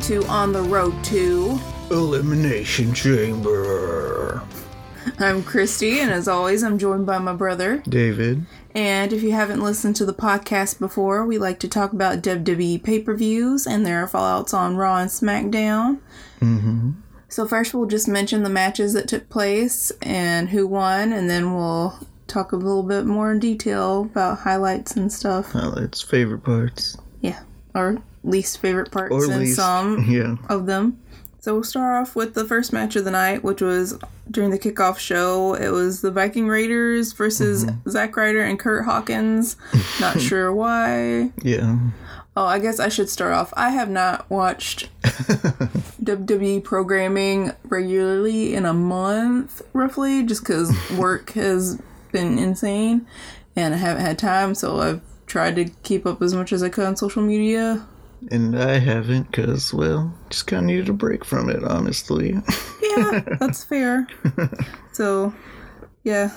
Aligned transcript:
and 0.00 0.06
to 0.06 0.26
On 0.28 0.52
the 0.52 0.62
Road 0.62 1.02
to. 1.04 1.58
Elimination 1.90 2.94
Chamber. 2.94 4.42
I'm 5.18 5.42
Christy, 5.42 6.00
and 6.00 6.10
as 6.10 6.28
always, 6.28 6.62
I'm 6.62 6.78
joined 6.78 7.06
by 7.06 7.18
my 7.18 7.34
brother. 7.34 7.82
David. 7.88 8.46
And 8.74 9.12
if 9.12 9.22
you 9.22 9.32
haven't 9.32 9.62
listened 9.62 9.96
to 9.96 10.06
the 10.06 10.14
podcast 10.14 10.78
before, 10.78 11.26
we 11.26 11.38
like 11.38 11.58
to 11.60 11.68
talk 11.68 11.92
about 11.92 12.22
WWE 12.22 12.82
pay 12.82 13.00
per 13.00 13.14
views 13.14 13.66
and 13.66 13.84
their 13.84 14.06
fallouts 14.06 14.54
on 14.54 14.76
Raw 14.76 14.98
and 14.98 15.10
SmackDown. 15.10 15.98
Mm-hmm. 16.40 16.92
So, 17.28 17.46
first, 17.46 17.74
we'll 17.74 17.86
just 17.86 18.08
mention 18.08 18.42
the 18.42 18.48
matches 18.48 18.94
that 18.94 19.08
took 19.08 19.28
place 19.28 19.92
and 20.02 20.48
who 20.48 20.66
won, 20.66 21.12
and 21.12 21.28
then 21.28 21.54
we'll 21.54 21.98
talk 22.26 22.52
a 22.52 22.56
little 22.56 22.84
bit 22.84 23.04
more 23.04 23.32
in 23.32 23.38
detail 23.38 24.02
about 24.02 24.38
highlights 24.38 24.96
and 24.96 25.12
stuff. 25.12 25.52
Highlights, 25.52 26.00
favorite 26.00 26.44
parts. 26.44 26.96
Yeah, 27.20 27.40
or 27.74 28.02
least 28.22 28.58
favorite 28.58 28.90
parts 28.90 29.12
Or 29.14 29.24
and 29.30 29.40
least. 29.40 29.56
some 29.56 30.04
Yeah. 30.08 30.36
of 30.48 30.66
them. 30.66 30.98
So 31.40 31.54
we'll 31.54 31.64
start 31.64 32.02
off 32.06 32.14
with 32.14 32.34
the 32.34 32.44
first 32.44 32.70
match 32.72 32.96
of 32.96 33.06
the 33.06 33.10
night, 33.10 33.42
which 33.42 33.62
was 33.62 33.98
during 34.30 34.50
the 34.50 34.58
kickoff 34.58 34.98
show. 34.98 35.54
It 35.54 35.70
was 35.70 36.02
the 36.02 36.10
Viking 36.10 36.48
Raiders 36.48 37.12
versus 37.12 37.64
mm-hmm. 37.64 37.88
Zack 37.88 38.14
Ryder 38.14 38.42
and 38.42 38.58
Curt 38.58 38.84
Hawkins. 38.84 39.56
Not 40.00 40.20
sure 40.20 40.52
why. 40.52 41.30
Yeah. 41.42 41.78
Oh, 42.36 42.44
I 42.44 42.58
guess 42.58 42.78
I 42.78 42.88
should 42.90 43.08
start 43.08 43.32
off. 43.32 43.54
I 43.56 43.70
have 43.70 43.88
not 43.88 44.28
watched 44.28 44.88
WWE 45.02 46.62
programming 46.62 47.52
regularly 47.64 48.54
in 48.54 48.64
a 48.66 48.74
month, 48.74 49.62
roughly, 49.72 50.22
just 50.24 50.42
because 50.42 50.72
work 50.96 51.32
has 51.32 51.80
been 52.12 52.38
insane 52.38 53.06
and 53.56 53.74
I 53.74 53.78
haven't 53.78 54.02
had 54.02 54.18
time. 54.18 54.54
So 54.54 54.78
I've 54.80 55.00
tried 55.26 55.56
to 55.56 55.66
keep 55.82 56.06
up 56.06 56.20
as 56.22 56.34
much 56.34 56.52
as 56.52 56.62
I 56.62 56.68
could 56.68 56.84
on 56.84 56.96
social 56.96 57.22
media. 57.22 57.86
And 58.30 58.58
I 58.58 58.78
haven't 58.78 59.30
because, 59.30 59.72
well, 59.72 60.12
just 60.28 60.46
kind 60.46 60.60
of 60.62 60.66
needed 60.66 60.88
a 60.88 60.92
break 60.92 61.24
from 61.24 61.48
it, 61.50 61.62
honestly. 61.64 62.36
Yeah, 62.96 63.20
that's 63.38 63.62
fair. 63.62 64.08
so, 64.92 65.32
yeah. 66.02 66.32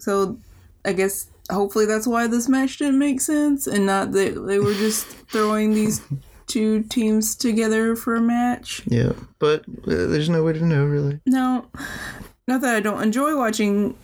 So, 0.00 0.38
I 0.84 0.92
guess 0.92 1.28
hopefully 1.50 1.86
that's 1.86 2.06
why 2.06 2.26
this 2.26 2.48
match 2.48 2.78
didn't 2.78 2.98
make 2.98 3.20
sense 3.20 3.68
and 3.68 3.86
not 3.86 4.10
that 4.10 4.34
they 4.46 4.58
were 4.58 4.74
just 4.74 5.06
throwing 5.30 5.72
these 5.72 6.00
two 6.48 6.82
teams 6.84 7.36
together 7.36 7.94
for 7.94 8.16
a 8.16 8.20
match. 8.20 8.82
yeah. 8.86 9.12
But 9.38 9.60
uh, 9.86 10.06
there's 10.06 10.28
no 10.28 10.42
way 10.42 10.54
to 10.54 10.64
know, 10.64 10.84
really. 10.84 11.20
No, 11.26 11.66
not 12.48 12.60
that 12.62 12.74
I 12.74 12.80
don't 12.80 13.02
enjoy 13.02 13.36
watching 13.36 13.96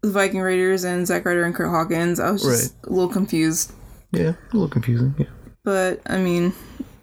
the 0.00 0.10
Viking 0.10 0.40
Raiders 0.40 0.84
and 0.84 1.06
Zack 1.06 1.26
Ryder 1.26 1.44
and 1.44 1.54
Curt 1.54 1.68
Hawkins. 1.68 2.18
I 2.18 2.30
was 2.30 2.42
just 2.42 2.74
a 2.84 2.90
little 2.90 3.12
confused. 3.12 3.72
Yeah. 4.10 4.30
A 4.30 4.52
little 4.52 4.68
confusing. 4.68 5.14
Yeah. 5.18 5.26
But, 5.64 6.00
I 6.06 6.18
mean, 6.18 6.52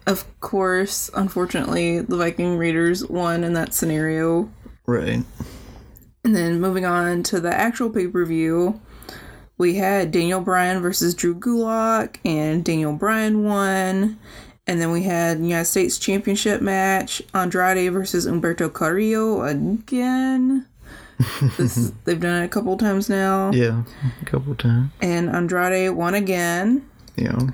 of 0.06 0.26
course, 0.40 1.10
unfortunately, 1.14 2.00
the 2.00 2.18
Viking 2.18 2.58
Raiders 2.58 3.06
won 3.06 3.44
in 3.44 3.54
that 3.54 3.74
scenario. 3.74 4.50
Right. 4.86 5.24
And 6.24 6.36
then 6.36 6.60
moving 6.60 6.86
on 6.86 7.24
to 7.24 7.40
the 7.40 7.54
actual 7.54 7.90
pay 7.90 8.08
per 8.08 8.26
view, 8.26 8.82
we 9.58 9.76
had 9.76 10.12
Daniel 10.12 10.42
Bryan 10.42 10.82
versus 10.82 11.14
Drew 11.14 11.36
Gulak, 11.36 12.18
and 12.26 12.64
Daniel 12.64 12.94
Bryan 12.94 13.44
won. 13.44 14.18
And 14.66 14.80
then 14.80 14.92
we 14.92 15.04
had 15.04 15.40
United 15.40 15.66
States 15.66 15.98
Championship 15.98 16.62
match 16.62 17.22
Andrade 17.34 17.92
versus 17.92 18.28
Humberto 18.28 18.72
Carrillo 18.72 19.44
again. 19.44 20.66
this 21.58 21.92
they've 22.06 22.20
done 22.20 22.44
it 22.44 22.46
a 22.46 22.50
couple 22.50 22.78
times 22.78 23.10
now. 23.10 23.52
Yeah. 23.52 23.84
A 24.22 24.26
couple 24.26 24.56
times. 24.56 24.92
And 25.02 25.30
Andrade 25.30 25.92
won 25.92 26.14
again. 26.14 26.88
Yeah. 27.16 27.50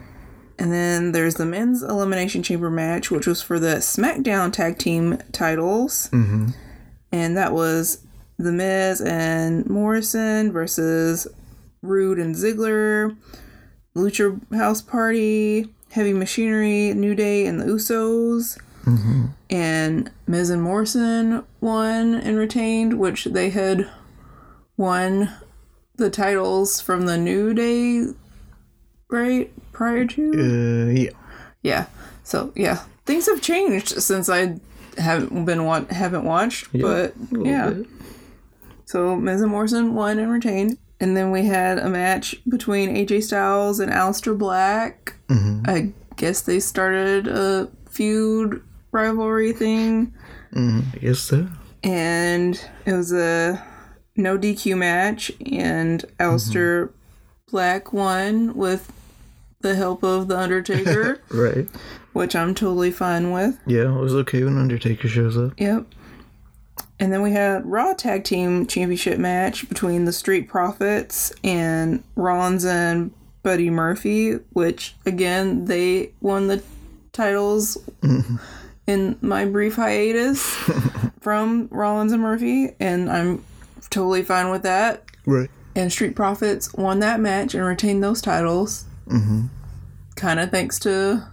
And 0.58 0.72
then 0.72 1.12
there's 1.12 1.36
the 1.36 1.46
men's 1.46 1.84
elimination 1.84 2.42
chamber 2.42 2.70
match, 2.70 3.12
which 3.12 3.28
was 3.28 3.42
for 3.42 3.60
the 3.60 3.78
SmackDown 3.78 4.54
tag 4.54 4.78
team 4.78 5.18
titles. 5.32 6.10
Mm-hmm. 6.12 6.50
And 7.12 7.38
that 7.38 7.54
was 7.54 8.06
The 8.38 8.52
Miz 8.52 9.02
and 9.02 9.66
Morrison 9.70 10.52
versus 10.52 11.28
Roode 11.82 12.20
and 12.20 12.36
Ziggler, 12.36 13.16
Lucha 13.96 14.40
House 14.56 14.82
Party, 14.82 15.68
Heavy 15.92 16.14
Machinery, 16.14 16.94
New 16.94 17.16
Day, 17.16 17.46
and 17.46 17.60
the 17.60 17.66
Usos. 17.66 18.58
Mm-hmm. 18.86 19.26
And 19.50 20.12
Miz 20.28 20.50
and 20.50 20.62
Morrison 20.62 21.44
won 21.60 22.16
and 22.16 22.38
retained, 22.38 23.00
which 23.00 23.26
they 23.26 23.50
had 23.50 23.90
won 24.78 25.32
the 25.96 26.10
titles 26.10 26.82
from 26.82 27.06
the 27.06 27.18
New 27.18 27.54
Day, 27.54 28.08
right? 29.10 29.52
Prior 29.76 30.06
to? 30.06 30.32
Uh, 30.32 30.92
yeah. 30.92 31.10
Yeah. 31.62 31.86
So 32.24 32.52
yeah, 32.56 32.84
things 33.06 33.26
have 33.28 33.42
changed 33.42 34.02
since 34.02 34.30
I 34.30 34.58
haven't 34.98 35.46
been 35.46 35.66
wa- 35.66 35.86
haven't 35.90 36.24
watched, 36.24 36.72
but 36.72 37.14
A 37.36 37.40
yeah. 37.44 37.70
bit. 37.72 37.88
So 38.86 39.16
Miz 39.16 39.42
and 39.42 39.52
Morrison 39.52 39.94
won 39.94 40.18
and 40.20 40.32
retained, 40.32 40.78
and 41.00 41.18
then 41.18 41.32
we 41.32 41.46
had 41.46 41.78
a 41.80 41.90
match 41.90 42.36
between 42.48 42.96
AJ 42.96 43.24
Styles 43.24 43.80
and 43.80 43.92
Aleister 43.92 44.38
Black. 44.38 45.16
Mhm. 45.28 45.68
I 45.68 45.92
guess 46.16 46.42
they 46.42 46.60
started 46.60 47.28
a 47.28 47.68
feud 47.90 48.62
rivalry 48.92 49.52
thing, 49.52 50.14
Mm, 50.54 50.84
I 50.94 50.98
guess 51.00 51.20
so. 51.20 51.48
and 51.84 52.58
it 52.86 52.94
was 52.94 53.12
a 53.12 53.62
no 54.16 54.38
DQ 54.38 54.78
match, 54.78 55.32
and 55.46 56.06
Aleister 56.20 56.92
Black 57.52 57.92
won 57.92 58.56
with 58.56 58.90
the 59.62 59.76
help 59.76 60.04
of 60.04 60.28
the 60.28 60.38
Undertaker, 60.38 61.22
Right. 61.30 61.68
which 62.14 62.36
I'm 62.36 62.54
totally 62.56 62.92
fine 62.92 63.32
with. 63.32 63.58
Yeah, 63.66 63.96
it 63.96 64.00
was 64.00 64.14
okay 64.16 64.44
when 64.44 64.58
Undertaker 64.58 65.08
shows 65.08 65.38
up. 65.38 65.54
Yep. 65.60 65.86
And 67.00 67.12
then 67.12 67.22
we 67.22 67.32
had 67.32 67.66
Raw 67.66 67.94
Tag 67.94 68.24
Team 68.24 68.68
Championship 68.68 69.20
match 69.20 69.68
between 69.68 70.06
the 70.06 70.14
Street 70.14 70.48
Profits 70.48 71.34
and 71.44 72.04
Rollins 72.16 72.64
and 72.64 73.12
Buddy 73.44 73.70
Murphy, 73.70 74.34
which 74.54 74.96
again 75.06 75.66
they 75.66 76.14
won 76.22 76.48
the 76.48 76.64
titles 77.12 77.78
mm-hmm. 78.02 78.38
in 78.88 79.18
my 79.22 79.46
brief 79.46 79.76
hiatus 79.76 80.44
from 81.22 81.68
Rollins 81.70 82.12
and 82.12 82.22
Murphy, 82.22 82.76
and 82.80 83.10
I'm 83.10 83.44
totally 83.90 84.24
fine 84.24 84.50
with 84.50 84.64
that. 84.64 85.04
Right. 85.26 85.50
And 85.76 85.92
Street 85.92 86.16
Profits 86.16 86.74
won 86.74 87.00
that 87.00 87.20
match 87.20 87.54
and 87.54 87.66
retained 87.66 88.04
those 88.04 88.22
titles. 88.22 88.86
Mm-hmm. 89.08 89.46
Kind 90.16 90.40
of 90.40 90.50
thanks 90.52 90.80
to, 90.80 91.26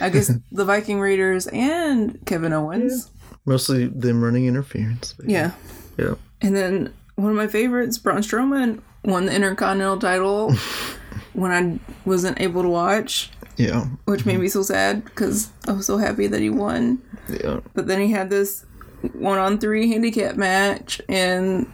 I 0.00 0.10
guess, 0.10 0.30
the 0.52 0.64
Viking 0.64 1.00
Raiders 1.00 1.46
and 1.48 2.18
Kevin 2.26 2.52
Owens. 2.52 3.10
Mostly 3.46 3.86
them 3.86 4.22
running 4.22 4.46
interference. 4.46 5.14
yeah. 5.26 5.52
Yeah. 5.98 6.14
And 6.40 6.56
then 6.56 6.92
one 7.14 7.30
of 7.30 7.36
my 7.36 7.46
favorites, 7.46 7.98
Braun 7.98 8.18
Strowman, 8.22 8.80
won 9.04 9.26
the 9.26 9.34
Intercontinental 9.34 9.98
title 9.98 10.52
when 11.34 11.52
I 11.52 11.78
wasn't 12.08 12.40
able 12.40 12.62
to 12.62 12.68
watch, 12.68 13.30
Yeah. 13.56 13.84
which 14.06 14.26
made 14.26 14.38
me 14.40 14.48
so 14.48 14.62
sad 14.62 15.04
because 15.04 15.50
I 15.68 15.72
was 15.72 15.86
so 15.86 15.98
happy 15.98 16.26
that 16.26 16.40
he 16.40 16.50
won. 16.50 17.00
Yeah. 17.28 17.60
But 17.74 17.86
then 17.86 18.00
he 18.00 18.10
had 18.10 18.28
this 18.30 18.64
one 19.12 19.38
on 19.38 19.58
three 19.58 19.88
handicap 19.88 20.36
match, 20.36 21.00
and 21.08 21.70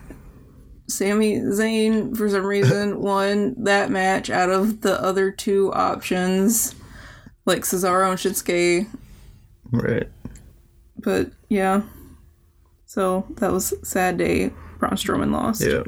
Sami 0.90 1.36
Zayn, 1.40 2.16
for 2.16 2.28
some 2.28 2.44
reason, 2.46 3.00
won 3.02 3.54
that 3.64 3.90
match 3.90 4.28
out 4.30 4.50
of 4.50 4.80
the 4.82 5.00
other 5.02 5.30
two 5.30 5.72
options, 5.72 6.74
like 7.46 7.62
Cesaro 7.62 8.10
and 8.10 8.18
Shinsuke. 8.18 8.86
Right. 9.70 10.09
But 10.98 11.30
yeah. 11.48 11.82
So 12.86 13.26
that 13.36 13.53
was 13.53 13.72
a 13.72 13.84
sad 13.84 14.18
day. 14.18 14.50
Braun 14.78 14.92
Strowman 14.92 15.30
lost. 15.32 15.62
Yeah. 15.65 15.84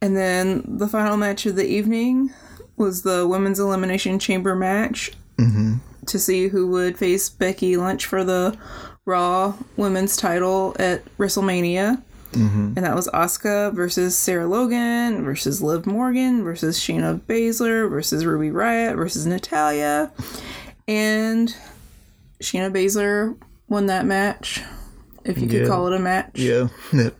And 0.00 0.16
then 0.16 0.62
the 0.78 0.86
final 0.86 1.16
match 1.16 1.44
of 1.46 1.56
the 1.56 1.66
evening 1.66 2.32
was 2.76 3.02
the 3.02 3.26
women's 3.26 3.58
elimination 3.58 4.18
chamber 4.20 4.54
match 4.54 5.10
Mhm. 5.38 5.80
to 6.06 6.18
see 6.20 6.48
who 6.48 6.68
would 6.68 6.96
face 6.96 7.28
Becky 7.28 7.76
Lynch 7.76 8.06
for 8.06 8.22
the 8.22 8.56
Raw 9.04 9.54
women's 9.76 10.16
title 10.16 10.76
at 10.78 11.02
WrestleMania. 11.18 12.02
Mhm. 12.32 12.76
And 12.76 12.84
that 12.84 12.94
was 12.94 13.08
Asuka 13.08 13.74
versus 13.74 14.16
Sarah 14.16 14.46
Logan 14.46 15.24
versus 15.24 15.62
Liv 15.62 15.86
Morgan 15.86 16.42
versus 16.44 16.78
Shayna 16.78 17.20
Baszler 17.20 17.88
versus 17.88 18.24
Ruby 18.26 18.50
Riott 18.50 18.96
versus 18.96 19.26
Natalya. 19.26 20.12
And 20.86 21.54
Shayna 22.42 22.70
Baszler 22.72 23.36
won 23.68 23.86
that 23.86 24.04
match, 24.06 24.62
if 25.24 25.38
you 25.38 25.46
could 25.48 25.62
Yeah. 25.62 25.66
call 25.66 25.86
it 25.86 25.94
a 25.94 25.98
match. 25.98 26.38
Yeah. 26.38 26.68
That 26.92 27.14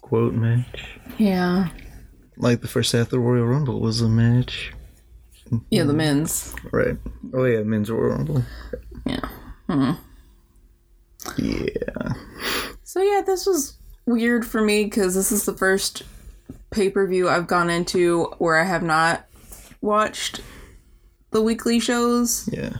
quote 0.00 0.34
match. 0.34 0.84
Yeah. 1.18 1.68
Like 2.36 2.60
the 2.60 2.68
first 2.68 2.92
half 2.92 3.06
of 3.06 3.10
the 3.10 3.18
Royal 3.20 3.44
Rumble 3.46 3.80
was 3.80 4.00
a 4.00 4.08
match. 4.08 4.72
Yeah, 5.70 5.84
the 5.84 5.92
men's. 5.94 6.54
Right. 6.72 6.96
Oh 7.34 7.44
yeah, 7.44 7.62
men's 7.62 7.90
Royal 7.90 8.10
Rumble. 8.16 8.44
Yeah. 9.06 9.96
Yeah. 11.36 12.12
So 12.84 13.02
yeah, 13.02 13.22
this 13.24 13.46
was 13.46 13.77
weird 14.08 14.46
for 14.46 14.60
me 14.62 14.84
because 14.84 15.14
this 15.14 15.30
is 15.30 15.44
the 15.44 15.52
first 15.54 16.02
pay 16.70 16.90
per 16.90 17.06
view 17.06 17.28
I've 17.28 17.46
gone 17.46 17.70
into 17.70 18.24
where 18.38 18.56
I 18.56 18.64
have 18.64 18.82
not 18.82 19.26
watched 19.80 20.40
the 21.30 21.42
weekly 21.42 21.78
shows 21.78 22.48
Yeah. 22.52 22.76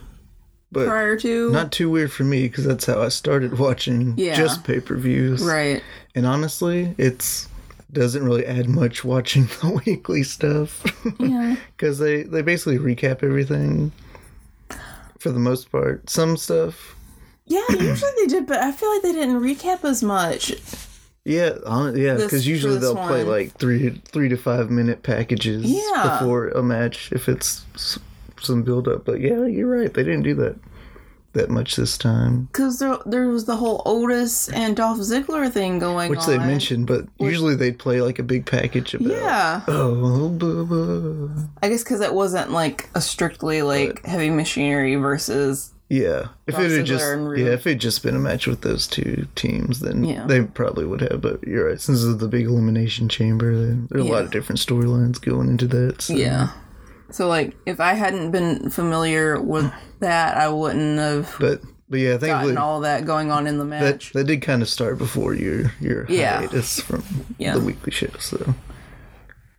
But 0.70 0.86
prior 0.86 1.16
to. 1.18 1.50
not 1.50 1.72
too 1.72 1.88
weird 1.90 2.12
for 2.12 2.24
me 2.24 2.42
because 2.48 2.64
that's 2.64 2.84
how 2.86 3.00
I 3.02 3.08
started 3.08 3.58
watching 3.58 4.14
Yeah. 4.16 4.34
just 4.36 4.64
pay 4.64 4.80
per 4.80 4.96
views. 4.96 5.42
right. 5.42 5.82
And 6.14 6.26
honestly, 6.26 6.94
it's 6.98 7.48
doesn't 7.90 8.22
really 8.22 8.44
add 8.44 8.68
much 8.68 9.02
watching 9.04 9.44
the 9.62 9.80
weekly 9.86 10.22
stuff 10.22 10.82
Yeah. 11.18 11.56
because 11.76 11.98
they 11.98 12.22
they 12.24 12.42
basically 12.42 12.78
recap 12.78 13.22
everything 13.22 13.92
for 15.18 15.30
the 15.30 15.38
most 15.38 15.70
part. 15.72 16.08
Some 16.10 16.36
stuff, 16.36 16.94
Yeah, 17.46 17.64
usually 17.70 18.10
they 18.20 18.26
did, 18.26 18.46
but 18.46 18.58
I 18.58 18.72
feel 18.72 18.90
like 18.92 19.02
they 19.02 19.12
didn't 19.12 19.40
recap 19.40 19.84
as 19.84 20.02
much. 20.02 20.54
Yeah, 21.28 21.50
hon- 21.66 21.96
yeah, 21.96 22.14
because 22.14 22.46
usually 22.46 22.78
they'll 22.78 22.96
play 22.96 23.22
like 23.22 23.52
three 23.58 23.90
three 24.06 24.28
to 24.30 24.36
five 24.36 24.70
minute 24.70 25.02
packages 25.02 25.62
Yeah. 25.64 26.18
before 26.18 26.48
a 26.48 26.62
match 26.62 27.12
if 27.12 27.28
it's 27.28 27.64
some 28.40 28.62
build 28.62 28.88
up. 28.88 29.04
But 29.04 29.20
yeah, 29.20 29.44
you're 29.46 29.68
right, 29.68 29.92
they 29.92 30.02
didn't 30.02 30.22
do 30.22 30.34
that 30.36 30.56
that 31.34 31.50
much 31.50 31.76
this 31.76 31.98
time. 31.98 32.44
Because 32.50 32.78
there, 32.78 32.96
there 33.04 33.28
was 33.28 33.44
the 33.44 33.54
whole 33.56 33.82
Otis 33.84 34.48
and 34.48 34.74
Dolph 34.74 34.98
Ziggler 34.98 35.52
thing 35.52 35.78
going 35.78 36.08
Which 36.10 36.20
on. 36.20 36.26
they 36.30 36.38
mentioned, 36.38 36.86
but 36.86 37.06
usually 37.18 37.54
they'd 37.54 37.78
play 37.78 38.00
like 38.00 38.18
a 38.18 38.22
big 38.22 38.46
package 38.46 38.94
about. 38.94 39.08
Yeah. 39.08 39.60
Oh, 39.68 40.30
blah, 40.30 40.64
blah. 40.64 41.44
I 41.62 41.68
guess 41.68 41.84
because 41.84 42.00
it 42.00 42.14
wasn't 42.14 42.50
like 42.50 42.88
a 42.94 43.00
strictly 43.02 43.60
like 43.62 44.04
heavy 44.06 44.30
machinery 44.30 44.94
versus. 44.96 45.74
Yeah, 45.90 46.28
if 46.46 46.58
it 46.58 46.70
had 46.70 46.84
just 46.84 47.04
yeah, 47.38 47.46
if 47.52 47.66
it 47.66 47.76
just 47.76 48.02
been 48.02 48.14
a 48.14 48.18
match 48.18 48.46
with 48.46 48.60
those 48.60 48.86
two 48.86 49.26
teams, 49.34 49.80
then 49.80 50.04
Yeah. 50.04 50.26
they 50.26 50.42
probably 50.42 50.84
would 50.84 51.00
have. 51.00 51.22
But 51.22 51.42
you're 51.46 51.66
right, 51.68 51.80
since 51.80 52.04
it's 52.04 52.20
the 52.20 52.28
big 52.28 52.44
elimination 52.44 53.08
chamber, 53.08 53.54
there, 53.56 53.98
are 53.98 54.04
a 54.04 54.04
lot 54.04 54.24
of 54.24 54.30
different 54.30 54.58
storylines 54.60 55.18
going 55.18 55.48
into 55.48 55.66
that. 55.68 56.02
So. 56.02 56.12
Yeah. 56.14 56.50
So 57.10 57.26
like, 57.26 57.56
if 57.64 57.80
I 57.80 57.94
hadn't 57.94 58.32
been 58.32 58.68
familiar 58.68 59.40
with 59.40 59.72
that, 60.00 60.36
I 60.36 60.48
wouldn't 60.48 60.98
have 60.98 61.34
but 61.40 61.62
but 61.88 62.00
yeah, 62.00 62.18
gotten 62.18 62.58
all 62.58 62.80
that 62.80 63.06
going 63.06 63.30
on 63.30 63.46
in 63.46 63.56
the 63.56 63.64
match. 63.64 64.12
that 64.12 64.24
did 64.24 64.42
kind 64.42 64.60
of 64.60 64.68
start 64.68 64.98
before 64.98 65.32
your 65.32 65.72
your 65.80 66.04
Yeah. 66.10 66.40
hiatus 66.40 66.80
from 66.80 67.02
Yeah. 67.38 67.54
the 67.54 67.60
weekly 67.60 67.92
show. 67.92 68.08
So 68.18 68.54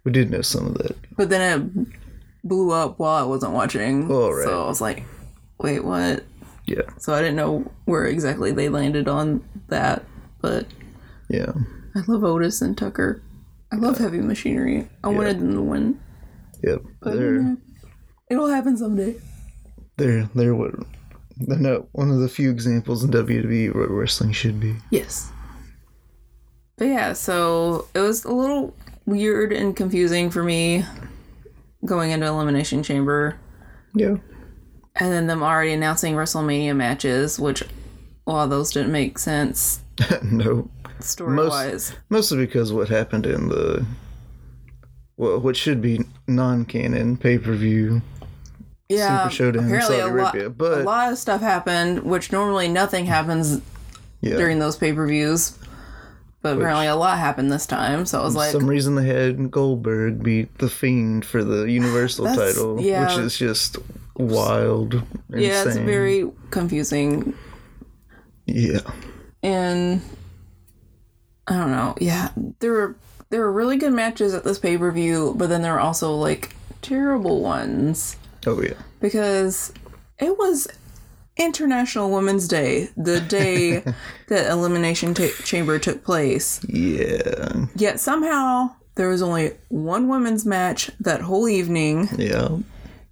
we 0.04 0.12
did 0.12 0.30
know 0.30 0.42
some 0.44 0.68
of 0.68 0.76
that. 0.76 0.96
But 1.18 1.30
then 1.32 1.42
it 1.82 1.88
blew 2.48 2.70
up 2.72 3.00
while 3.00 3.16
I 3.16 3.24
wasn't 3.28 3.54
watching. 3.54 4.08
Oh, 4.12 4.30
right. 4.32 4.46
So 4.46 4.64
I 4.64 4.68
was 4.68 4.80
like, 4.80 5.04
wait, 5.60 5.84
what? 5.84 6.24
Yeah, 6.66 6.84
So 6.98 7.14
I 7.14 7.22
didn't 7.22 7.36
know 7.38 7.72
where 7.86 8.06
exactly 8.06 8.52
they 8.52 8.70
landed 8.70 9.08
on 9.08 9.44
that. 9.70 10.04
But 10.40 10.68
yeah, 11.28 11.52
I 11.96 12.02
love 12.08 12.24
Otis 12.24 12.62
and 12.62 12.78
Tucker. 12.78 13.24
I 13.72 13.78
love 13.78 13.98
heavy 13.98 14.20
machinery. 14.20 14.88
I 15.04 15.08
wanted 15.10 15.40
them 15.40 15.54
to 15.54 15.62
win. 15.62 16.00
yep. 16.64 16.82
They're 17.02 17.58
It'll 18.30 18.48
happen 18.50 18.78
someday. 18.78 19.16
they're 19.98 20.30
they're 20.36 20.54
what. 20.56 20.76
They're 21.38 21.58
not 21.58 21.88
one 21.94 22.12
of 22.12 22.20
the 22.20 22.30
few 22.30 22.52
examples 22.52 23.04
in 23.04 23.12
WWE 23.12 23.74
what 23.74 23.90
wrestling 23.90 24.34
should 24.34 24.60
be. 24.60 24.76
Yes. 24.92 25.32
But 26.78 26.86
yeah, 26.86 27.14
so 27.14 27.88
it 27.96 28.00
was 28.00 28.26
a 28.26 28.32
little 28.32 28.76
weird 29.06 29.52
and 29.54 29.76
confusing 29.76 30.30
for 30.30 30.44
me 30.44 30.86
going 31.86 32.12
into 32.12 32.28
Elimination 32.28 32.84
Chamber. 32.84 33.38
Yeah. 33.96 34.18
And 35.00 35.12
then 35.12 35.28
them 35.28 35.42
already 35.44 35.72
announcing 35.74 36.16
WrestleMania 36.16 36.76
matches, 36.76 37.40
which, 37.40 37.64
well, 38.26 38.48
those 38.48 38.72
didn't 38.72 38.92
make 38.92 39.18
sense 39.18 39.82
no. 40.24 40.70
story 41.00 41.34
Most- 41.36 41.50
wise. 41.52 41.96
Mostly 42.10 42.38
because 42.46 42.74
what 42.74 42.90
happened 42.90 43.26
in 43.26 43.50
the 43.50 43.86
well, 45.18 45.40
what 45.40 45.58
should 45.58 45.82
be 45.82 46.00
non-canon 46.28 47.18
pay-per-view. 47.18 48.02
Yeah, 48.88 49.24
Super 49.24 49.36
Showdown 49.36 49.72
in 49.74 49.82
Saudi 49.82 50.00
a 50.00 50.06
lot, 50.08 50.12
Arabia, 50.12 50.50
but- 50.50 50.82
a 50.82 50.84
lot 50.84 51.12
of 51.12 51.18
stuff 51.18 51.42
happened, 51.42 52.04
which 52.04 52.32
normally 52.32 52.68
nothing 52.68 53.06
happens 53.06 53.62
Yeah. 54.22 54.38
during 54.38 54.60
those 54.60 54.78
pay 54.78 54.94
per 54.94 55.06
views. 55.08 55.58
But 56.42 56.56
apparently 56.56 56.88
a 56.88 56.96
lot 56.96 57.18
happened 57.18 57.52
this 57.52 57.66
time, 57.66 58.06
so 58.06 58.22
I 58.22 58.24
was 58.24 58.34
like, 58.34 58.52
some 58.54 58.66
reason 58.66 58.96
they 58.96 59.06
had 59.06 59.52
Goldberg 59.52 60.24
beat 60.24 60.58
the 60.60 60.70
Fiend 60.70 61.26
for 61.26 61.44
the 61.44 61.64
Universal 61.70 62.28
title, 62.28 62.80
yeah. 62.82 63.10
which 63.10 63.18
is 63.26 63.38
just 63.38 63.76
wild. 64.20 64.94
yeah, 65.30 65.64
it's 65.66 65.78
very 65.78 66.30
confusing 66.52 67.34
yeah. 68.46 68.82
and 69.42 70.02
I 71.48 71.54
don't 71.58 71.72
know. 71.72 71.96
Yeah, 72.00 72.30
there 72.60 72.72
were 72.72 72.96
there 73.30 73.42
were 73.42 73.52
really 73.52 73.78
good 73.78 73.94
matches 73.94 74.34
at 74.34 74.44
this 74.44 74.60
pay 74.60 74.78
per 74.78 74.92
view, 74.92 75.34
but 75.38 75.50
then 75.50 75.62
there 75.62 75.74
were 75.74 75.80
also 75.80 76.14
like 76.16 76.56
terrible 76.82 77.42
ones 77.42 78.16
Oh 78.48 78.62
yeah. 78.62 78.74
because 79.00 79.74
it 80.20 80.38
was 80.38 80.68
International 81.38 82.10
Women's 82.12 82.48
Day, 82.48 82.90
the 82.98 83.20
day 83.22 83.80
that 84.28 84.50
Elimination 84.52 85.14
Ta 85.14 85.28
Chamber 85.44 85.80
took 85.80 86.04
place. 86.04 86.60
Yeah. 86.68 87.66
Yet 87.76 88.00
somehow 88.00 88.72
there 88.96 89.10
was 89.10 89.22
only 89.22 89.54
one 89.70 90.08
women's 90.08 90.46
match 90.46 90.92
that 91.00 91.22
whole 91.22 91.48
evening, 91.48 92.10
Yeah. 92.18 92.58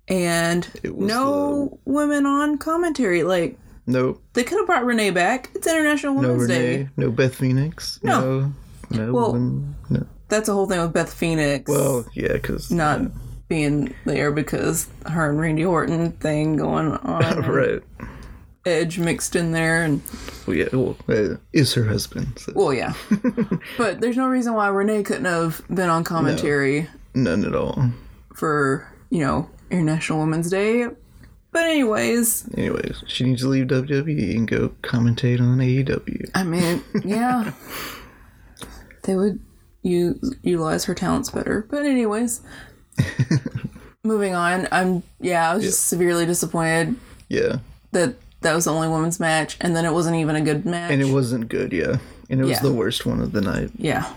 And 0.07 0.67
no 0.83 1.79
women 1.85 2.25
on 2.25 2.57
commentary. 2.57 3.23
Like 3.23 3.57
No. 3.85 4.19
they 4.33 4.43
could 4.43 4.57
have 4.57 4.67
brought 4.67 4.85
Renee 4.85 5.09
back. 5.11 5.49
It's 5.55 5.67
International 5.67 6.13
No 6.15 6.29
Women's 6.33 6.49
Renee. 6.49 6.77
Day. 6.83 6.89
No 6.97 7.11
Beth 7.11 7.35
Phoenix. 7.35 7.99
No. 8.03 8.51
No. 8.89 9.05
No. 9.05 9.13
Well- 9.13 9.31
one- 9.33 9.75
no. 9.89 10.05
That's 10.29 10.47
the 10.47 10.53
whole 10.53 10.65
thing 10.67 10.81
with 10.81 10.91
Beth 10.91 11.13
Phoenix. 11.13 11.69
Well, 11.69 12.05
yeah, 12.13 12.33
because 12.33 12.69
not 12.69 12.99
being 13.47 13.93
there 14.05 14.29
because 14.31 14.87
her 15.05 15.29
and 15.29 15.39
Randy 15.39 15.63
Orton 15.63 16.11
thing 16.13 16.57
going 16.57 16.91
on. 16.91 17.41
right. 17.49 17.81
Edge 18.65 18.99
mixed 18.99 19.37
in 19.37 19.53
there 19.53 19.83
and 19.85 20.01
Well, 20.45 20.57
yeah. 20.57 20.67
Well, 20.73 20.97
uh, 21.07 21.37
is 21.53 21.73
her 21.75 21.85
husband. 21.85 22.39
So. 22.39 22.51
well 22.53 22.73
yeah. 22.73 22.93
but 23.77 24.01
there's 24.01 24.17
no 24.17 24.27
reason 24.27 24.53
why 24.53 24.67
Renee 24.67 25.03
couldn't 25.03 25.23
have 25.23 25.61
been 25.73 25.89
on 25.89 26.03
commentary 26.03 26.89
None 27.15 27.45
at 27.45 27.55
all. 27.55 27.89
for, 28.35 28.85
you 29.09 29.19
know, 29.21 29.49
International 29.69 30.19
Women's 30.19 30.49
Day. 30.49 30.87
But 31.51 31.63
anyways, 31.65 32.47
Anyways, 32.55 33.03
she 33.07 33.23
needs 33.23 33.41
to 33.41 33.47
leave 33.47 33.67
WWE 33.67 34.35
and 34.35 34.47
go 34.47 34.69
commentate 34.83 35.39
on 35.39 35.57
AEW. 35.57 36.29
I 36.35 36.43
mean, 36.43 36.83
yeah. 37.03 37.51
they 39.03 39.15
would 39.15 39.39
u- 39.81 40.19
utilize 40.43 40.85
her 40.85 40.93
talents 40.93 41.31
better. 41.31 41.65
But 41.69 41.85
anyways, 41.85 42.41
moving 44.03 44.33
on. 44.35 44.67
I'm 44.71 45.03
yeah, 45.19 45.51
I 45.51 45.55
was 45.55 45.63
just 45.63 45.87
severely 45.87 46.25
disappointed 46.25 46.95
Yeah. 47.29 47.59
that 47.91 48.15
that 48.41 48.53
was 48.53 48.65
the 48.65 48.71
only 48.73 48.87
women's 48.89 49.19
match, 49.19 49.57
and 49.61 49.75
then 49.75 49.85
it 49.85 49.93
wasn't 49.93 50.17
even 50.17 50.35
a 50.35 50.41
good 50.41 50.65
match. 50.65 50.91
And 50.91 51.01
it 51.01 51.11
wasn't 51.11 51.49
good, 51.49 51.73
yeah. 51.73 51.97
And 52.29 52.39
it 52.39 52.43
was 52.43 52.51
Yeah. 52.51 52.59
the 52.61 52.73
worst 52.73 53.05
one 53.05 53.19
of 53.19 53.31
the 53.31 53.41
night. 53.41 53.71
yeah, 53.77 54.11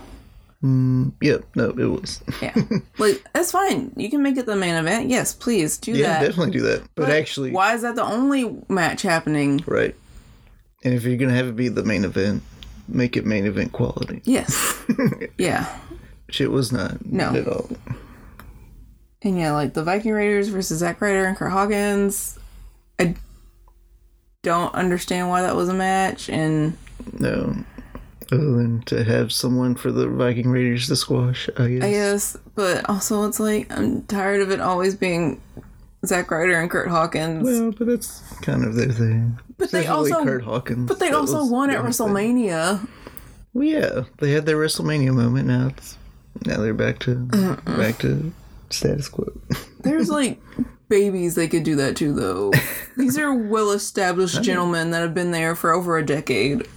Mm, 0.63 1.13
yep, 1.21 1.43
no, 1.55 1.69
it 1.69 1.75
was. 1.85 2.21
yeah. 2.41 2.53
like 2.99 3.23
that's 3.33 3.51
fine. 3.51 3.91
You 3.95 4.09
can 4.11 4.21
make 4.21 4.37
it 4.37 4.45
the 4.45 4.55
main 4.55 4.75
event. 4.75 5.09
Yes, 5.09 5.33
please 5.33 5.77
do 5.77 5.91
yeah, 5.91 6.19
that. 6.19 6.27
definitely 6.27 6.51
do 6.51 6.61
that. 6.61 6.83
But, 6.95 7.09
actually, 7.09 7.51
why 7.51 7.73
is 7.73 7.81
that 7.81 7.95
the 7.95 8.03
only 8.03 8.57
match 8.69 9.01
happening? 9.01 9.63
right. 9.65 9.95
And 10.83 10.93
if 10.95 11.03
you're 11.03 11.17
going 11.17 11.29
to 11.29 11.35
have 11.35 11.47
it 11.47 11.55
be 11.55 11.67
the 11.69 11.83
main 11.83 12.03
event, 12.05 12.41
make 12.87 13.15
it 13.15 13.23
main 13.25 13.45
event 13.45 13.71
quality. 13.71 14.21
Yes, 14.25 14.83
yeah, 15.37 15.65
Which 16.27 16.41
it 16.41 16.47
was 16.49 16.71
not. 16.71 17.05
No. 17.05 17.25
Not 17.31 17.35
at 17.35 17.47
all. 17.47 17.69
and 19.21 19.37
yeah, 19.39 19.53
like 19.53 19.73
the 19.73 19.83
Viking 19.83 20.11
Raiders 20.13 20.49
versus 20.49 20.79
Zack 20.79 20.99
Ryder 21.01 21.25
and 21.25 21.37
Curt 21.37 21.51
Hawkins. 21.51 22.37
I 22.99 23.15
don't 24.43 24.73
understand 24.73 25.29
why 25.29 25.41
that 25.43 25.55
was 25.55 25.69
a 25.69 25.73
match, 25.73 26.29
and 26.29 26.77
No. 27.19 27.55
Other 28.31 28.51
than 28.51 28.81
to 28.83 29.03
have 29.03 29.31
someone 29.31 29.75
for 29.75 29.91
the 29.91 30.07
Viking 30.07 30.49
Raiders 30.49 30.87
to 30.87 30.95
squash, 30.95 31.49
I 31.57 31.67
guess. 31.67 31.83
I 31.83 31.91
guess, 31.91 32.37
but 32.55 32.89
also 32.89 33.27
it's 33.27 33.39
like 33.39 33.71
I'm 33.77 34.03
tired 34.03 34.41
of 34.41 34.51
it 34.51 34.61
always 34.61 34.95
being 34.95 35.41
Zack 36.05 36.31
Ryder 36.31 36.59
and 36.59 36.69
Curt 36.69 36.87
Hawkins. 36.87 37.43
Well, 37.43 37.71
but 37.71 37.87
that's 37.87 38.21
kind 38.41 38.63
of 38.63 38.75
their 38.75 38.91
thing. 38.91 39.37
but 39.57 39.71
they 39.71 39.87
also, 39.87 40.23
Curt 40.23 40.43
Hawkins. 40.43 40.87
but 40.87 40.99
they 40.99 41.11
also 41.11 41.45
won 41.45 41.69
at 41.69 41.73
their 41.73 41.91
thing. 41.91 42.07
WrestleMania. 42.07 42.87
Well, 43.53 43.65
yeah, 43.65 44.03
they 44.19 44.31
had 44.31 44.45
their 44.45 44.57
WrestleMania 44.57 45.13
moment. 45.13 45.47
Now 45.47 45.67
it's 45.67 45.97
now 46.45 46.57
they're 46.57 46.73
back 46.73 46.99
to 46.99 47.27
uh-uh. 47.33 47.77
back 47.77 47.99
to 47.99 48.31
status 48.69 49.09
quo. 49.09 49.31
There's 49.81 50.09
like 50.09 50.39
babies 50.87 51.35
they 51.35 51.47
could 51.47 51.63
do 51.63 51.75
that 51.75 51.95
to 51.97 52.13
though. 52.13 52.51
These 52.97 53.17
are 53.17 53.33
well 53.33 53.71
established 53.71 54.41
gentlemen 54.41 54.91
that 54.91 55.01
have 55.01 55.13
been 55.13 55.31
there 55.31 55.55
for 55.55 55.71
over 55.71 55.97
a 55.97 56.05
decade. 56.05 56.67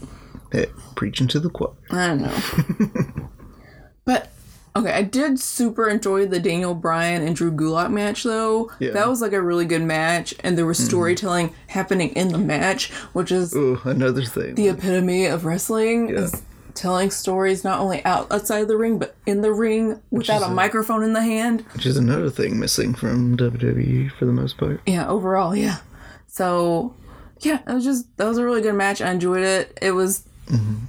Preaching 0.96 1.28
to 1.28 1.40
the 1.40 1.50
choir. 1.50 1.70
I 1.90 2.08
don't 2.08 2.23
know. 2.23 3.28
but 4.04 4.30
okay, 4.76 4.92
I 4.92 5.02
did 5.02 5.38
super 5.38 5.88
enjoy 5.88 6.26
the 6.26 6.40
Daniel 6.40 6.75
Bryan 6.75 7.23
and 7.26 7.37
Drew 7.37 7.52
Gulak 7.52 7.90
match 7.90 8.23
though. 8.23 8.70
Yeah. 8.78 8.90
That 8.90 9.08
was 9.08 9.20
like 9.20 9.32
a 9.32 9.42
really 9.42 9.64
good 9.66 9.82
match 9.82 10.34
and 10.40 10.56
there 10.58 10.66
was 10.66 10.78
mm-hmm. 10.78 10.88
storytelling 10.88 11.54
happening 11.68 12.11
in 12.11 12.28
the 12.28 12.38
match, 12.38 12.90
which 13.12 13.30
is 13.32 13.54
Oh, 13.54 13.80
another 13.84 14.25
thing. 14.25 14.54
the 14.54 14.68
epitome 14.68 15.26
of 15.26 15.44
wrestling. 15.44 16.11
Is 16.11 16.42
telling 16.75 17.11
stories 17.11 17.62
not 17.62 17.78
only 17.78 18.04
out 18.04 18.30
outside 18.32 18.58
of 18.58 18.68
the 18.68 18.76
ring 18.76 18.99
but 18.99 19.14
in 19.26 19.42
the 19.42 19.52
ring 19.52 20.00
without 20.11 20.42
a 20.42 20.46
a- 20.46 20.50
microphone 20.50 21.02
in 21.02 21.12
the 21.12 21.23
hand. 21.23 21.62
Which 21.73 21.87
is 21.87 21.96
another 21.96 22.30
thing 22.30 22.58
missing 22.58 22.94
from 22.94 23.37
WWE 23.37 24.11
for 24.12 24.25
the 24.25 24.32
most 24.32 24.58
part. 24.58 24.80
Yeah, 24.87 25.08
overall, 25.08 25.54
yeah. 25.54 25.78
So, 26.26 26.96
yeah, 27.40 27.61
it 27.66 27.73
was 27.73 27.84
just 27.84 28.16
that 28.16 28.26
was 28.26 28.38
a 28.38 28.44
really 28.44 28.61
good 28.61 28.75
match. 28.75 29.00
I 29.00 29.11
enjoyed 29.12 29.44
it. 29.44 29.78
It 29.80 29.92
was, 29.92 30.25
Mm-hmm. 30.47 30.85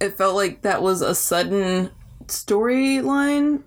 it 0.00 0.16
felt 0.16 0.34
like 0.34 0.62
that 0.62 0.82
was 0.82 1.02
a 1.02 1.14
sudden 1.14 1.90
storyline, 2.26 3.62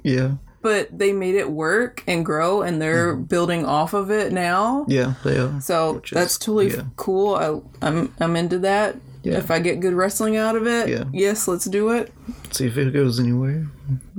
yeah. 0.04 0.34
but 0.62 0.96
they 0.96 1.12
made 1.12 1.34
it 1.34 1.50
work 1.50 2.02
and 2.06 2.24
grow, 2.24 2.62
and 2.62 2.80
they're 2.80 3.14
mm-hmm. 3.14 3.24
building 3.24 3.64
off 3.64 3.94
of 3.94 4.10
it 4.10 4.32
now. 4.32 4.86
Yeah, 4.88 5.14
they 5.24 5.38
are. 5.38 5.60
So 5.60 6.00
is- 6.04 6.10
that's 6.10 6.38
totally 6.38 6.70
yeah. 6.70 6.84
cool. 6.96 7.34
I, 7.34 7.86
I'm 7.86 8.14
I'm 8.20 8.36
into 8.36 8.58
that. 8.60 8.96
Yeah. 9.22 9.38
If 9.38 9.50
I 9.50 9.58
get 9.58 9.80
good 9.80 9.94
wrestling 9.94 10.36
out 10.36 10.54
of 10.54 10.66
it, 10.66 10.88
Yeah. 10.90 11.04
yes, 11.10 11.48
let's 11.48 11.64
do 11.64 11.88
it. 11.90 12.12
See 12.50 12.66
if 12.66 12.76
it 12.76 12.92
goes 12.92 13.18
anywhere. 13.18 13.66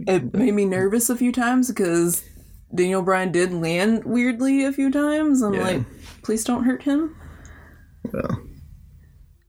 It 0.08 0.34
made 0.34 0.56
me 0.56 0.66
nervous 0.66 1.12
a 1.12 1.16
few 1.16 1.32
times 1.32 1.68
because 1.68 2.24
Daniel 2.74 3.04
Bryan 3.04 3.32
did 3.32 3.54
land 3.54 4.04
weirdly 4.04 4.66
a 4.66 4.72
few 4.72 4.90
times. 4.90 5.44
I'm 5.44 5.54
Yeah. 5.54 5.62
like, 5.62 5.82
please 6.24 6.44
don't 6.44 6.64
hurt 6.64 6.82
him. 6.84 7.16
Well, 8.12 8.42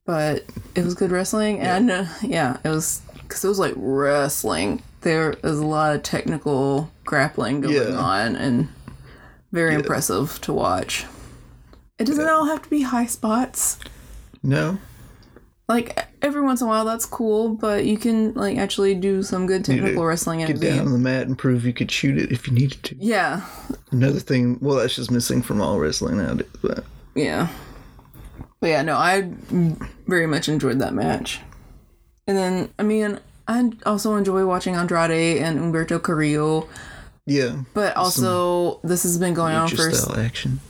But 0.06 0.44
it 0.74 0.84
was 0.84 0.94
good 0.94 1.10
wrestling, 1.10 1.58
and 1.60 1.90
uh, 1.90 2.06
yeah, 2.22 2.58
it 2.64 2.68
was 2.68 3.02
because 3.16 3.44
it 3.44 3.48
was 3.48 3.58
like 3.58 3.74
wrestling. 3.76 4.82
There 5.02 5.34
was 5.42 5.58
a 5.58 5.66
lot 5.66 5.94
of 5.96 6.02
technical 6.04 6.90
grappling 7.04 7.60
going 7.60 7.74
Yeah. 7.74 7.96
on, 7.96 8.36
and 8.36 8.68
very 9.52 9.74
impressive 9.74 10.40
to 10.42 10.52
watch. 10.52 11.04
It 11.98 12.04
doesn't 12.06 12.28
all 12.28 12.46
have 12.46 12.62
to 12.62 12.70
be 12.70 12.82
high 12.82 13.06
spots. 13.06 13.78
no. 14.42 14.78
Like 15.68 15.98
every 16.22 16.42
once 16.42 16.60
in 16.60 16.68
a 16.68 16.70
while, 16.70 16.84
that's 16.84 17.06
cool, 17.06 17.48
but 17.48 17.84
you 17.86 17.98
can 17.98 18.34
like 18.34 18.56
actually 18.56 18.94
do 18.94 19.24
some 19.24 19.48
good 19.48 19.64
technical 19.64 20.04
wrestling 20.06 20.40
and 20.40 20.60
Get 20.60 20.76
down 20.76 20.86
on 20.86 20.92
the 20.92 20.98
mat 21.00 21.26
and 21.26 21.36
prove 21.36 21.66
you 21.66 21.72
could 21.72 21.90
shoot 21.90 22.16
it 22.18 22.30
if 22.30 22.46
you 22.46 22.52
needed 22.54 22.80
to. 22.84 22.96
yeah, 23.00 23.40
Another 23.90 24.20
thing, 24.20 24.58
well, 24.60 24.76
that's 24.76 24.94
just 24.94 25.10
missing 25.10 25.42
from 25.42 25.60
all 25.60 25.80
wrestling 25.80 26.18
nowadays. 26.18 26.46
But 26.62 26.84
yeah. 27.16 27.48
But 28.60 28.68
yeah, 28.70 28.82
no, 28.82 28.96
I 28.96 29.30
very 30.06 30.26
much 30.26 30.48
enjoyed 30.48 30.78
that 30.78 30.94
match. 30.94 31.40
And 32.26 32.36
then, 32.36 32.72
I 32.78 32.82
mean, 32.82 33.20
I 33.46 33.70
also 33.84 34.16
enjoy 34.16 34.44
watching 34.46 34.74
Andrade 34.74 35.38
and 35.38 35.58
Humberto 35.58 36.02
Carrillo, 36.02 36.68
yeah, 37.26 37.62
but 37.74 37.96
also 37.96 38.80
this 38.82 39.02
has 39.04 39.18
been 39.18 39.34
going 39.34 39.54
on 39.54 39.68
for 39.68 39.90
action. 40.18 40.60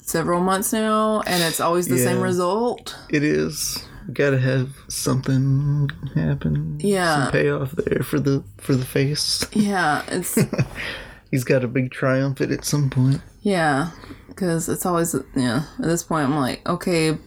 several 0.00 0.40
months 0.40 0.72
now, 0.72 1.20
and 1.22 1.42
it's 1.42 1.60
always 1.60 1.88
the 1.88 1.98
same 1.98 2.20
result. 2.20 2.96
It 3.10 3.22
is. 3.22 3.84
Gotta 4.12 4.38
have 4.38 4.70
something 4.88 5.90
happen. 6.14 6.78
Yeah. 6.80 7.24
Some 7.24 7.32
payoff 7.32 7.72
there 7.72 8.02
for 8.02 8.18
the 8.18 8.42
for 8.56 8.74
the 8.74 8.86
face. 8.86 9.46
Yeah, 9.52 10.02
it's 10.08 10.38
He's 11.30 11.44
got 11.44 11.62
a 11.62 11.68
big 11.68 11.90
triumph 11.90 12.40
at 12.40 12.64
some 12.64 12.88
point. 12.88 13.20
yeah, 13.42 13.90
because 14.28 14.68
it's 14.70 14.86
always 14.86 15.14
yeah. 15.36 15.64
At 15.78 15.84
this 15.84 16.02
point, 16.02 16.24
I'm 16.24 16.36
like, 16.36 16.66
okay, 16.66 17.18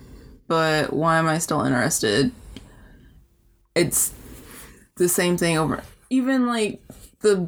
but 0.51 0.91
why 0.91 1.17
am 1.17 1.29
I 1.29 1.37
still 1.37 1.61
interested? 1.63 2.29
It's 3.73 4.11
the 4.97 5.07
same 5.07 5.37
thing 5.37 5.57
over. 5.57 5.81
Even 6.09 6.45
like 6.45 6.81
the 7.21 7.47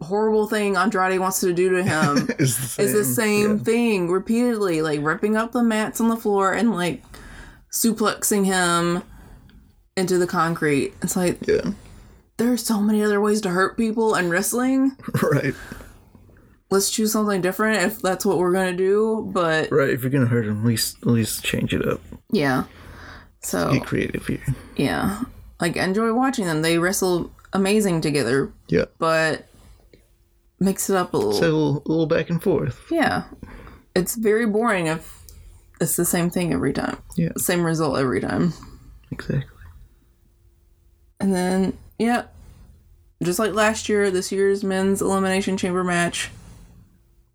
horrible 0.00 0.46
thing 0.46 0.74
Andrade 0.74 1.20
wants 1.20 1.40
to 1.40 1.52
do 1.52 1.68
to 1.76 1.82
him 1.82 2.26
It's 2.38 2.56
the 2.56 2.66
same. 2.66 2.86
is 2.86 2.92
the 2.94 3.04
same 3.04 3.58
yeah. 3.58 3.64
thing 3.64 4.10
repeatedly, 4.10 4.80
like 4.80 5.00
ripping 5.02 5.36
up 5.36 5.52
the 5.52 5.62
mats 5.62 6.00
on 6.00 6.08
the 6.08 6.16
floor 6.16 6.54
and 6.54 6.70
like 6.74 7.02
suplexing 7.70 8.46
him 8.46 9.02
into 9.94 10.16
the 10.16 10.26
concrete. 10.26 10.94
It's 11.02 11.16
like 11.16 11.46
Yeah. 11.46 11.72
there 12.38 12.50
are 12.50 12.56
so 12.56 12.80
many 12.80 13.02
other 13.04 13.20
ways 13.20 13.42
to 13.42 13.50
hurt 13.50 13.76
people 13.76 14.14
in 14.14 14.30
wrestling. 14.30 14.96
Right. 15.22 15.54
Let's 16.70 16.90
choose 16.90 17.12
something 17.12 17.40
different 17.40 17.82
if 17.82 18.02
that's 18.02 18.26
what 18.26 18.38
we're 18.38 18.52
gonna 18.52 18.76
do. 18.76 19.28
But 19.32 19.70
Right. 19.72 19.88
If 19.90 20.02
you're 20.02 20.10
gonna 20.10 20.26
hurt 20.26 20.44
him, 20.46 20.60
at 20.60 20.66
least 20.66 20.98
at 21.02 21.08
least 21.08 21.42
change 21.44 21.72
it 21.74 21.86
up. 21.86 22.00
yeah, 22.30 22.64
so 23.40 23.72
Get 23.72 23.86
creative 23.86 24.26
here. 24.26 24.42
yeah, 24.76 25.22
like 25.60 25.76
enjoy 25.76 26.12
watching 26.12 26.44
them. 26.46 26.60
They 26.62 26.78
wrestle 26.78 27.30
amazing 27.54 28.02
together, 28.02 28.52
Yeah. 28.68 28.84
but 28.98 29.46
mix 30.60 30.90
it 30.90 30.96
up 30.96 31.14
a 31.14 31.16
little. 31.16 31.32
So 31.32 31.40
a 31.40 31.46
little, 31.46 31.76
a 31.86 31.88
little 31.88 32.06
back 32.06 32.28
and 32.28 32.42
forth. 32.42 32.84
yeah, 32.90 33.24
it's 33.96 34.14
very 34.16 34.44
boring 34.44 34.88
if 34.88 35.22
it's 35.80 35.96
the 35.96 36.04
same 36.04 36.28
thing 36.28 36.52
every 36.52 36.72
time. 36.74 36.98
Yeah. 37.16 37.30
same 37.38 37.64
result 37.64 37.98
every 37.98 38.20
time. 38.20 38.52
Exactly. 39.10 39.44
And 41.20 41.32
then, 41.34 41.78
yeah, 41.98 42.24
just 43.22 43.38
like 43.38 43.54
last 43.54 43.88
year, 43.88 44.10
this 44.10 44.30
year's 44.30 44.62
men's 44.62 45.00
elimination 45.00 45.56
chamber 45.56 45.82
match 45.82 46.30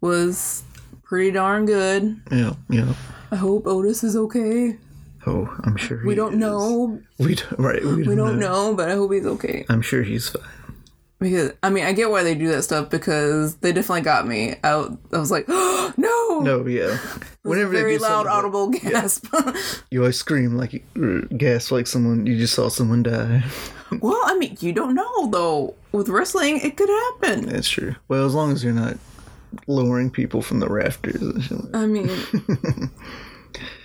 was 0.04 0.64
pretty 1.04 1.32
darn 1.32 1.66
good. 1.66 2.20
Yeah. 2.30 2.54
Yeah. 2.70 2.94
I 3.32 3.38
hope 3.38 3.66
Otis 3.66 4.04
is 4.04 4.18
okay. 4.18 4.76
Oh, 5.26 5.48
I'm 5.64 5.78
sure. 5.78 6.06
We 6.06 6.14
don't 6.14 6.34
is. 6.34 6.40
know. 6.40 7.00
We 7.18 7.36
don't, 7.36 7.58
right. 7.58 7.82
We 7.82 7.90
don't, 7.90 8.08
We 8.08 8.16
don't 8.16 8.38
know, 8.38 8.76
but 8.76 8.90
I 8.90 8.96
hope 8.96 9.14
he's 9.14 9.26
okay. 9.26 9.66
I'm 9.70 9.82
sure 9.82 10.04
he's 10.04 10.28
fine. 10.30 10.44
Because 11.20 11.54
I 11.64 11.70
mean, 11.70 11.86
I 11.86 11.94
get 11.94 12.10
why 12.12 12.24
they 12.24 12.36
do 12.36 12.50
that 12.50 12.64
stuff 12.64 12.90
because 12.90 13.56
they 13.58 13.72
definitely 13.72 14.02
got 14.02 14.28
me. 14.28 14.56
I, 14.62 14.90
I 15.14 15.18
was 15.18 15.32
like, 15.32 15.46
oh, 15.48 15.94
no, 15.98 16.42
No, 16.42 16.68
yeah. 16.68 16.98
Whenever 17.44 17.72
they 17.72 17.80
very 17.80 17.98
do 17.98 18.04
loud, 18.04 18.26
something 18.26 18.26
like- 18.26 18.36
audible 18.36 18.70
gasp. 18.70 19.34
you 19.90 20.02
always 20.02 20.18
scream 20.18 20.58
like 20.58 20.74
you 20.74 20.82
er, 21.02 21.22
gasp 21.38 21.72
like 21.72 21.88
someone 21.88 22.26
you 22.26 22.38
just 22.38 22.54
saw 22.56 22.68
someone 22.68 23.04
die. 23.04 23.44
well, 24.02 24.20
I 24.26 24.38
mean, 24.38 24.58
you 24.60 24.74
don't 24.74 24.96
know 24.96 25.28
though. 25.28 25.76
With 25.94 26.10
wrestling, 26.10 26.60
it 26.60 26.76
could 26.76 26.90
happen. 26.90 27.46
That's 27.46 27.70
true. 27.70 27.96
Well, 28.10 28.26
as 28.26 28.34
long 28.36 28.52
as 28.52 28.62
you're 28.62 28.74
not 28.74 28.98
lowering 29.68 30.10
people 30.10 30.42
from 30.42 30.60
the 30.60 30.70
rafters. 30.70 31.22
and 31.22 31.44
shit 31.44 31.60
I 31.74 31.86
mean, 31.86 32.10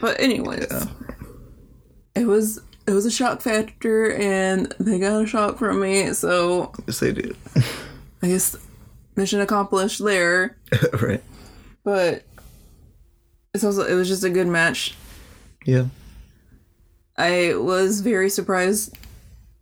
but 0.01 0.21
anyways, 0.21 0.87
it 2.15 2.27
was 2.27 2.61
it 2.87 2.93
was 2.93 3.05
a 3.05 3.11
shock 3.11 3.43
factor, 3.43 4.13
and 4.13 4.75
they 4.81 4.99
got 4.99 5.23
a 5.23 5.27
shock 5.27 5.59
from 5.59 5.81
me. 5.81 6.13
So 6.15 6.73
Yes, 6.87 7.01
they 7.01 7.13
did. 7.13 7.37
I 8.23 8.29
guess 8.29 8.57
mission 9.17 9.41
accomplished 9.41 10.03
there. 10.03 10.57
right. 11.03 11.23
But 11.85 12.25
it's 13.55 13.65
also 13.65 13.85
it 13.87 13.95
was 13.95 14.09
just 14.09 14.25
a 14.25 14.31
good 14.31 14.47
match. 14.47 14.95
Yeah. 15.67 15.87
I 17.17 17.55
was 17.57 18.01
very 18.01 18.31
surprised 18.31 18.97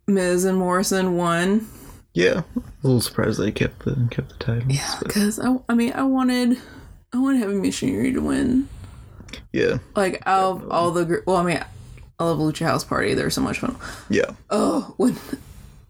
Miz 0.07 0.45
and 0.45 0.57
Morrison 0.57 1.17
won. 1.17 1.67
Yeah. 2.17 2.41
I 2.41 2.41
was 2.55 2.63
A 2.83 2.87
little 2.87 3.01
surprised 3.01 3.39
they 3.39 3.51
kept 3.51 3.85
the 3.85 4.07
kept 4.09 4.29
the 4.29 4.43
titles. 4.43 4.73
Yeah, 4.75 4.95
because 5.03 5.39
I, 5.39 5.55
I 5.69 5.75
mean 5.75 5.93
I 5.93 6.01
wanted 6.03 6.57
I 7.13 7.19
wanted 7.19 7.39
Heavy 7.39 7.55
Machinery 7.55 8.11
to 8.13 8.19
win. 8.19 8.67
yeah. 9.53 9.77
Like 9.95 10.23
out 10.25 10.63
of 10.63 10.71
all 10.71 10.89
the 10.91 11.21
well, 11.27 11.37
I 11.37 11.43
mean 11.43 11.63
I 12.19 12.23
love 12.23 12.39
Lucha 12.39 12.65
House 12.65 12.83
Party. 12.83 13.13
They're 13.13 13.29
so 13.29 13.41
much 13.41 13.59
fun. 13.59 13.75
Yeah. 14.09 14.31
Oh, 14.49 14.95
when 14.97 15.13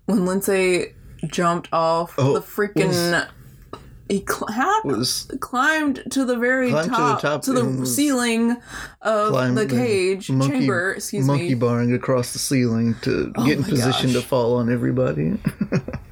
when 0.06 0.20
Lince 0.20 0.94
jumped 1.28 1.70
off 1.72 2.16
Oh, 2.18 2.34
the 2.34 2.42
freaking 2.42 3.28
he 4.10 4.24
cl- 4.28 4.48
how, 4.52 4.82
Was 4.84 5.30
climbed 5.42 6.04
to 6.12 6.24
the 6.24 6.38
very 6.38 6.70
Climbed 6.70 6.86
to 6.86 6.90
the 6.92 6.98
top 6.98 7.22
top 7.22 7.42
to 7.44 7.54
the, 7.54 7.86
ceiling 7.86 8.56
of 9.02 9.56
the 9.56 9.66
cage 9.66 10.30
monkey, 10.30 10.60
chamber. 10.60 10.94
Excuse 10.94 11.26
monkey 11.26 11.50
me. 11.50 11.54
barring 11.56 11.94
across 11.94 12.32
the 12.34 12.40
ceiling 12.40 12.96
to 13.02 13.34
oh 13.36 13.46
get 13.46 13.58
in 13.58 13.64
position 13.66 14.12
to 14.14 14.22
fall 14.22 14.56
on 14.58 14.72
everybody. 14.72 15.38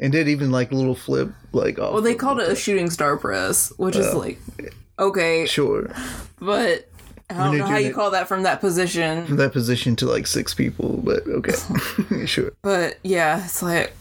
and 0.00 0.12
did 0.12 0.28
even 0.28 0.50
like 0.50 0.70
a 0.72 0.74
little 0.74 0.94
flip 0.94 1.30
like 1.52 1.78
off. 1.78 1.92
Well, 1.92 2.02
they 2.02 2.14
called 2.14 2.40
it 2.40 2.48
a 2.48 2.56
shooting 2.56 2.90
star 2.90 3.16
press, 3.16 3.72
which 3.78 3.96
is 3.96 4.14
like 4.14 4.38
okay, 4.98 5.46
Sure. 5.46 5.90
but 6.40 6.88
I 7.30 7.34
don't 7.44 7.58
know 7.58 7.66
how 7.66 7.76
you 7.76 7.88
it- 7.90 7.94
call 7.94 8.10
that 8.12 8.26
from 8.28 8.42
that 8.44 8.60
position. 8.60 9.26
From 9.26 9.36
that 9.36 9.52
position 9.52 9.96
to 9.96 10.06
like 10.06 10.26
six 10.26 10.54
people, 10.54 11.00
but 11.04 11.26
okay. 11.26 12.26
sure. 12.26 12.52
But 12.62 12.98
yeah, 13.02 13.44
it's 13.44 13.62
like 13.62 13.92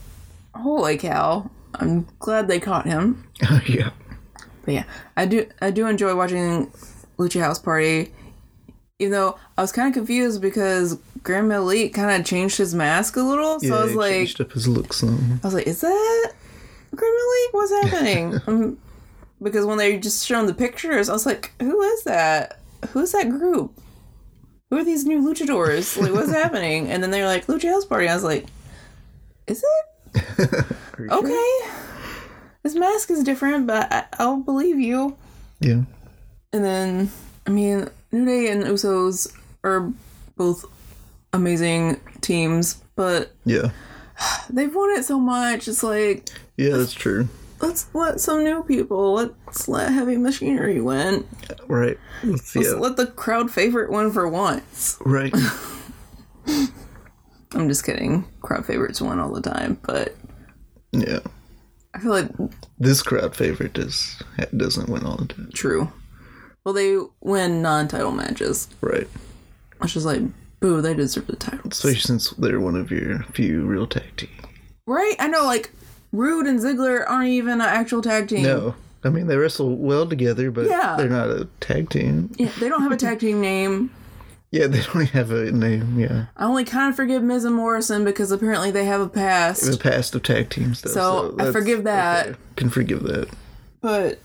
holy 0.56 0.98
cow! 0.98 1.50
I'm 1.76 2.08
glad 2.20 2.48
they 2.48 2.60
caught 2.60 2.86
him. 2.86 3.24
Oh, 3.50 3.62
yeah. 3.68 3.92
But 4.66 4.74
yeah, 4.74 4.84
I 5.16 5.26
do 5.26 5.46
I 5.62 5.70
do 5.72 5.88
enjoy 5.88 6.16
watching 6.16 6.72
Lucha 7.18 7.40
House 7.42 7.60
Party. 7.60 8.12
Even 9.00 9.12
though 9.12 9.38
I 9.58 9.62
was 9.62 9.72
kind 9.72 9.88
of 9.88 9.94
confused 9.94 10.42
because 10.42 10.98
Gran 11.24 11.48
Metalik 11.48 11.94
kind 11.94 12.20
of 12.20 12.26
changed 12.26 12.58
his 12.58 12.74
mask 12.76 13.16
a 13.18 13.22
little, 13.22 13.60
so 13.60 13.68
yeah, 13.68 13.76
I 13.76 13.82
was 13.84 13.92
he 13.92 13.98
like, 13.98 14.12
changed 14.14 14.42
up 14.42 14.52
his 14.52 14.68
looks. 14.68 15.04
I 15.04 15.08
was 15.44 15.54
like, 15.54 15.68
is 15.68 15.82
that 15.82 16.32
Gran 16.96 17.12
Metalik? 17.12 17.54
What's 17.54 17.72
happening? 17.92 18.42
um, 18.48 18.78
because 19.42 19.66
when 19.66 19.78
they 19.78 19.98
just 20.00 20.26
shown 20.26 20.46
the 20.48 20.54
pictures, 20.54 21.10
I 21.10 21.14
was 21.14 21.26
like, 21.26 21.54
who 21.62 21.82
is 21.82 22.04
that? 22.04 22.60
Who's 22.90 23.12
that 23.12 23.30
group? 23.30 23.80
Who 24.70 24.78
are 24.78 24.84
these 24.84 25.06
new 25.06 25.22
luchadors? 25.22 26.00
Like, 26.02 26.12
what's 26.12 26.32
happening? 26.44 26.88
And 26.90 27.02
then 27.04 27.12
they're 27.12 27.28
like, 27.28 27.46
Lucha 27.48 27.70
House 27.70 27.86
Party. 27.86 28.08
I 28.08 28.16
was 28.16 28.24
like, 28.24 28.46
is 29.48 29.64
it? 29.64 30.66
You 31.00 31.08
sure? 31.10 31.14
Okay. 31.20 31.60
His 32.64 32.74
mask 32.76 33.12
is 33.12 33.24
different, 33.24 33.68
but 33.68 33.92
I- 33.94 34.06
I'll 34.18 34.38
believe 34.38 34.80
you. 34.80 35.16
Yeah. 35.60 35.82
And 36.52 36.66
then, 36.66 37.12
I 37.46 37.52
mean, 37.52 37.88
New 38.12 38.26
Day 38.26 38.50
and 38.50 38.64
Usos 38.64 39.32
are 39.64 39.92
both 40.36 40.66
amazing 41.38 42.00
teams, 42.22 42.84
but 42.96 43.32
Yeah. 43.46 43.72
they've 44.50 44.74
won 44.74 44.90
it 44.98 45.06
so 45.06 45.20
much. 45.20 45.68
It's 45.68 45.84
like 45.84 46.30
Yeah, 46.58 46.76
that's 46.78 46.94
true. 46.94 47.30
let's 47.62 47.88
let 47.94 48.20
some 48.20 48.44
new 48.44 48.64
people. 48.64 49.14
Let's 49.14 49.68
let 49.68 49.92
Heavy 49.94 50.18
Machinery 50.18 50.82
win. 50.82 51.26
Right. 51.68 51.98
Let's, 52.24 52.56
yeah. 52.56 52.72
let 52.72 52.98
the 52.98 53.08
crowd 53.08 53.50
favorite 53.52 53.92
win 53.92 54.12
for 54.12 54.28
once. 54.28 54.98
Right. 55.06 55.34
I'm 57.54 57.70
just 57.70 57.86
kidding. 57.86 58.26
Crowd 58.42 58.66
favorites 58.66 59.02
win 59.02 59.20
all 59.20 59.32
the 59.32 59.42
time, 59.42 59.80
but 59.84 60.16
Yeah. 60.92 61.20
I 61.94 62.00
feel 62.00 62.12
like 62.12 62.30
This 62.78 63.02
crowd 63.02 63.36
favorite 63.36 63.78
is 63.78 64.22
doesn't 64.56 64.90
win 64.90 65.06
all 65.06 65.18
the 65.18 65.26
time. 65.26 65.50
true. 65.54 65.92
Well, 66.64 66.74
they 66.74 66.98
win 67.22 67.62
non-title 67.62 68.12
matches, 68.12 68.68
Right. 68.82 69.08
which 69.80 69.96
is 69.96 70.06
like, 70.06 70.22
boo, 70.60 70.82
they 70.82 70.94
deserve 70.94 71.28
the 71.28 71.36
title. 71.36 71.70
Especially 71.72 72.00
since 72.00 72.30
they're 72.32 72.60
one 72.60 72.76
of 72.76 72.92
your 72.92 73.20
few 73.34 73.66
real 73.66 73.88
tag 73.88 74.16
team. 74.18 74.30
Right? 74.86 75.16
I 75.20 75.28
know, 75.28 75.44
like, 75.44 75.72
Roode 76.12 76.48
and 76.48 76.60
Ziggler 76.60 77.04
aren't 77.08 77.30
even 77.30 77.56
an 77.56 77.62
actual 77.62 78.02
tag 78.02 78.28
team. 78.30 78.44
No. 78.44 78.76
I 79.04 79.10
mean, 79.10 79.28
they 79.28 79.38
wrestle 79.38 79.76
well 79.76 80.08
together, 80.08 80.50
but 80.52 80.66
Yeah. 80.68 80.96
they're 80.98 81.10
not 81.10 81.30
a 81.30 81.48
tag 81.60 81.90
team. 81.90 82.32
Yeah, 82.38 82.50
they 82.60 82.68
don't 82.70 82.82
have 82.82 82.92
a 82.92 82.98
tag 82.98 83.20
team 83.20 83.42
name. 83.42 83.92
Yeah, 84.50 84.68
they 84.68 84.82
don't 84.82 85.10
have 85.10 85.30
a 85.32 85.52
name. 85.52 86.00
Yeah. 86.00 86.28
I 86.38 86.46
only 86.46 86.64
kind 86.64 86.90
of 86.90 86.96
forgive 86.96 87.22
Miz 87.22 87.44
and 87.44 87.54
Morrison 87.54 88.06
because 88.06 88.32
apparently 88.32 88.72
they 88.72 88.86
have 88.86 89.02
a 89.02 89.10
past. 89.10 89.70
The 89.70 89.78
past 89.78 90.16
of 90.16 90.24
tag 90.24 90.50
teams, 90.50 90.80
though. 90.82 90.92
So, 90.92 91.36
I 91.38 91.52
forgive 91.52 91.84
that. 91.84 92.28
okay. 92.28 92.38
Can 92.56 92.70
forgive 92.70 93.04
that. 93.04 93.28
But 93.82 94.20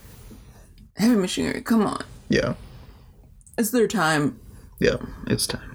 Heavy 0.97 1.17
Machinery, 1.17 1.61
come 1.61 1.85
on. 1.85 2.05
Yeah. 2.29 2.55
It's 3.59 3.71
their 3.73 3.89
time. 3.89 4.39
Yeah. 4.79 4.99
It's 5.27 5.49
time. 5.49 5.72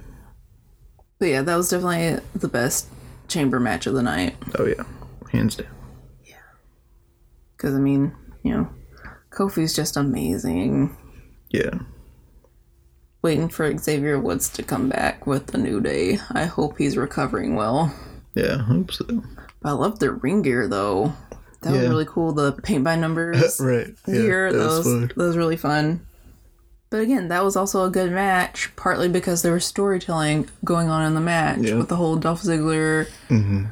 But 1.19 1.29
yeah, 1.29 1.41
that 1.41 1.55
was 1.55 1.69
definitely 1.69 2.21
the 2.35 2.47
best 2.47 2.87
chamber 3.27 3.59
match 3.59 3.87
of 3.87 3.93
the 3.93 4.03
night. 4.03 4.35
Oh, 4.57 4.65
yeah. 4.65 4.83
Hands 5.31 5.55
down. 5.55 5.67
Yeah. 6.23 6.35
Because, 7.55 7.73
I 7.75 7.79
mean, 7.79 8.15
you 8.43 8.51
know, 8.53 8.69
Kofi's 9.31 9.75
just 9.75 9.97
amazing. 9.97 10.95
Yeah. 11.49 11.79
Waiting 13.21 13.49
for 13.49 13.75
Xavier 13.77 14.19
Woods 14.19 14.49
to 14.49 14.63
come 14.63 14.89
back 14.89 15.25
with 15.25 15.47
the 15.47 15.57
New 15.57 15.81
Day. 15.81 16.19
I 16.31 16.45
hope 16.45 16.77
he's 16.77 16.97
recovering 16.97 17.55
well. 17.55 17.93
Yeah. 18.35 18.57
I 18.59 18.63
hope 18.63 18.91
so. 18.93 19.05
But 19.05 19.69
I 19.69 19.71
love 19.71 19.99
their 19.99 20.13
ring 20.13 20.43
gear, 20.43 20.67
though. 20.67 21.13
That 21.63 21.73
was 21.73 21.89
really 21.89 22.05
cool. 22.05 22.33
The 22.33 22.51
paint 22.51 22.83
by 22.83 22.95
numbers 22.95 23.59
Right. 23.59 23.87
Yeah. 24.07 24.13
that 24.51 24.53
That 24.53 24.65
was 24.67 24.85
was, 24.85 25.07
that 25.07 25.17
was 25.17 25.35
really 25.35 25.57
fun. 25.57 26.05
But 26.89 27.01
again, 27.01 27.27
that 27.27 27.43
was 27.43 27.55
also 27.57 27.83
a 27.83 27.89
good 27.89 28.11
match, 28.11 28.73
partly 28.77 29.09
because 29.09 29.41
there 29.41 29.53
was 29.53 29.65
storytelling 29.65 30.47
going 30.63 30.87
on 30.89 31.05
in 31.05 31.15
the 31.15 31.21
match 31.21 31.59
Yeah. 31.59 31.75
with 31.75 31.89
the 31.89 31.97
whole 31.97 32.15
Dolph 32.15 32.43
Ziggler 32.43 33.07
mm-hmm. 33.27 33.65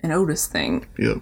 and 0.00 0.12
Otis 0.12 0.46
thing. 0.46 0.86
Yep. 0.98 1.18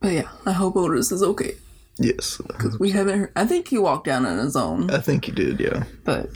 But 0.00 0.12
yeah, 0.12 0.28
I 0.46 0.52
hope 0.52 0.76
Otis 0.76 1.12
is 1.12 1.22
okay. 1.22 1.56
Yes. 1.98 2.40
Because 2.46 2.78
We 2.78 2.92
haven't 2.92 3.18
heard. 3.18 3.32
I 3.36 3.44
think 3.44 3.68
he 3.68 3.76
walked 3.76 4.06
down 4.06 4.24
on 4.24 4.38
his 4.38 4.56
own, 4.56 4.90
I 4.90 4.98
think 4.98 5.26
he 5.26 5.32
did, 5.32 5.60
yeah. 5.60 5.84
but 6.04 6.30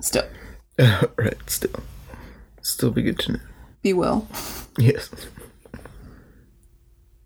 still, 0.00 0.24
right. 0.78 1.34
Still. 1.50 1.80
Still 2.60 2.92
be 2.92 3.02
good 3.02 3.18
to 3.20 3.32
know. 3.32 3.38
be 3.82 3.92
well. 3.92 4.28
Yes. 4.78 5.10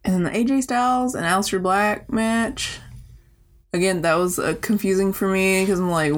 And 0.02 0.14
then 0.14 0.22
the 0.22 0.30
AJ 0.30 0.62
Styles 0.62 1.14
and 1.14 1.26
Aleister 1.26 1.60
Black 1.62 2.10
match. 2.10 2.78
Again, 3.72 4.02
that 4.02 4.14
was 4.14 4.38
uh, 4.38 4.54
confusing 4.60 5.12
for 5.12 5.28
me 5.28 5.62
because 5.62 5.78
I'm 5.80 5.90
like, 5.90 6.12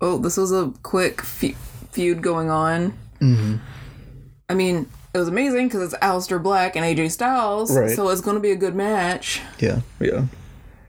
oh, 0.00 0.18
this 0.18 0.36
was 0.36 0.52
a 0.52 0.72
quick 0.82 1.22
fe- 1.22 1.56
feud 1.92 2.22
going 2.22 2.50
on. 2.50 2.92
Mm-hmm. 3.20 3.56
I 4.50 4.54
mean, 4.54 4.88
it 5.14 5.18
was 5.18 5.28
amazing 5.28 5.68
because 5.68 5.82
it's 5.92 6.02
Aleister 6.02 6.42
Black 6.42 6.76
and 6.76 6.84
AJ 6.84 7.10
Styles, 7.12 7.74
Right. 7.76 7.90
so 7.90 8.08
it's 8.10 8.20
going 8.20 8.36
to 8.36 8.40
be 8.40 8.50
a 8.50 8.56
good 8.56 8.74
match. 8.74 9.40
Yeah. 9.58 9.80
Yeah. 10.00 10.26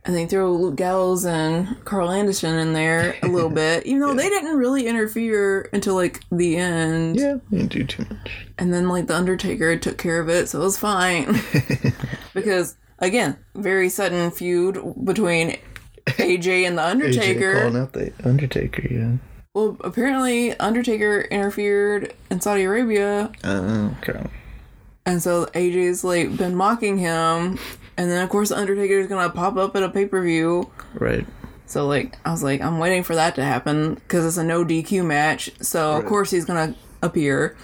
And 0.06 0.16
they 0.16 0.26
throw 0.26 0.54
Luke 0.54 0.76
Gallows 0.76 1.26
and 1.26 1.84
Karl 1.86 2.10
Anderson 2.10 2.56
in 2.58 2.74
there 2.74 3.16
a 3.22 3.28
little 3.28 3.50
bit, 3.64 3.86
even 3.86 4.00
though 4.02 4.14
they 4.14 4.30
didn't 4.30 4.58
really 4.58 4.88
interfere 4.88 5.70
until 5.74 5.94
like 5.96 6.22
the 6.32 6.58
end. 6.58 7.18
Yeah. 7.18 7.38
Didn't 7.52 7.68
do 7.72 7.84
too 7.86 8.06
much. 8.10 8.48
And 8.58 8.74
then 8.74 8.90
like 8.90 9.08
the 9.08 9.16
Undertaker 9.16 9.78
took 9.78 9.98
care 9.98 10.20
of 10.20 10.30
it, 10.30 10.50
so 10.50 10.62
it 10.62 10.64
was 10.64 10.78
fine. 10.78 11.40
because 12.34 12.76
again, 13.00 13.38
very 13.56 13.90
sudden 13.90 14.32
feud 14.32 14.78
between 15.04 15.58
AJ 16.06 16.68
and 16.68 16.78
the 16.78 16.86
Undertaker. 16.86 17.54
AJ 17.56 17.62
calling 17.62 17.78
out 17.82 17.94
the 17.94 18.14
Undertaker, 18.24 18.88
yeah. 18.90 19.12
well, 19.54 19.78
apparently 19.82 20.58
Undertaker 20.60 21.22
interfered 21.22 22.14
in 22.30 22.42
Saudi 22.42 22.64
Arabia, 22.64 23.32
Oh, 23.44 23.96
okay. 24.02 24.26
and 25.06 25.22
so 25.22 25.46
AJ's 25.48 26.04
like 26.04 26.36
been 26.38 26.56
mocking 26.56 26.98
him. 26.98 27.58
And 27.98 28.10
then 28.10 28.24
of 28.24 28.30
course 28.30 28.48
the 28.50 28.58
Undertaker 28.58 29.00
is 29.00 29.08
gonna 29.08 29.30
pop 29.30 29.58
up 29.58 29.76
at 29.76 29.84
a 29.84 29.90
pay 29.90 30.06
per 30.06 30.22
view. 30.24 30.70
Right. 30.94 31.26
So 31.66 31.86
like 31.86 32.18
I 32.26 32.32
was 32.32 32.42
like 32.42 32.62
I'm 32.62 32.80
waiting 32.80 33.04
for 33.04 33.14
that 33.16 33.36
to 33.36 33.44
happen 33.44 33.96
because 33.96 34.26
it's 34.26 34.38
a 34.38 34.44
no 34.44 34.64
DQ 34.64 35.06
match. 35.06 35.52
So 35.62 35.98
of 35.98 36.06
course 36.06 36.32
he's 36.32 36.46
gonna 36.46 36.76
appear. 37.02 37.58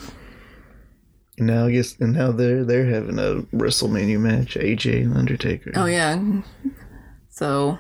And 1.38 1.48
now 1.48 1.65
I 1.65 1.71
guess 1.71 1.98
and 2.00 2.13
now 2.13 2.32
they're 2.32 2.63
they're 2.63 2.86
having 2.86 3.19
a 3.19 3.41
WrestleMania 3.56 4.19
match, 4.19 4.56
AJ 4.56 5.04
and 5.04 5.17
Undertaker. 5.17 5.71
Oh 5.76 5.86
yeah. 5.86 6.21
So 7.30 7.78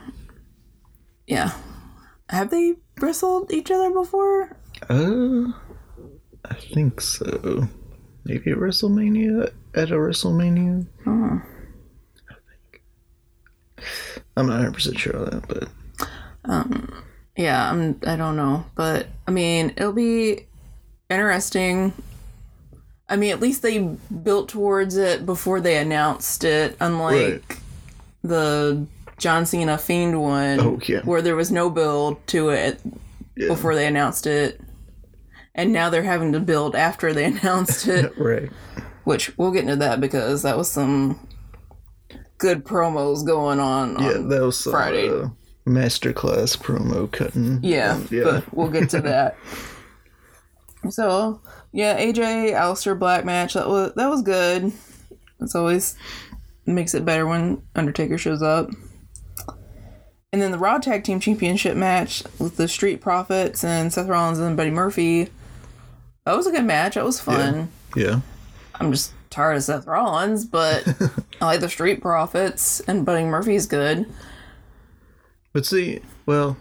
yeah. 1.27 1.51
Have 2.29 2.49
they 2.49 2.75
wrestled 2.99 3.51
each 3.53 3.71
other 3.71 3.91
before? 3.91 4.57
Uh, 4.89 5.51
I 6.43 6.55
think 6.55 6.99
so. 6.99 7.67
Maybe 8.25 8.51
at 8.51 8.57
WrestleMania 8.57 9.51
at 9.75 9.91
a 9.91 9.95
WrestleMania. 9.95 10.87
Oh. 11.05 11.41
I 12.29 12.33
think. 12.33 12.81
I'm 14.35 14.47
not 14.47 14.53
100 14.53 14.73
percent 14.73 14.99
sure 14.99 15.17
on 15.17 15.25
that, 15.25 15.47
but 15.47 15.69
um 16.45 17.03
Yeah, 17.37 17.71
I'm 17.71 17.99
I 18.05 18.15
don't 18.15 18.35
know. 18.35 18.65
But 18.75 19.07
I 19.27 19.31
mean 19.31 19.73
it'll 19.77 19.93
be 19.93 20.47
interesting. 21.09 21.93
I 23.07 23.15
mean 23.17 23.31
at 23.31 23.39
least 23.39 23.61
they 23.61 23.79
built 24.23 24.49
towards 24.49 24.97
it 24.97 25.25
before 25.25 25.61
they 25.61 25.77
announced 25.77 26.43
it, 26.43 26.75
unlike 26.79 27.13
Right. 27.49 27.59
the 28.23 28.87
John 29.17 29.45
Cena 29.45 29.77
Fiend 29.77 30.19
one 30.21 30.59
Oh, 30.59 30.79
yeah. 30.87 31.01
where 31.03 31.21
there 31.21 31.35
was 31.35 31.51
no 31.51 31.69
build 31.69 32.25
to 32.27 32.49
it 32.49 32.81
yeah. 33.37 33.47
before 33.47 33.75
they 33.75 33.85
announced 33.87 34.25
it. 34.27 34.59
And 35.53 35.71
now 35.71 35.89
they're 35.89 36.03
having 36.03 36.33
to 36.33 36.39
build 36.39 36.75
after 36.75 37.13
they 37.13 37.25
announced 37.33 37.87
it. 37.87 38.11
right. 38.17 38.49
which 39.03 39.37
we'll 39.37 39.51
get 39.51 39.63
into 39.63 39.75
that 39.77 40.01
because 40.01 40.41
that 40.41 40.57
was 40.57 40.69
some 40.69 41.19
good 42.39 42.65
promos 42.65 43.25
going 43.25 43.59
on. 43.59 43.97
Yeah, 44.01 44.15
on 44.15 44.29
that 44.29 44.41
was 44.41 44.59
some, 44.59 44.73
Friday. 44.73 45.07
Uh, 45.09 45.29
masterclass 45.67 46.57
promo 46.57 47.09
cutting. 47.11 47.59
yeah, 47.63 47.93
Um, 47.93 48.07
yeah. 48.11 48.23
but 48.23 48.53
we'll 48.53 48.69
get 48.69 48.89
to 48.89 49.01
that. 49.01 49.37
so 50.89 51.39
yeah, 51.75 51.99
AJ 51.99 52.53
Aleister 52.53 52.97
Black 52.97 53.25
match 53.25 53.53
that 53.53 53.67
was 53.67 53.93
that 53.95 54.07
was 54.07 54.21
good. 54.21 54.71
It's 55.41 55.55
always 55.55 55.97
makes 56.65 56.93
it 56.93 57.03
better 57.03 57.27
when 57.27 57.61
Undertaker 57.75 58.17
shows 58.17 58.41
up. 58.41 58.69
And 60.31 60.41
then 60.41 60.51
the 60.51 60.57
Raw 60.57 60.77
Tag 60.77 61.03
Team 61.03 61.19
Championship 61.19 61.75
match 61.75 62.23
with 62.39 62.55
the 62.55 62.69
Street 62.69 63.01
Profits 63.01 63.63
and 63.63 63.91
Seth 63.91 64.07
Rollins 64.07 64.39
and 64.39 64.55
Buddy 64.55 64.71
Murphy. 64.71 65.29
That 66.25 66.37
was 66.37 66.47
a 66.47 66.51
good 66.51 66.63
match. 66.63 66.95
That 66.95 67.05
was 67.05 67.19
fun. 67.19 67.69
yeah. 67.95 68.21
I'm 68.75 68.91
just 68.91 69.11
tired 69.29 69.57
of 69.57 69.63
Seth 69.63 69.85
Rollins, 69.85 70.45
but 70.45 70.87
I 71.41 71.45
like 71.45 71.59
the 71.59 71.69
Street 71.69 72.01
Profits 72.01 72.79
and 72.81 73.05
Buddy 73.05 73.25
Murphy's 73.25 73.65
good. 73.65 74.05
But 75.51 75.65
see, 75.65 75.99
well, 76.25 76.55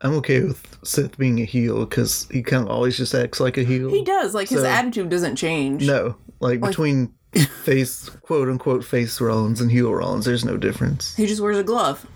I'm 0.00 0.14
okay 0.14 0.40
with 0.40 0.67
Seth 0.84 1.16
being 1.18 1.40
a 1.40 1.44
heel 1.44 1.84
because 1.84 2.26
he 2.30 2.42
kind 2.42 2.62
of 2.64 2.70
always 2.70 2.96
just 2.96 3.14
acts 3.14 3.40
like 3.40 3.56
a 3.58 3.62
heel. 3.64 3.90
He 3.90 4.02
does 4.04 4.34
like 4.34 4.48
his 4.48 4.60
So- 4.60 4.66
attitude 4.66 5.08
doesn't 5.10 5.36
change. 5.36 5.86
No, 5.86 6.16
like, 6.40 6.60
between 6.60 7.12
face, 7.64 8.08
quote 8.22 8.48
unquote, 8.48 8.84
face 8.84 9.20
Rollins 9.20 9.60
and 9.60 9.70
heel 9.70 9.92
Rollins, 9.92 10.24
there's 10.24 10.44
no 10.44 10.56
difference. 10.56 11.14
He 11.16 11.26
just 11.26 11.40
wears 11.40 11.58
a 11.58 11.62
glove. 11.64 12.06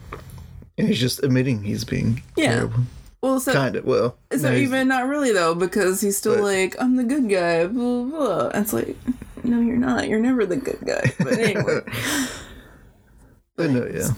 And 0.79 0.89
he's 0.89 0.99
just 1.01 1.23
admitting 1.23 1.63
he's 1.65 1.85
being 1.85 2.23
Yeah. 2.37 2.55
terrible. 2.55 2.81
Well, 3.23 3.39
so 3.39 3.53
Kind 3.53 3.77
of, 3.77 3.85
well. 3.85 4.17
so 4.37 4.51
no, 4.51 4.57
even 4.57 4.89
not 4.89 5.07
really 5.07 5.33
though 5.33 5.55
because 5.55 6.01
he's 6.01 6.17
still 6.17 6.35
But- 6.37 6.43
like 6.45 6.77
I'm 6.81 6.97
the 6.97 7.05
good 7.05 7.29
guy. 7.29 7.67
Blah 7.67 8.03
blah. 8.05 8.19
blah. 8.19 8.49
And 8.49 8.65
it's 8.65 8.73
like 8.73 8.97
no, 9.45 9.61
you're 9.61 9.77
not. 9.77 10.09
You're 10.09 10.19
never 10.21 10.47
the 10.47 10.57
good 10.57 10.79
guy. 10.85 11.13
But 11.19 11.35
anyway, 11.39 11.81
but 13.57 13.71
no, 13.71 13.87
yeah. 13.93 14.09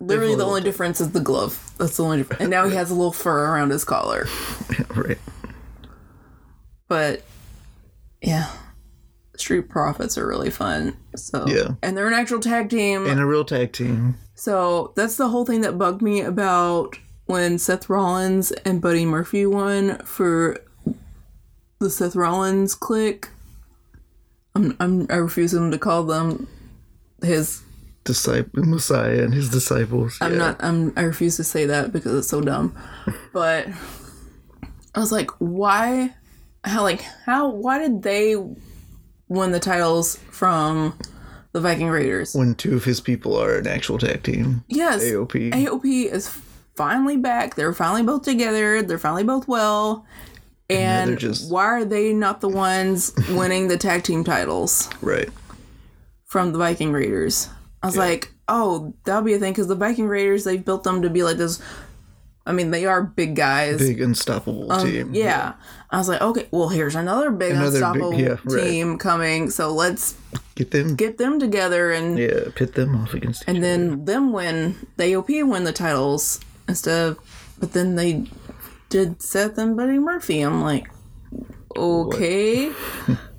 Literally 0.00 0.34
the 0.34 0.44
only 0.44 0.60
difference 0.62 1.00
is 1.00 1.12
the 1.12 1.20
glove. 1.20 1.72
That's 1.78 1.96
the 1.96 2.04
only 2.04 2.18
difference. 2.18 2.40
And 2.42 2.50
now 2.50 2.68
he 2.68 2.74
has 2.76 2.90
a 2.90 2.94
little 2.94 3.12
fur 3.12 3.46
around 3.52 3.70
his 3.70 3.84
collar. 3.84 4.26
yeah, 4.70 4.84
right. 4.94 5.18
But 6.88 7.22
yeah, 8.22 8.50
Street 9.36 9.68
Profits 9.68 10.16
are 10.18 10.26
really 10.26 10.50
fun. 10.50 10.96
So 11.16 11.46
Yeah. 11.46 11.74
and 11.82 11.96
they're 11.96 12.08
an 12.08 12.14
actual 12.14 12.40
tag 12.40 12.70
team. 12.70 13.06
And 13.06 13.20
a 13.20 13.26
real 13.26 13.44
tag 13.44 13.72
team. 13.72 14.16
So 14.34 14.92
that's 14.96 15.16
the 15.16 15.28
whole 15.28 15.44
thing 15.44 15.60
that 15.62 15.78
bugged 15.78 16.02
me 16.02 16.20
about 16.20 16.98
when 17.26 17.58
Seth 17.58 17.88
Rollins 17.88 18.52
and 18.52 18.80
Buddy 18.82 19.06
Murphy 19.06 19.46
won 19.46 19.98
for 20.04 20.58
the 21.78 21.88
Seth 21.90 22.16
Rollins 22.16 22.74
clique. 22.74 23.28
I'm, 24.54 24.76
I'm 24.78 25.06
I 25.10 25.16
refuse 25.16 25.52
him 25.54 25.70
to 25.70 25.78
call 25.78 26.04
them 26.04 26.46
his. 27.22 27.62
Disciple 28.04 28.64
Messiah 28.64 29.22
and 29.22 29.32
his 29.34 29.48
disciples. 29.50 30.18
I'm 30.20 30.36
not. 30.36 30.62
I'm. 30.62 30.92
I 30.96 31.02
refuse 31.02 31.36
to 31.36 31.44
say 31.44 31.66
that 31.66 31.92
because 31.92 32.14
it's 32.14 32.28
so 32.28 32.40
dumb. 32.40 32.76
But 33.32 33.66
I 34.94 35.00
was 35.00 35.10
like, 35.10 35.30
why? 35.38 36.14
How 36.62 36.82
like 36.82 37.02
how? 37.26 37.48
Why 37.48 37.78
did 37.78 38.02
they 38.02 38.36
win 39.28 39.50
the 39.50 39.58
titles 39.60 40.16
from 40.30 40.96
the 41.52 41.60
Viking 41.60 41.88
Raiders? 41.88 42.34
when 42.34 42.54
two 42.54 42.76
of 42.76 42.84
his 42.84 43.00
people 43.00 43.36
are 43.36 43.58
an 43.58 43.66
actual 43.66 43.98
tag 43.98 44.22
team. 44.22 44.64
Yes, 44.68 45.02
AOP. 45.02 45.52
AOP 45.52 46.12
is 46.12 46.28
finally 46.76 47.16
back. 47.16 47.54
They're 47.56 47.72
finally 47.74 48.02
both 48.02 48.22
together. 48.22 48.82
They're 48.82 48.98
finally 48.98 49.24
both 49.24 49.48
well. 49.48 50.06
And 50.70 51.10
they're 51.10 51.16
just- 51.16 51.50
why 51.50 51.64
are 51.66 51.84
they 51.84 52.12
not 52.12 52.40
the 52.40 52.48
ones 52.48 53.12
winning 53.30 53.68
the 53.68 53.76
tag 53.76 54.02
team 54.02 54.24
titles 54.24 54.88
right. 55.02 55.28
from 56.26 56.52
the 56.52 56.58
Viking 56.58 56.90
Raiders? 56.92 57.48
I 57.84 57.86
was 57.86 57.96
like, 57.96 58.32
oh, 58.48 58.94
that'll 59.04 59.22
be 59.22 59.34
a 59.34 59.38
thing 59.38 59.52
because 59.52 59.66
the 59.68 59.74
Viking 59.74 60.06
Raiders, 60.08 60.44
they've 60.44 60.64
built 60.64 60.84
them 60.84 61.02
to 61.02 61.10
be 61.10 61.22
like 61.22 61.36
this. 61.36 61.60
I 62.46 62.52
mean, 62.52 62.70
they 62.70 62.84
are 62.84 63.02
big 63.02 63.36
guys. 63.36 63.78
Big 63.78 64.00
unstoppable 64.02 64.68
team. 64.84 65.08
Um, 65.08 65.14
Yeah. 65.14 65.54
I 65.90 65.96
was 65.98 66.08
like, 66.08 66.20
okay, 66.20 66.46
well, 66.50 66.68
here's 66.68 66.94
another 66.94 67.30
big 67.30 67.52
Another 67.52 67.66
big- 67.70 67.74
unstoppable 67.82 68.14
yeah, 68.14 68.36
right. 68.44 68.64
team 68.64 68.98
coming. 68.98 69.48
So 69.50 69.72
let's 69.72 70.14
Get 70.54 70.70
them. 70.70 70.94
get 70.96 71.18
them 71.18 71.38
together 71.40 71.90
and 71.92 72.18
yeah, 72.18 72.44
pit 72.54 72.74
them 72.74 72.96
off 72.96 73.14
against 73.14 73.42
each 73.42 73.48
and 73.48 73.58
other. 73.58 73.66
then 73.66 74.04
them 74.04 74.32
win 74.32 74.76
the 74.96 75.04
AOP 75.04 75.48
win 75.48 75.64
the 75.64 75.72
titles 75.72 76.38
instead 76.68 77.10
of 77.10 77.18
but 77.58 77.72
then 77.72 77.94
they 77.96 78.24
did 78.90 79.22
Seth 79.22 79.56
and 79.58 79.76
Buddy 79.76 79.98
Murphy. 79.98 80.40
I'm 80.40 80.60
like, 80.62 80.86
okay. 81.76 82.70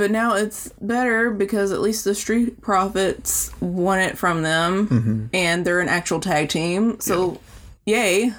but 0.00 0.10
now 0.10 0.34
it's 0.34 0.70
better 0.80 1.30
because 1.30 1.72
at 1.72 1.82
least 1.82 2.04
the 2.06 2.14
Street 2.14 2.62
Profits 2.62 3.50
won 3.60 3.98
it 3.98 4.16
from 4.16 4.40
them 4.40 4.88
Mm-hmm. 4.88 5.26
and 5.34 5.62
they're 5.62 5.80
an 5.80 5.90
actual 5.90 6.20
tag 6.20 6.48
team. 6.48 6.98
So 7.00 7.38
yay. 7.84 8.32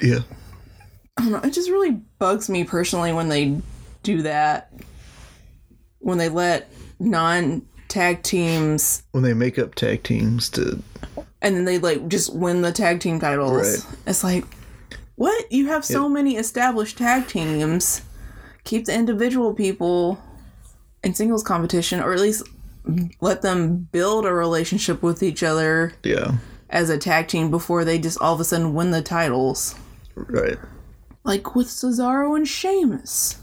Yeah. 0.00 0.20
I 1.18 1.22
don't 1.22 1.32
know, 1.32 1.40
it 1.40 1.50
just 1.52 1.68
really 1.68 2.00
bugs 2.20 2.48
me 2.48 2.62
personally 2.62 3.12
when 3.12 3.28
they 3.28 3.60
do 4.04 4.22
that. 4.22 4.72
When 5.98 6.16
they 6.16 6.28
let 6.28 6.70
non 7.00 7.62
tag 7.88 8.22
teams 8.22 9.02
When 9.10 9.24
they 9.24 9.34
make 9.34 9.58
up 9.58 9.74
tag 9.74 10.04
teams 10.04 10.48
to 10.50 10.80
and 11.42 11.56
then 11.56 11.64
they 11.64 11.78
like 11.78 12.06
just 12.06 12.32
win 12.36 12.62
the 12.62 12.70
tag 12.70 13.00
team 13.00 13.18
titles. 13.18 13.84
Right. 13.84 13.96
It's 14.06 14.22
like, 14.22 14.44
what? 15.16 15.50
You 15.50 15.66
have 15.66 15.84
so 15.84 16.08
many 16.08 16.36
established 16.36 16.98
tag 16.98 17.26
teams. 17.26 18.02
Keep 18.62 18.84
the 18.84 18.94
individual 18.94 19.54
people 19.54 20.22
in 21.02 21.14
singles 21.14 21.42
competition, 21.42 22.00
or 22.00 22.12
at 22.12 22.20
least 22.20 22.46
let 23.20 23.42
them 23.42 23.88
build 23.92 24.26
a 24.26 24.32
relationship 24.32 25.02
with 25.02 25.22
each 25.22 25.42
other 25.42 25.92
yeah. 26.02 26.36
as 26.68 26.90
a 26.90 26.98
tag 26.98 27.28
team 27.28 27.50
before 27.50 27.84
they 27.84 27.98
just 27.98 28.20
all 28.20 28.34
of 28.34 28.40
a 28.40 28.44
sudden 28.44 28.74
win 28.74 28.90
the 28.90 29.02
titles. 29.02 29.74
Right. 30.14 30.58
Like 31.24 31.54
with 31.54 31.68
Cesaro 31.68 32.36
and 32.36 32.48
Sheamus. 32.48 33.40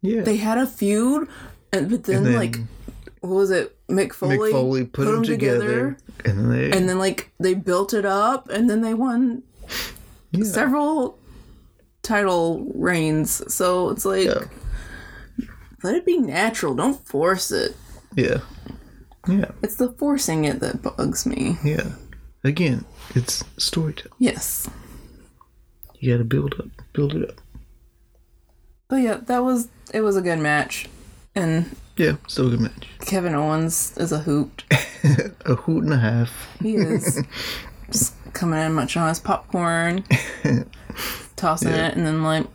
Yeah. 0.00 0.22
They 0.22 0.36
had 0.36 0.58
a 0.58 0.66
feud, 0.66 1.28
and 1.72 1.88
but 1.88 2.04
then, 2.04 2.18
And 2.18 2.26
then 2.26 2.34
like, 2.34 2.58
what 3.20 3.30
was 3.30 3.50
it? 3.52 3.76
Mick 3.88 4.12
Foley, 4.12 4.38
Mick 4.38 4.50
Foley 4.50 4.84
put, 4.84 5.04
them 5.04 5.22
together, 5.22 5.96
and 6.24 6.38
then 6.38 6.50
they 6.50 6.70
and 6.76 6.88
then 6.88 6.98
like 6.98 7.30
they 7.38 7.54
built 7.54 7.92
it 7.92 8.04
up 8.04 8.48
and 8.48 8.68
then 8.68 8.80
they 8.80 8.94
won 8.94 9.42
yeah. 10.30 10.44
several 10.44 11.18
title 12.02 12.66
reigns 12.74 13.42
so 13.52 13.90
it's 13.90 14.04
like 14.04 14.26
yeah. 14.26 14.44
Let 15.82 15.94
it 15.94 16.04
be 16.06 16.18
natural 16.18 16.74
don't 16.74 17.06
force 17.06 17.50
it 17.50 17.76
Yeah. 18.14 18.40
Yeah. 19.28 19.50
it's 19.62 19.76
the 19.76 19.90
forcing 19.92 20.44
it 20.44 20.60
that 20.60 20.82
bugs 20.82 21.26
me 21.26 21.56
Yeah. 21.64 21.92
Again, 22.44 22.84
it's 23.14 23.44
storytelling. 23.56 24.12
yes 24.18 24.68
You 26.00 26.12
gotta 26.12 26.24
build 26.24 26.54
up. 26.58 26.66
Build 26.92 27.14
it 27.14 27.28
up. 27.30 27.40
but 28.88 28.96
yeah 28.96 29.18
that 29.26 29.42
was 29.44 29.68
it 29.94 30.00
was 30.00 30.16
a 30.16 30.22
good 30.22 30.38
match 30.40 30.88
and 31.34 31.76
Yeah, 31.96 32.16
still 32.26 32.48
a 32.48 32.50
good 32.50 32.60
match. 32.60 32.88
kevin 33.00 33.34
owens 33.34 33.96
is 33.96 34.12
a 34.12 34.18
hoot 34.20 34.64
A 35.46 35.54
hoot 35.56 35.82
and 35.84 35.92
a 35.92 35.98
half. 35.98 36.30
he 36.60 36.76
is 36.76 37.22
just 37.90 38.14
coming 38.32 38.58
in 38.60 38.72
munching 38.72 39.02
on 39.02 39.08
his 39.08 39.20
popcorn 39.20 40.04
tossing 41.36 41.70
it 41.72 41.94
and 41.96 42.06
then 42.06 42.22
like 42.22 42.46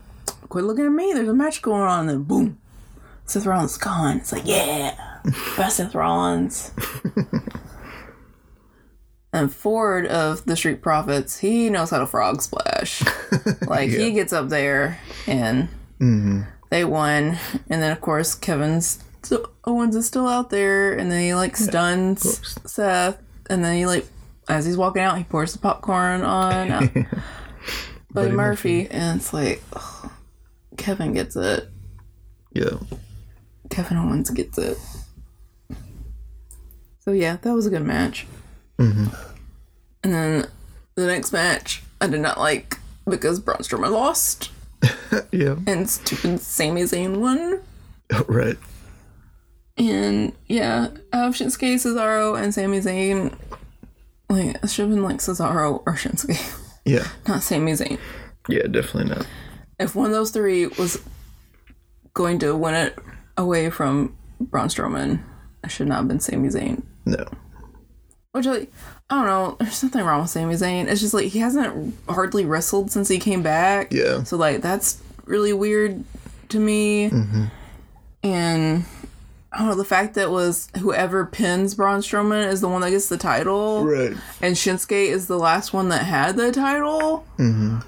quit 0.50 0.64
looking 0.66 0.86
at 0.86 0.92
me 0.92 1.12
there's 1.14 1.28
a 1.30 1.34
match 1.34 1.62
going 1.62 1.82
on 1.82 2.02
and 2.02 2.10
then 2.10 2.24
boom 2.24 2.58
Seth 3.28 3.46
Rollins 3.46 3.78
gone. 3.78 4.18
It's 4.18 4.32
like, 4.32 4.46
yeah, 4.46 5.20
best 5.56 5.78
Seth 5.78 5.94
Rollins. 5.94 6.72
and 9.34 9.54
Ford 9.54 10.08
of 10.08 10.46
the 10.46 10.56
Street 10.56 10.82
Profits, 10.82 11.40
he 11.40 11.70
knows 11.70 11.92
how 11.92 12.00
to 12.00 12.08
frog 12.08 12.42
splash. 12.42 13.04
Like 13.68 13.90
he 13.90 14.12
gets 14.12 14.34
up 14.34 14.50
there 14.50 15.00
and 15.26 15.70
they 16.70 16.84
won. 16.84 17.38
And 17.70 17.82
then 17.82 17.92
of 17.92 18.02
course 18.02 18.36
Kevin's 18.36 19.04
still, 19.24 19.52
Owens 19.66 19.96
is 19.96 20.06
still 20.08 20.28
out 20.28 20.50
there, 20.50 20.94
and 20.94 21.12
then 21.12 21.22
he 21.22 21.34
like 21.34 21.56
stuns 21.56 22.42
Seth, 22.70 23.22
and 23.50 23.64
then 23.64 23.76
he 23.76 23.86
like 23.86 24.06
as 24.50 24.66
he's 24.66 24.78
walking 24.78 25.02
out, 25.02 25.18
he 25.18 25.24
pours 25.24 25.54
the 25.54 25.60
popcorn 25.60 26.22
on 26.22 26.72
uh, 27.04 27.04
Buddy 28.12 28.32
Murphy, 28.32 28.88
and 28.90 29.20
it's 29.20 29.34
like 29.34 29.62
ugh, 29.74 30.12
Kevin 30.78 31.14
gets 31.14 31.36
it. 31.36 31.70
Yeah. 32.54 32.78
Kevin 33.78 33.98
Owens 33.98 34.32
gets 34.32 34.58
it. 34.58 34.76
So 37.02 37.12
yeah, 37.12 37.38
that 37.44 37.54
was 37.54 37.68
a 37.68 37.70
good 37.70 37.86
match. 37.86 38.26
Mm-hmm. 38.80 39.06
And 40.04 40.14
then 40.14 40.48
the 40.96 41.06
next 41.06 41.32
match 41.32 41.84
I 42.02 42.08
did 42.08 42.22
not 42.22 42.40
like 42.40 42.80
because 43.08 43.40
Braun 43.40 43.60
Strowman 43.60 43.92
lost 43.92 44.50
Yeah. 45.32 45.58
and 45.68 45.88
stupid 45.88 46.40
Sami 46.40 46.82
Zayn 46.84 47.18
won. 47.18 47.62
Right. 48.28 48.58
And 49.78 50.34
yeah, 50.48 50.88
uh, 51.14 51.28
Shinsuke, 51.30 51.76
Cesaro, 51.76 52.42
and 52.42 52.52
Sami 52.52 52.80
Zayn. 52.80 53.32
Like 54.28 54.56
it 54.64 54.70
should 54.72 54.88
have 54.88 54.90
been 54.90 55.04
like 55.04 55.18
Cesaro 55.18 55.84
or 55.86 55.94
Shinsuke, 55.94 56.40
Yeah. 56.86 57.06
not 57.28 57.44
Sami 57.44 57.74
Zayn. 57.74 58.00
Yeah, 58.50 58.64
definitely 58.64 59.14
not. 59.14 59.28
If 59.80 59.94
one 59.94 60.08
of 60.08 60.14
those 60.14 60.32
three 60.32 60.66
was 60.66 61.00
going 62.16 62.40
to 62.40 62.56
win 62.56 62.74
it 62.74 62.98
away 63.38 63.70
from 63.70 64.16
Braun 64.40 64.68
Strowman, 64.68 65.22
I 65.64 65.68
should 65.68 65.88
not 65.88 65.98
have 65.98 66.08
been 66.08 66.20
Sami 66.20 66.50
Zayn. 66.50 66.84
No. 67.06 67.26
Which 68.32 68.46
like 68.46 68.72
I 69.10 69.16
don't 69.16 69.26
know. 69.26 69.58
There's 69.60 69.84
nothing 69.84 70.04
wrong 70.04 70.22
with 70.22 70.30
Sami 70.30 70.54
Zayn. 70.56 70.88
It's 70.88 71.02
just 71.02 71.14
like 71.14 71.26
he 71.28 71.40
hasn't 71.40 71.96
hardly 72.10 72.46
wrestled 72.46 72.92
since 72.92 73.08
he 73.08 73.20
came 73.20 73.42
back. 73.42 73.92
Yeah. 73.92 74.24
So 74.24 74.38
like 74.38 74.62
that's 74.62 75.02
really 75.26 75.54
weird 75.54 76.04
to 76.50 76.60
me. 76.60 77.10
Mm-hmm. 77.10 77.46
And 78.24 78.86
I 79.52 79.60
don't 79.60 79.70
know 79.70 79.76
the 79.76 79.86
fact 79.86 80.16
that 80.16 80.30
was 80.30 80.68
whoever 80.80 81.26
pins 81.26 81.74
Braun 81.74 82.02
Strowman 82.02 82.48
is 82.52 82.62
the 82.62 82.68
one 82.68 82.82
that 82.82 82.90
gets 82.92 83.08
the 83.10 83.18
title, 83.18 83.86
Right. 83.86 84.16
and 84.42 84.56
Shinsuke 84.56 84.92
is 85.08 85.28
the 85.28 85.38
last 85.40 85.74
one 85.74 85.90
that 85.90 86.04
had 86.04 86.36
the 86.36 86.52
title. 86.52 87.26
Mm-hmm. 87.38 87.80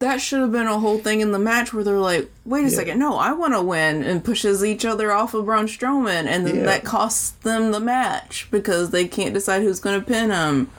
That 0.00 0.20
should 0.20 0.40
have 0.40 0.52
been 0.52 0.68
a 0.68 0.78
whole 0.78 0.98
thing 0.98 1.20
in 1.20 1.32
the 1.32 1.40
match 1.40 1.74
where 1.74 1.82
they're 1.82 1.98
like, 1.98 2.30
"Wait 2.44 2.64
a 2.64 2.70
second, 2.70 3.00
no, 3.00 3.16
I 3.16 3.32
want 3.32 3.54
to 3.54 3.60
win," 3.62 4.04
and 4.04 4.22
pushes 4.22 4.64
each 4.64 4.84
other 4.84 5.10
off 5.10 5.34
of 5.34 5.46
Braun 5.46 5.66
Strowman, 5.66 6.26
and 6.26 6.46
then 6.46 6.56
Yeah. 6.58 6.62
that 6.66 6.84
costs 6.84 7.30
them 7.42 7.72
the 7.72 7.80
match 7.80 8.46
because 8.52 8.90
they 8.90 9.08
can't 9.08 9.34
decide 9.34 9.62
who's 9.62 9.80
going 9.80 9.98
to 9.98 10.06
pin 10.06 10.30
him. 10.30 10.70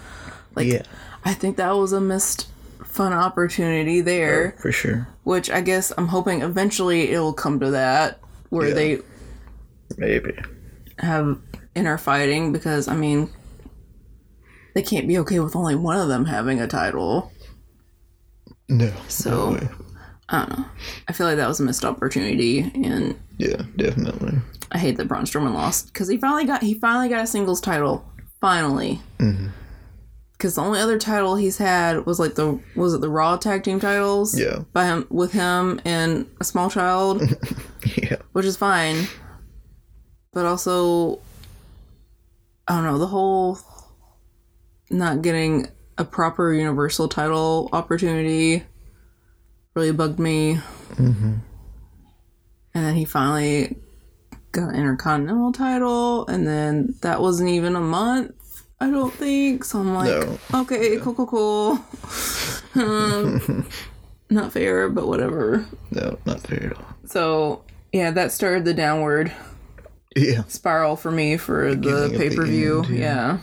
Like, 0.55 0.67
Yeah. 0.67 0.83
I 1.25 1.33
think 1.33 1.57
that 1.57 1.75
was 1.75 1.91
a 1.91 1.99
missed 1.99 2.47
fun 2.85 3.11
opportunity 3.11 3.99
there, 3.99 4.55
oh, 4.57 4.61
For 4.61 4.71
sure. 4.71 5.09
which 5.25 5.51
I 5.51 5.59
guess 5.59 5.91
I'm 5.97 6.07
hoping 6.07 6.41
eventually 6.41 7.11
it'll 7.11 7.33
come 7.33 7.59
to 7.59 7.71
that 7.71 8.19
where 8.49 8.69
Yeah. 8.69 8.73
they 8.73 8.99
Maybe. 9.97 10.33
have 10.99 11.37
inner 11.75 11.97
fighting 11.97 12.53
because 12.53 12.87
I 12.87 12.95
mean 12.95 13.29
they 14.75 14.81
can't 14.81 15.07
be 15.09 15.17
okay 15.19 15.39
with 15.41 15.57
only 15.57 15.75
one 15.75 15.97
of 15.97 16.07
them 16.07 16.25
having 16.25 16.61
a 16.61 16.67
title. 16.67 17.33
No. 18.69 18.91
So- 19.07 19.51
no. 19.55 19.67
I 20.31 20.45
don't 20.45 20.59
know. 20.59 20.65
I 21.07 21.13
feel 21.13 21.25
like 21.25 21.37
that 21.37 21.47
was 21.47 21.59
a 21.59 21.63
missed 21.63 21.83
opportunity, 21.83 22.59
and 22.75 23.19
Yeah, 23.39 23.63
definitely. 23.77 24.37
I 24.71 24.77
hate 24.77 24.97
that 24.97 25.07
Braun 25.07 25.23
Strowman 25.23 25.55
lost 25.55 25.87
because 25.87 26.07
he 26.07 26.17
finally 26.17 26.45
got 26.45 26.61
he 26.61 26.75
finally 26.75 27.09
got 27.09 27.23
a 27.23 27.27
singles 27.27 27.59
title. 27.59 28.05
Finally, 28.39 29.01
mm-hmm. 29.17 29.47
because 30.33 30.53
the 30.53 30.61
only 30.61 30.79
other 30.79 30.99
title 30.99 31.35
he's 31.35 31.57
had 31.57 32.05
was 32.05 32.19
like 32.19 32.35
the 32.35 32.59
was 32.75 32.93
it 32.93 33.01
the 33.01 33.09
Raw 33.09 33.37
tag 33.37 33.63
team 33.63 33.79
titles? 33.79 34.37
Yeah. 34.39 34.59
by 34.71 34.85
him 34.85 35.07
with 35.09 35.31
him 35.31 35.81
and 35.83 36.27
a 36.39 36.43
small 36.43 36.69
child, 36.69 37.23
Yeah. 37.97 38.17
which 38.33 38.45
is 38.45 38.55
fine. 38.55 39.07
But 40.31 40.45
also, 40.45 41.21
I 42.67 42.75
don't 42.75 42.83
know 42.85 42.99
the 42.99 43.07
whole 43.07 43.57
not 44.91 45.23
getting 45.23 45.67
a 45.99 46.03
proper 46.05 46.51
Universal 46.53 47.09
title 47.09 47.69
opportunity 47.73 48.63
really 49.75 49.91
bugged 49.91 50.17
me. 50.17 50.59
And 50.97 51.41
then 52.73 52.95
he 52.95 53.05
finally 53.05 53.77
got 54.51 54.73
Intercontinental 54.75 55.51
title, 55.51 56.25
and 56.27 56.47
then 56.47 56.95
that 57.01 57.21
wasn't 57.21 57.49
even 57.49 57.75
a 57.75 57.81
month, 57.81 58.33
I 58.79 58.89
don't 58.89 59.13
think. 59.13 59.63
So 59.63 59.79
I'm 59.79 59.93
like, 59.93 60.07
No. 60.09 60.39
okay, 60.61 60.97
cool, 60.97 61.13
cool, 61.13 61.27
cool. 61.27 61.79
um, 62.83 63.65
not 64.29 64.51
fair, 64.53 64.89
but 64.89 65.07
whatever. 65.07 65.65
No, 65.91 66.17
not 66.25 66.41
fair 66.41 66.67
at 66.71 66.77
all. 66.77 66.85
So 67.05 67.63
yeah, 67.91 68.11
that 68.11 68.31
started 68.31 68.65
the 68.65 68.73
downward 68.73 69.31
Yeah. 70.15 70.43
spiral 70.47 70.95
for 70.95 71.11
me 71.11 71.37
for 71.37 71.75
Beginning 71.75 72.11
the 72.13 72.17
pay 72.17 72.35
per 72.35 72.45
view. 72.45 72.83
Yeah. 72.89 72.97
yeah. 72.97 73.37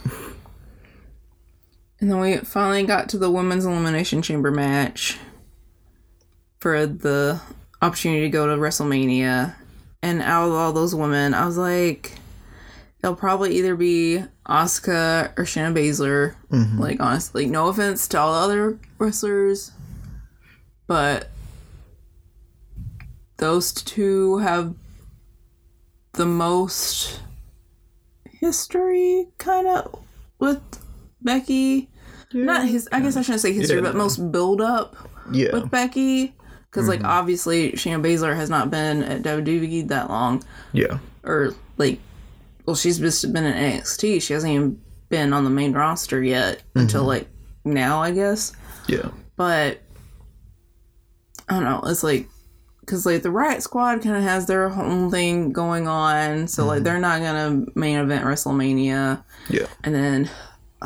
And 2.00 2.10
then 2.10 2.20
we 2.20 2.36
finally 2.38 2.84
got 2.84 3.08
to 3.10 3.18
the 3.18 3.30
women's 3.30 3.64
elimination 3.64 4.22
chamber 4.22 4.50
match 4.50 5.18
for 6.58 6.86
the 6.86 7.40
opportunity 7.80 8.22
to 8.22 8.28
go 8.28 8.46
to 8.46 8.60
WrestleMania. 8.60 9.54
And 10.02 10.20
out 10.22 10.48
of 10.48 10.54
all 10.54 10.72
those 10.72 10.94
women, 10.94 11.32
I 11.32 11.46
was 11.46 11.56
like, 11.56 12.12
they'll 13.00 13.16
probably 13.16 13.56
either 13.56 13.74
be 13.74 14.22
Asuka 14.46 15.32
or 15.38 15.44
Shayna 15.44 15.74
Baszler. 15.74 16.34
Mm-hmm. 16.50 16.78
Like 16.78 17.00
honestly, 17.00 17.46
no 17.46 17.68
offense 17.68 18.06
to 18.08 18.18
all 18.18 18.32
the 18.32 18.44
other 18.44 18.78
wrestlers, 18.98 19.72
but 20.86 21.30
those 23.38 23.72
two 23.72 24.38
have 24.38 24.74
the 26.12 26.26
most 26.26 27.20
history 28.24 29.28
kind 29.38 29.66
of 29.66 30.02
with 30.38 30.60
Becky. 31.26 31.90
Not 32.32 32.66
his. 32.66 32.88
I 32.90 33.00
guess 33.00 33.16
I 33.16 33.22
shouldn't 33.22 33.42
say 33.42 33.52
history, 33.52 33.76
Yeah, 33.76 33.82
but 33.82 33.94
most 33.94 34.32
build 34.32 34.62
up 34.62 34.96
Yeah. 35.30 35.52
with 35.52 35.70
Becky. 35.70 36.34
Because 36.70 36.88
like 36.88 37.00
mm-hmm. 37.00 37.08
obviously 37.08 37.72
Shayna 37.72 38.02
Baszler 38.02 38.34
has 38.34 38.50
not 38.50 38.70
been 38.70 39.02
at 39.02 39.22
WWE 39.22 39.88
that 39.88 40.08
long, 40.08 40.42
Yeah. 40.72 40.98
or 41.24 41.54
like, 41.76 42.00
well, 42.66 42.76
she's 42.76 42.98
just 42.98 43.32
been 43.32 43.44
in 43.44 43.54
NXT. 43.54 44.22
She 44.22 44.32
hasn't 44.32 44.52
even 44.52 44.80
been 45.08 45.32
on 45.32 45.44
the 45.44 45.50
main 45.50 45.72
roster 45.72 46.22
yet 46.22 46.62
until 46.74 47.02
mm-hmm. 47.02 47.08
like 47.08 47.28
now, 47.64 48.02
I 48.02 48.10
guess. 48.10 48.52
Yeah. 48.88 49.10
But 49.36 49.80
I 51.48 51.54
don't 51.54 51.64
know. 51.64 51.82
It's 51.86 52.02
like 52.02 52.28
because 52.80 53.04
like 53.04 53.22
the 53.22 53.30
Riot 53.30 53.62
Squad 53.62 54.02
kind 54.02 54.16
of 54.16 54.22
has 54.22 54.46
their 54.46 54.68
own 54.68 55.10
thing 55.10 55.52
going 55.52 55.88
on, 55.88 56.46
so 56.46 56.66
like 56.66 56.76
mm-hmm. 56.76 56.84
they're 56.84 57.00
not 57.00 57.20
gonna 57.20 57.66
main 57.74 57.98
event 57.98 58.24
WrestleMania, 58.24 59.22
Yeah. 59.48 59.66
and 59.82 59.94
then 59.94 60.30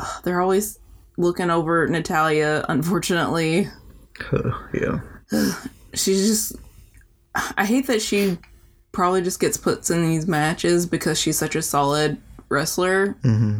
ugh, 0.01 0.21
they're 0.23 0.41
always 0.41 0.79
looking 1.17 1.49
over 1.49 1.87
Natalya. 1.87 2.65
Unfortunately, 2.69 3.67
yeah. 4.73 4.99
she's 5.93 6.27
just. 6.27 6.55
I 7.57 7.65
hate 7.65 7.87
that 7.87 8.01
she 8.01 8.37
probably 8.91 9.21
just 9.21 9.39
gets 9.39 9.55
put 9.55 9.89
in 9.89 10.05
these 10.05 10.27
matches 10.27 10.85
because 10.85 11.19
she's 11.19 11.37
such 11.37 11.55
a 11.55 11.61
solid 11.61 12.17
wrestler. 12.49 13.15
Mm-hmm. 13.23 13.59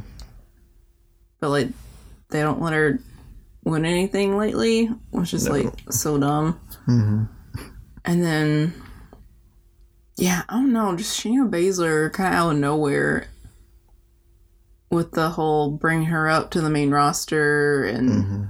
But 1.39 1.49
like, 1.49 1.69
they 2.30 2.41
don't 2.41 2.62
let 2.62 2.73
her 2.73 2.99
win 3.63 3.86
anything 3.86 4.38
lately, 4.38 4.88
which 5.12 5.34
is 5.34 5.47
like 5.47 5.67
so 5.89 6.17
dumb. 6.17 6.60
Mm-hmm. 6.88 7.23
And 8.04 8.23
then, 8.23 8.73
yeah, 10.17 10.43
I 10.49 10.56
don't 10.56 10.73
know, 10.73 10.95
just 10.95 11.19
Shayna 11.19 11.49
Baszler 11.49 12.12
kind 12.12 12.34
of 12.34 12.39
out 12.39 12.51
of 12.51 12.58
nowhere 12.58 13.27
with 14.91 15.12
the 15.13 15.30
whole 15.30 15.71
bring 15.71 16.04
her 16.06 16.30
up 16.30 16.51
to 16.51 16.62
the 16.62 16.69
main 16.69 16.91
roster 16.91 17.84
and 17.86 18.10
Mm-hmm. 18.10 18.43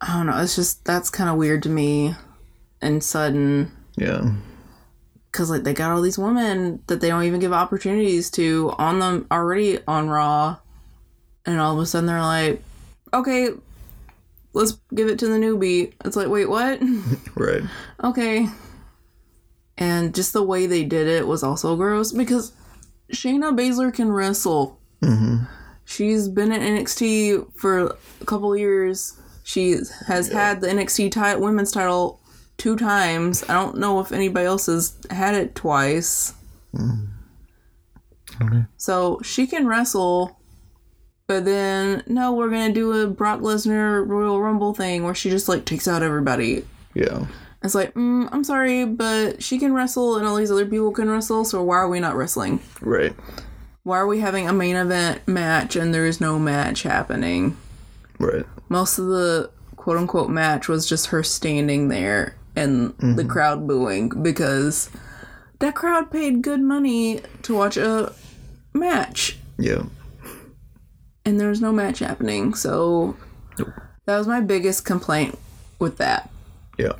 I 0.00 0.16
don't 0.18 0.26
know, 0.26 0.38
it's 0.42 0.56
just 0.56 0.84
that's 0.84 1.08
kind 1.08 1.30
of 1.30 1.36
weird 1.36 1.62
to 1.62 1.68
me 1.70 2.14
and 2.82 3.02
sudden 3.02 3.72
Yeah. 3.96 4.34
because 5.32 5.48
like 5.50 5.62
they 5.62 5.72
got 5.72 5.92
all 5.92 6.02
these 6.02 6.18
women 6.18 6.82
that 6.88 7.00
they 7.00 7.08
don't 7.08 7.22
even 7.24 7.40
give 7.40 7.52
opportunities 7.54 8.30
to 8.32 8.74
on 8.76 8.98
them 8.98 9.26
already 9.30 9.78
on 9.88 10.08
Raw, 10.10 10.58
and 11.46 11.58
all 11.58 11.74
of 11.74 11.78
a 11.82 11.86
sudden 11.86 12.06
they're 12.06 12.20
like, 12.20 12.62
okay, 13.14 13.50
let's 14.52 14.72
give 14.94 15.08
it 15.08 15.18
to 15.20 15.26
the 15.28 15.38
newbie. 15.38 15.94
It's 16.04 16.16
like, 16.16 16.28
wait, 16.28 16.50
what? 16.50 16.80
Right. 17.36 17.62
okay. 18.02 18.46
And 19.78 20.14
just 20.14 20.32
the 20.32 20.42
way 20.42 20.66
they 20.66 20.84
did 20.84 21.06
it 21.08 21.26
was 21.26 21.42
also 21.42 21.76
gross 21.76 22.12
because 22.12 22.52
Shayna 23.12 23.56
Baszler 23.58 23.92
can 23.92 24.12
wrestle. 24.12 24.78
Mm-hmm. 25.04 25.44
She's 25.84 26.28
been 26.28 26.52
in 26.52 26.60
NXT 26.60 27.56
for 27.56 27.96
a 28.20 28.24
couple 28.24 28.56
years. 28.56 29.20
She 29.42 29.76
has 30.06 30.28
had 30.28 30.60
the 30.60 30.68
NXT 30.68 31.12
ti- 31.12 31.40
women's 31.40 31.70
title 31.72 32.20
two 32.56 32.76
times. 32.76 33.44
I 33.48 33.52
don't 33.54 33.76
know 33.76 34.00
if 34.00 34.10
anybody 34.10 34.46
else 34.46 34.66
has 34.66 34.96
had 35.10 35.34
it 35.34 35.54
twice. 35.54 36.32
Okay. 38.42 38.64
So 38.78 39.20
she 39.22 39.46
can 39.46 39.66
wrestle, 39.66 40.40
but 41.26 41.44
then 41.44 42.02
no, 42.06 42.32
we're 42.32 42.50
gonna 42.50 42.72
do 42.72 42.92
a 42.92 43.06
Brock 43.06 43.40
Lesnar 43.40 44.06
Royal 44.06 44.40
Rumble 44.40 44.74
thing 44.74 45.04
where 45.04 45.14
she 45.14 45.30
just 45.30 45.48
like 45.48 45.64
takes 45.64 45.86
out 45.86 46.02
everybody. 46.02 46.64
Yeah. 46.94 47.26
It's 47.62 47.74
like, 47.74 47.94
mm, 47.94 48.28
I'm 48.30 48.44
sorry, 48.44 48.84
but 48.84 49.42
she 49.42 49.58
can 49.58 49.72
wrestle 49.72 50.16
and 50.16 50.26
all 50.26 50.36
these 50.36 50.50
other 50.50 50.66
people 50.66 50.92
can 50.92 51.08
wrestle, 51.08 51.44
so 51.44 51.62
why 51.62 51.76
are 51.76 51.88
we 51.88 51.98
not 51.98 52.14
wrestling? 52.14 52.60
Right. 52.82 53.14
Why 53.84 53.98
are 53.98 54.06
we 54.06 54.20
having 54.20 54.48
a 54.48 54.52
main 54.52 54.76
event 54.76 55.28
match 55.28 55.76
and 55.76 55.94
there 55.94 56.06
is 56.06 56.20
no 56.20 56.38
match 56.38 56.82
happening? 56.82 57.56
Right. 58.18 58.46
Most 58.70 58.98
of 58.98 59.06
the 59.06 59.50
quote 59.76 59.98
unquote 59.98 60.30
match 60.30 60.68
was 60.68 60.88
just 60.88 61.08
her 61.08 61.22
standing 61.22 61.88
there 61.88 62.34
and 62.56 62.96
the 62.98 63.04
mm-hmm. 63.04 63.28
crowd 63.28 63.66
booing 63.66 64.22
because 64.22 64.88
that 65.58 65.74
crowd 65.74 66.10
paid 66.10 66.40
good 66.40 66.60
money 66.60 67.20
to 67.42 67.54
watch 67.54 67.76
a 67.76 68.12
match 68.72 69.38
Yeah. 69.58 69.84
and 71.26 71.38
there's 71.38 71.60
no 71.60 71.70
match 71.70 71.98
happening. 71.98 72.54
So 72.54 73.16
that 74.06 74.16
was 74.16 74.26
my 74.26 74.40
biggest 74.40 74.86
complaint 74.86 75.38
with 75.78 75.98
that. 75.98 76.30
Yeah. 76.78 76.94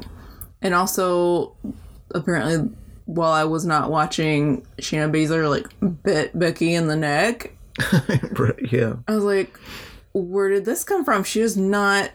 And 0.60 0.74
also, 0.74 1.56
apparently, 2.14 2.70
while 3.06 3.32
I 3.32 3.44
was 3.44 3.64
not 3.66 3.90
watching 3.90 4.66
Shayna 4.78 5.10
Baszler 5.12 5.48
like 5.50 6.02
bit 6.02 6.38
Becky 6.38 6.74
in 6.74 6.86
the 6.88 6.96
neck, 6.96 7.56
right. 8.38 8.72
Yeah. 8.72 8.94
I 9.08 9.14
was 9.14 9.24
like, 9.24 9.58
where 10.12 10.48
did 10.48 10.64
this 10.64 10.84
come 10.84 11.04
from? 11.04 11.24
She 11.24 11.40
has 11.40 11.56
not 11.56 12.10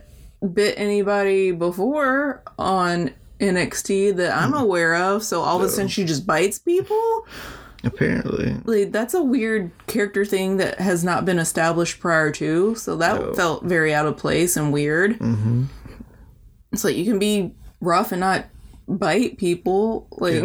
bit 0.53 0.75
anybody 0.77 1.51
before 1.51 2.41
on 2.57 3.11
NXT 3.39 4.15
that 4.17 4.35
I'm 4.35 4.53
aware 4.53 4.95
of. 4.95 5.23
So 5.23 5.41
all 5.41 5.57
of 5.57 5.63
a 5.63 5.69
sudden 5.69 5.87
she 5.89 6.05
just 6.05 6.25
bites 6.25 6.59
people? 6.59 7.25
Apparently. 7.83 8.55
Like, 8.65 8.91
that's 8.91 9.13
a 9.13 9.23
weird 9.23 9.71
character 9.87 10.25
thing 10.25 10.57
that 10.57 10.79
has 10.81 11.03
not 11.03 11.23
been 11.25 11.39
established 11.39 11.99
prior 11.99 12.31
to. 12.33 12.75
So 12.75 12.95
that 12.97 13.19
No. 13.21 13.33
felt 13.33 13.63
very 13.63 13.93
out 13.93 14.05
of 14.05 14.17
place 14.17 14.57
and 14.57 14.73
weird. 14.73 15.17
Mm-hmm. 15.19 15.63
It's 16.73 16.83
like 16.83 16.95
you 16.97 17.05
can 17.05 17.19
be 17.19 17.53
rough 17.81 18.11
and 18.11 18.19
not 18.19 18.45
bite 18.97 19.37
people. 19.37 20.07
Like, 20.11 20.43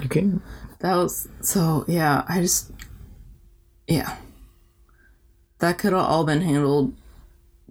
You 0.00 0.08
can. 0.10 0.42
that 0.80 0.96
was 0.96 1.28
so, 1.40 1.84
yeah, 1.88 2.24
I 2.28 2.40
just, 2.40 2.70
yeah. 3.86 4.16
That 5.60 5.78
could 5.78 5.92
have 5.92 6.02
all 6.02 6.24
been 6.24 6.40
handled 6.42 6.94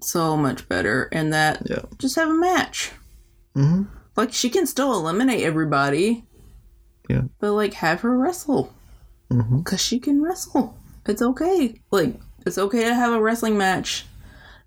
so 0.01 0.37
much 0.37 0.67
better. 0.69 1.09
And 1.11 1.33
that 1.33 1.63
Yeah. 1.69 1.81
just 1.97 2.15
have 2.15 2.29
a 2.29 2.33
match. 2.33 2.91
Mm-hmm. 3.55 3.83
Like 4.15 4.31
she 4.33 4.49
can 4.49 4.65
still 4.65 4.93
eliminate 4.93 5.43
everybody, 5.43 6.25
Yeah. 7.09 7.23
but 7.39 7.51
like 7.53 7.73
have 7.75 8.01
her 8.01 8.17
wrestle 8.17 8.73
Mm-hmm. 9.29 9.59
because 9.59 9.81
she 9.81 9.99
can 9.99 10.21
wrestle. 10.21 10.77
It's 11.05 11.21
okay. 11.21 11.81
Like 11.91 12.19
it's 12.45 12.57
okay 12.57 12.83
to 12.85 12.93
have 12.95 13.13
a 13.13 13.21
wrestling 13.21 13.57
match 13.57 14.05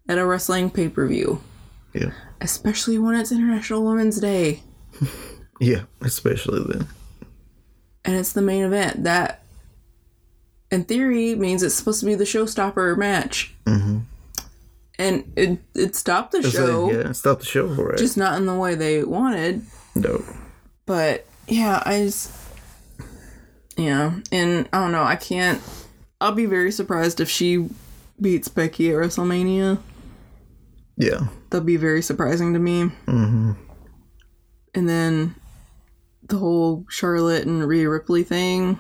at 0.09 0.19
a 0.19 0.25
wrestling 0.27 0.71
pay 0.71 0.89
per 0.89 1.07
view, 1.07 1.41
Yeah. 1.95 2.11
especially 2.41 2.99
when 2.99 3.15
it's 3.15 3.33
International 3.33 3.85
Women's 3.85 4.21
Day 4.21 4.63
Yeah. 5.61 5.83
Especially 6.01 6.63
then. 6.73 6.89
and 8.05 8.17
it's 8.17 8.33
the 8.33 8.43
main 8.43 8.65
event. 8.65 9.05
That, 9.05 9.43
in 10.71 10.85
theory, 10.85 11.35
means 11.37 11.63
it's 11.63 11.75
supposed 11.77 12.01
to 12.01 12.07
be 12.07 12.15
the 12.17 12.25
showstopper 12.25 12.97
match, 12.99 13.55
Mm-hmm. 13.65 13.99
and 14.99 15.33
it 15.37 15.59
it 15.75 15.95
stopped 15.95 16.33
the 16.33 16.39
It's 16.39 16.51
show, 16.51 16.87
like, 16.87 16.95
yeah. 17.07 17.13
stopped 17.13 17.41
the 17.41 17.47
show. 17.47 17.67
Right. 17.67 17.97
just 17.97 18.17
not 18.17 18.37
in 18.37 18.47
the 18.47 18.55
way 18.57 18.75
they 18.75 19.05
wanted. 19.05 19.63
no. 19.95 20.23
But 20.87 21.25
yeah, 21.49 21.83
I 21.87 22.05
just 22.05 22.33
yeah, 23.77 24.19
and 24.33 24.69
I 24.73 24.81
don't 24.81 24.93
know. 24.93 25.05
I 25.05 25.17
can't. 25.17 25.63
I'll 26.21 26.33
be 26.33 26.47
very 26.47 26.73
surprised 26.73 27.21
if 27.21 27.31
she 27.31 27.69
beats 28.21 28.49
Becky 28.49 28.91
at 28.91 28.97
WrestleMania. 28.97 29.79
Yeah. 30.97 31.29
That'd 31.51 31.65
be 31.67 31.77
very 31.77 32.03
surprising 32.03 32.53
to 32.55 32.59
me. 32.59 32.85
Mm-hmm. 33.07 33.53
And 34.75 34.89
then 34.89 35.35
the 36.29 36.39
whole 36.39 36.85
Charlotte 36.89 37.47
and 37.47 37.67
Rhea 37.67 37.89
Ripley 37.89 38.23
thing. 38.23 38.79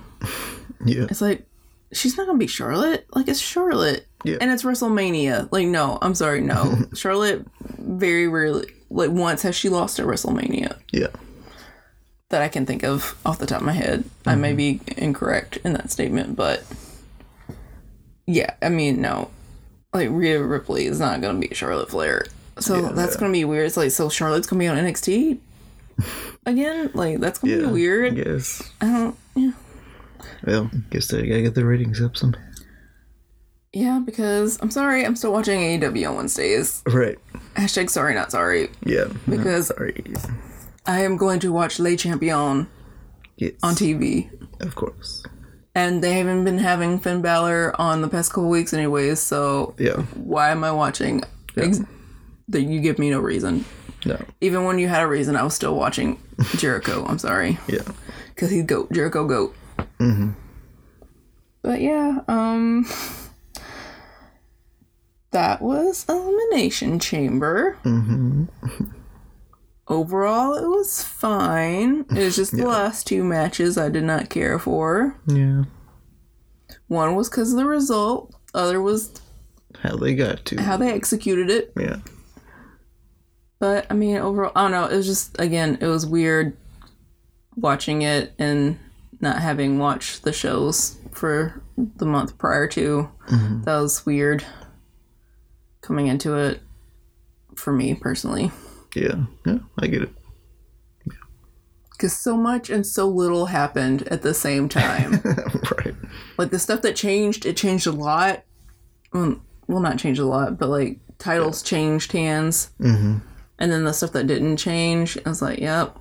Yeah. 0.85 1.07
It's 1.11 1.20
like 1.20 1.46
she's 1.92 2.16
not 2.16 2.26
gonna 2.26 2.38
be 2.38 2.46
Charlotte. 2.46 3.07
Like 3.14 3.28
it's 3.28 3.40
Charlotte, 3.40 4.07
Yeah. 4.24 4.38
and 4.40 4.50
it's 4.50 4.62
WrestleMania. 4.64 5.48
Like 5.52 5.66
no, 5.66 5.98
I'm 6.02 6.14
sorry, 6.14 6.40
no. 6.40 6.76
Charlotte 6.94 7.46
very 7.78 8.28
rarely, 8.28 8.66
like 8.90 9.11
once 9.11 9.42
has 9.42 9.54
she 9.54 9.68
lost 9.68 9.98
at 9.98 10.07
WrestleMania. 10.07 10.76
Yeah. 10.92 11.09
that 12.30 12.42
I 12.42 12.48
can 12.48 12.66
think 12.66 12.83
of 12.83 13.16
off 13.24 13.38
the 13.38 13.46
top 13.46 13.61
of 13.61 13.66
my 13.66 13.72
head. 13.72 14.04
I 14.26 14.35
may 14.35 14.50
mm-hmm. 14.50 14.57
be 14.57 14.80
incorrect 14.96 15.59
in 15.64 15.72
that 15.74 15.90
statement, 15.90 16.35
but 16.37 16.64
yeah, 18.26 18.54
I 18.62 18.70
mean, 18.70 19.00
no, 19.00 19.30
like 19.92 20.09
Rhea 20.11 20.42
Ripley 20.42 20.87
is 20.87 20.98
not 20.98 21.20
gonna 21.20 21.38
be 21.38 21.54
Charlotte 21.54 21.90
Flair, 21.90 22.26
so 22.59 22.80
Yeah, 22.80 22.92
that's 22.92 23.14
yeah. 23.14 23.20
gonna 23.20 23.33
be 23.33 23.44
weird. 23.44 23.66
It's 23.66 23.76
like 23.76 23.90
so 23.90 24.09
Charlotte's 24.09 24.46
gonna 24.46 24.61
be 24.61 24.66
on 24.68 24.76
NXT 24.76 25.38
again. 26.46 26.90
Like 26.94 27.20
that's 27.20 27.38
gonna 27.38 27.54
Yeah, 27.57 27.66
be 27.66 27.72
weird. 27.72 28.16
Yes. 28.16 28.62
I 28.80 28.87
don't. 28.87 29.16
Yeah. 29.37 29.52
Well, 30.46 30.70
guess 30.90 31.09
they 31.09 31.26
gotta 31.26 31.42
get 31.42 31.54
the 31.54 31.64
ratings 31.64 32.00
up 32.02 32.16
some. 32.16 32.35
Yeah, 33.72 34.00
because 34.04 34.59
I'm 34.62 34.70
sorry, 34.70 35.04
I'm 35.04 35.16
still 35.16 35.33
watching 35.33 35.59
AEW 35.61 36.09
on 36.11 36.16
Wednesdays. 36.16 36.83
Right. 36.87 37.18
Hashtag 37.57 37.90
sorry, 37.90 38.14
not 38.14 38.30
sorry. 38.30 38.68
Yeah. 38.85 39.07
Because 39.28 39.66
Sorry. 39.68 40.04
I 40.87 41.00
am 41.02 41.16
going 41.16 41.40
to 41.40 41.52
watch 41.52 41.80
Le 41.80 41.96
Champion 41.96 42.68
Yes. 43.37 43.52
on 43.64 43.74
TV. 43.74 44.30
Of 44.61 44.76
course. 44.76 45.24
And 45.74 46.04
they 46.04 46.12
haven't 46.12 46.44
been 46.44 46.59
having 46.59 47.00
Finn 47.00 47.20
Balor 47.20 47.74
on 47.80 48.00
the 48.00 48.07
past 48.09 48.30
couple 48.33 48.48
weeks, 48.48 48.72
anyways. 48.72 49.18
So 49.18 49.74
Yeah. 49.76 50.02
why 50.14 50.50
am 50.50 50.62
I 50.62 50.70
watching? 50.70 51.24
Ex- 51.57 51.80
that 52.48 52.62
you 52.62 52.80
give 52.80 53.00
me 53.00 53.11
no 53.11 53.18
reason. 53.18 53.64
No. 54.05 54.23
Even 54.40 54.64
when 54.64 54.79
you 54.79 54.88
had 54.88 55.03
a 55.03 55.07
reason, 55.07 55.37
I 55.37 55.43
was 55.43 55.55
still 55.55 55.75
watching 55.77 56.19
Jericho. 56.57 57.05
I'm 57.07 57.19
sorry, 57.19 57.59
Yeah. 57.69 57.83
because 58.35 58.51
he's 58.51 58.64
goat. 58.64 58.93
Jericho 58.93 59.27
goat. 59.27 59.55
Mm-hmm. 59.99 60.31
But 61.62 61.81
yeah, 61.81 62.21
um, 62.29 62.87
that 65.31 65.61
was 65.62 66.05
Elimination 66.09 66.99
Chamber. 66.99 67.79
Mm-hmm. 67.85 68.45
Overall, 69.88 70.55
it 70.55 70.67
was 70.67 71.03
fine. 71.03 72.07
It 72.11 72.25
was 72.25 72.37
just 72.37 72.57
the 72.57 72.67
last 72.67 73.07
two 73.07 73.23
matches 73.23 73.77
I 73.77 73.90
did 73.90 74.05
not 74.05 74.31
care 74.31 74.59
for. 74.59 75.19
Yeah. 75.27 75.64
One 76.88 77.14
was 77.14 77.29
because 77.29 77.53
of 77.53 77.59
the 77.59 77.67
result. 77.67 78.35
Other 78.55 78.81
was 78.81 79.12
How 79.81 79.97
they 79.97 80.14
got 80.14 80.45
to. 80.47 80.61
how 80.62 80.77
they 80.79 80.90
executed 80.93 81.51
it. 81.51 81.73
yeah. 81.79 81.97
But 83.59 83.87
I 83.90 83.95
mean, 83.95 84.17
overall, 84.17 84.53
I 84.55 84.62
don't 84.62 84.73
know. 84.73 84.87
It 84.87 84.97
was 84.97 85.07
just 85.07 85.38
again, 85.40 85.79
it 85.81 85.87
was 85.87 86.07
weird 86.07 86.57
watching 87.57 88.03
it 88.03 88.33
and 88.38 88.79
not 89.21 89.38
having 89.38 89.79
watched 89.79 90.23
the 90.25 90.33
shows 90.33 90.97
for 91.12 91.62
the 91.77 92.05
month 92.05 92.37
prior 92.37 92.67
to. 92.69 93.09
That 93.64 93.81
was 93.81 94.05
weird 94.05 94.45
coming 95.81 96.09
into 96.09 96.35
it 96.37 96.61
for 97.57 97.73
me 97.73 97.95
personally, 97.95 98.51
Yeah. 98.95 99.25
Yeah. 99.47 99.59
I 99.79 99.87
get 99.87 100.03
it. 100.03 100.11
because 101.93 102.17
so 102.17 102.37
much 102.37 102.69
and 102.71 102.85
so 102.87 103.07
little 103.09 103.47
happened 103.47 104.03
at 104.09 104.23
the 104.23 104.35
same 104.35 104.69
time. 104.69 105.23
right. 105.79 105.95
like 106.37 106.51
the 106.51 106.59
stuff 106.59 106.83
that 106.83 106.97
changed, 106.97 107.47
it 107.47 107.57
changed 107.57 107.87
a 107.87 107.93
lot. 107.93 108.43
Well, 109.12 109.40
not 109.81 109.99
changed 109.99 110.21
a 110.21 110.27
lot, 110.27 110.59
but 110.59 110.69
like 110.69 110.99
titles 111.19 111.62
changed 111.62 112.12
hands. 112.12 112.71
Mm-hmm. 112.81 113.19
And 113.59 113.71
then 113.71 113.85
the 113.85 113.93
stuff 113.93 114.12
that 114.12 114.27
didn't 114.27 114.57
change, 114.57 115.19
I 115.25 115.29
was 115.29 115.43
like, 115.43 115.59
yep. 115.59 115.97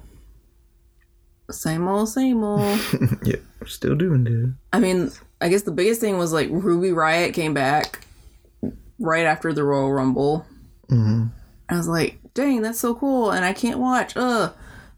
Same 1.52 1.88
old, 1.88 2.10
same 2.10 2.44
old. 2.44 2.80
Yeah. 3.24 3.36
Still 3.66 3.96
doing 3.96 4.28
it. 4.28 4.54
I 4.76 4.80
mean, 4.80 5.12
I 5.40 5.50
guess 5.50 5.62
the 5.62 5.72
biggest 5.72 6.02
thing 6.02 6.18
was 6.18 6.34
like 6.34 6.50
Ruby 6.52 6.90
Riott 6.90 7.34
came 7.34 7.54
back 7.54 8.06
right 9.00 9.26
after 9.26 9.54
the 9.54 9.64
Royal 9.64 9.92
Rumble. 9.92 10.46
Mm-hmm. 10.90 11.28
I 11.70 11.78
was 11.78 11.88
like, 11.88 12.20
dang, 12.34 12.62
that's 12.62 12.80
so 12.80 12.96
cool. 12.96 13.32
And 13.32 13.46
I 13.46 13.54
can't 13.54 13.80
watch. 13.80 14.14
Ugh. 14.16 14.54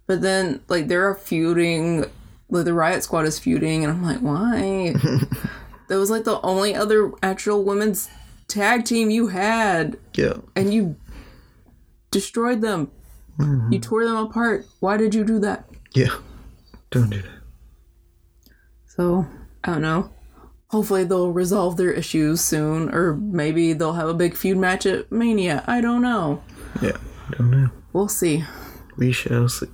But 0.07 0.21
then, 0.21 0.61
like, 0.67 0.87
they're 0.87 1.15
feuding. 1.15 2.05
Like, 2.49 2.65
the 2.65 2.71
Riott 2.71 3.01
Squad 3.01 3.25
is 3.25 3.39
feuding. 3.39 3.83
And 3.83 3.91
I'm 3.91 4.03
like, 4.03 4.19
why? 4.19 4.93
that 5.87 5.97
was 5.97 6.09
like 6.09 6.23
the 6.23 6.39
only 6.41 6.75
other 6.75 7.11
actual 7.23 7.63
women's 7.63 8.09
tag 8.47 8.85
team 8.85 9.09
you 9.09 9.27
had. 9.27 9.97
Yeah. 10.13 10.37
And 10.55 10.73
you 10.73 10.95
destroyed 12.15 12.61
them. 12.61 12.89
You 13.69 13.79
tore 13.79 14.05
them 14.05 14.15
apart. 14.15 14.65
Why 14.79 14.95
did 14.95 15.13
you 15.13 15.25
do 15.25 15.37
that? 15.39 15.69
Yeah. 15.93 16.15
Don't 16.89 17.09
do 17.09 17.21
that. 17.21 18.53
So, 18.85 19.27
I 19.65 19.73
don't 19.73 19.81
know. 19.81 20.09
Hopefully 20.67 21.03
they'll 21.03 21.33
resolve 21.33 21.75
their 21.75 21.91
issues 21.91 22.39
soon, 22.39 22.89
or 22.95 23.15
maybe 23.15 23.73
they'll 23.73 23.93
have 23.93 24.07
a 24.07 24.13
big 24.13 24.37
feud 24.37 24.57
match 24.57 24.85
at 24.85 25.11
Mania. 25.11 25.65
I 25.67 25.81
don't 25.81 26.01
know. 26.01 26.41
Yeah. 26.81 26.95
I 27.27 27.37
don't 27.37 27.51
know. 27.51 27.69
We'll 27.91 28.07
see. 28.07 28.45
We 28.95 29.11
shall 29.11 29.49
see. 29.49 29.67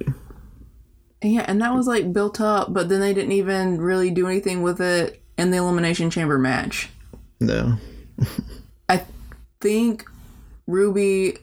Yeah, 1.22 1.46
and 1.48 1.62
that 1.62 1.76
was 1.76 1.86
like 1.86 2.12
built 2.12 2.42
up, 2.42 2.74
but 2.74 2.90
then 2.90 3.00
they 3.00 3.14
didn't 3.14 3.34
even 3.34 3.80
really 3.80 4.10
do 4.10 4.26
anything 4.26 4.64
with 4.64 4.82
it 4.82 5.22
in 5.38 5.52
the 5.52 5.58
Elimination 5.58 6.10
Chamber 6.10 6.40
match. 6.40 6.90
No. 7.40 7.78
I 8.90 9.06
think 9.60 10.06
Ruby 10.66 11.38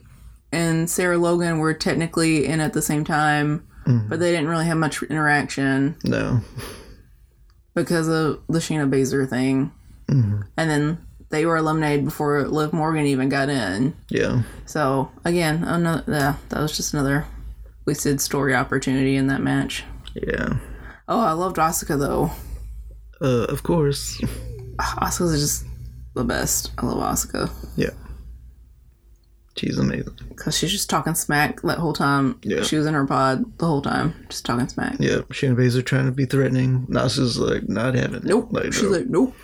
and 0.51 0.89
Sarah 0.89 1.17
Logan 1.17 1.59
were 1.59 1.73
technically 1.73 2.45
in 2.45 2.59
at 2.59 2.73
the 2.73 2.81
same 2.81 3.03
time, 3.03 3.67
but 4.07 4.19
they 4.19 4.31
didn't 4.31 4.49
really 4.49 4.65
have 4.65 4.77
much 4.77 5.01
interaction. 5.03 5.95
No. 6.03 6.41
because 7.75 8.07
of 8.07 8.41
the 8.47 8.59
Shayna 8.59 8.89
Baszler 8.89 9.27
thing. 9.27 9.71
And 10.07 10.43
then 10.57 11.05
they 11.29 11.45
were 11.45 11.57
eliminated 11.57 12.03
before 12.05 12.47
Liv 12.47 12.73
Morgan 12.73 13.05
even 13.05 13.29
got 13.29 13.49
in. 13.49 13.95
Yeah. 14.09 14.41
So 14.65 15.11
again, 15.23 15.63
another 15.63 16.03
yeah, 16.11 16.35
that 16.49 16.59
was 16.59 16.75
just 16.75 16.93
another 16.93 17.25
wasted 17.85 18.19
story 18.21 18.55
opportunity 18.55 19.15
in 19.15 19.27
that 19.27 19.41
match. 19.41 19.83
Yeah. 20.15 20.57
Oh, 21.07 21.21
I 21.21 21.31
loved 21.33 21.57
Asuka 21.57 21.97
though. 21.99 22.31
Uh, 23.21 23.45
of 23.45 23.61
course. 23.63 24.19
Asuka's 24.77 25.39
just 25.39 25.65
the 26.15 26.23
best. 26.23 26.71
I 26.79 26.85
love 26.87 26.97
Asuka 26.97 27.51
Yeah. 27.75 27.91
She's 29.59 29.77
amazing. 29.77 30.15
because 30.29 30.57
she's 30.57 30.71
just 30.71 30.89
talking 30.89 31.15
smack 31.15 31.61
that 31.63 31.79
whole 31.79 31.91
time. 31.91 32.39
Yeah. 32.43 32.63
She 32.63 32.77
was 32.77 32.85
in 32.85 32.93
her 32.93 33.05
pod 33.05 33.57
the 33.57 33.65
whole 33.65 33.81
time, 33.81 34.13
just 34.29 34.45
talking 34.45 34.69
smack. 34.69 34.95
Yeah. 34.99 35.17
Shayna 35.27 35.53
Baszler 35.57 35.85
trying 35.85 36.05
to 36.05 36.13
be 36.13 36.23
threatening. 36.23 36.85
Nasu's 36.87 37.37
like 37.37 37.67
not 37.67 37.93
having 37.93 38.15
it. 38.15 38.23
Nope. 38.23 38.47
Like, 38.51 38.71
she's 38.71 38.83
no, 38.83 38.89
like, 38.89 39.07
nope. 39.07 39.35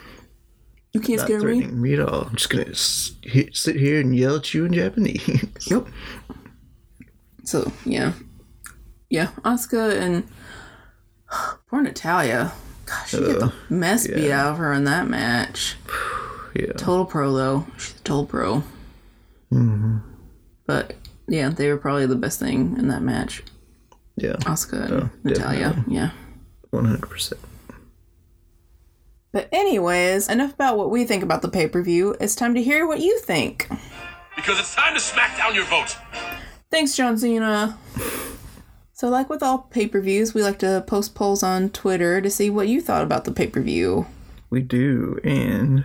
You 0.93 1.01
can't 1.01 1.17
not 1.17 1.28
scare 1.28 1.41
me. 1.41 1.65
me 1.65 1.93
at 1.95 1.99
all. 1.99 2.21
I'm 2.28 2.36
just 2.38 2.49
gonna 2.49 2.73
sit 2.73 3.75
here 3.75 3.99
and 3.99 4.15
yell 4.15 4.38
at 4.38 4.54
you 4.54 4.63
in 4.63 4.73
Japanese. 4.73 5.45
Yep. 5.67 5.88
So 7.43 7.73
yeah, 7.84 8.13
yeah, 9.10 9.32
Asuka 9.43 9.99
and 9.99 10.25
poor 11.69 11.82
Natalya. 11.82 12.54
Gosh, 12.86 13.10
she 13.10 13.17
got 13.17 13.39
the 13.39 13.45
uh, 13.47 13.51
mess 13.69 14.08
beat 14.08 14.32
out 14.32 14.54
of 14.54 14.58
her 14.60 14.71
in 14.71 14.86
that 14.86 15.10
match. 15.10 15.75
yeah. 16.56 16.71
Total 16.78 17.06
pro 17.06 17.34
though. 17.34 17.67
She's 17.78 17.99
a 17.99 18.04
total 18.04 18.25
pro. 18.25 18.63
Mm-hmm. 19.52 19.98
But 20.66 20.96
yeah, 21.28 21.50
they 21.50 21.70
were 21.70 21.78
probably 21.78 22.06
the 22.06 22.16
best 22.16 22.40
thing 22.40 22.76
in 22.78 22.88
that 22.90 23.02
match. 23.02 23.44
Yeah. 24.16 24.34
Asuka 24.42 24.86
and 24.86 24.94
Oh, 24.94 25.10
Natalya. 25.24 25.84
Yeah. 25.88 26.12
One 26.72 26.86
hundred 26.86 27.10
percent. 27.10 27.40
But 29.32 29.50
anyways, 29.52 30.30
enough 30.30 30.54
about 30.54 30.78
what 30.78 30.90
we 30.90 31.04
think 31.04 31.22
about 31.22 31.42
the 31.42 31.50
pay 31.50 31.68
per 31.68 31.82
view. 31.84 32.16
It's 32.20 32.36
time 32.36 32.54
to 32.56 32.64
hear 32.64 32.88
what 32.88 33.02
you 33.02 33.20
think. 33.20 33.68
Because 34.36 34.60
it's 34.60 34.74
time 34.76 34.94
to 34.94 35.00
smack 35.00 35.38
down 35.38 35.56
your 35.56 35.66
vote. 35.66 35.98
Thanks, 36.72 36.96
John 36.96 37.18
Cena. 37.18 37.78
So, 38.94 39.10
like 39.10 39.30
with 39.30 39.44
all 39.44 39.60
pay 39.60 39.88
per 39.88 40.00
views, 40.00 40.34
we 40.34 40.42
like 40.42 40.60
to 40.60 40.84
post 40.88 41.16
polls 41.16 41.44
on 41.44 41.70
Twitter 41.70 42.22
to 42.22 42.30
see 42.30 42.50
what 42.50 42.70
you 42.70 42.82
thought 42.82 43.04
about 43.04 43.26
the 43.26 43.32
pay 43.32 43.48
per 43.48 43.62
view. 43.62 44.08
We 44.50 44.62
do, 44.62 45.20
and 45.24 45.84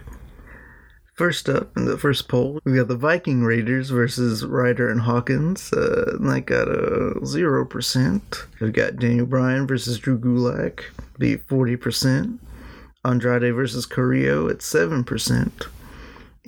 first 1.21 1.51
up 1.51 1.77
in 1.77 1.85
the 1.85 1.99
first 1.99 2.29
poll, 2.29 2.59
we 2.64 2.77
got 2.77 2.89
the 2.89 2.97
Viking 2.97 3.43
Raiders 3.45 3.91
versus 3.91 4.43
Ryder 4.43 4.91
and 4.91 5.03
Hawkins. 5.03 5.71
Uh, 5.71 6.16
that 6.18 6.47
got 6.47 6.66
a 6.66 7.27
zero 7.27 7.66
percent. 7.66 8.47
We've 8.59 8.73
got 8.73 8.97
Daniel 8.97 9.27
Bryan 9.27 9.66
versus 9.66 9.99
Drew 9.99 10.18
Gulak, 10.18 10.85
be 11.18 11.37
forty 11.37 11.77
percent. 11.77 12.41
Andrade 13.05 13.55
versus 13.55 13.85
Carrillo 13.85 14.49
at 14.49 14.62
seven 14.62 15.05
percent, 15.05 15.66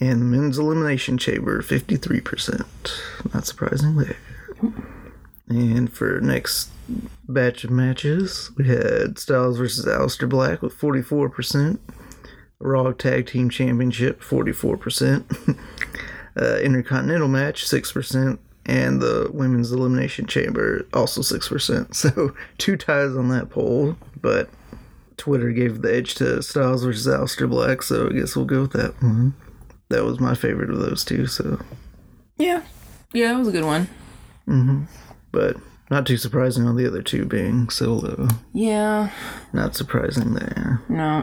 and 0.00 0.22
the 0.22 0.24
men's 0.24 0.56
elimination 0.56 1.18
chamber 1.18 1.60
fifty-three 1.60 2.22
percent. 2.22 2.94
Not 3.34 3.46
surprising 3.46 3.96
there. 3.96 4.16
And 5.50 5.92
for 5.92 6.18
next 6.22 6.70
batch 7.28 7.64
of 7.64 7.70
matches, 7.70 8.50
we 8.56 8.68
had 8.68 9.18
Styles 9.18 9.58
versus 9.58 9.84
Aleister 9.84 10.26
Black 10.26 10.62
with 10.62 10.72
forty-four 10.72 11.28
percent. 11.28 11.78
Raw 12.62 12.92
Tag 12.92 13.26
Team 13.26 13.50
Championship, 13.50 14.20
44%. 14.22 15.58
uh, 16.40 16.58
Intercontinental 16.60 17.28
match, 17.28 17.64
6%. 17.64 18.38
And 18.64 19.00
the 19.02 19.28
Women's 19.32 19.72
Elimination 19.72 20.26
Chamber, 20.26 20.86
also 20.92 21.20
6%. 21.20 21.94
So 21.94 22.34
two 22.58 22.76
ties 22.76 23.16
on 23.16 23.28
that 23.30 23.50
poll. 23.50 23.96
But 24.20 24.48
Twitter 25.16 25.50
gave 25.50 25.82
the 25.82 25.94
edge 25.94 26.14
to 26.16 26.40
Styles 26.42 26.84
versus 26.84 27.06
Aleister 27.12 27.48
Black, 27.48 27.82
so 27.82 28.08
I 28.08 28.12
guess 28.12 28.36
we'll 28.36 28.44
go 28.44 28.62
with 28.62 28.72
that 28.72 28.94
one. 29.02 29.34
That 29.90 30.04
was 30.04 30.20
my 30.20 30.34
favorite 30.34 30.70
of 30.70 30.78
those 30.78 31.04
two, 31.04 31.26
so. 31.26 31.60
Yeah. 32.38 32.62
Yeah, 33.12 33.34
it 33.34 33.38
was 33.38 33.48
a 33.48 33.52
good 33.52 33.64
one. 33.64 33.88
Mhm. 34.48 34.86
But 35.32 35.56
Not 35.90 36.06
too 36.06 36.16
surprising 36.16 36.66
on 36.66 36.76
the 36.76 36.86
other 36.86 37.02
two 37.02 37.26
being 37.26 37.68
solo. 37.68 38.26
Yeah, 38.54 39.10
Not 39.52 39.74
surprising 39.76 40.32
there. 40.34 40.80
no. 40.88 41.22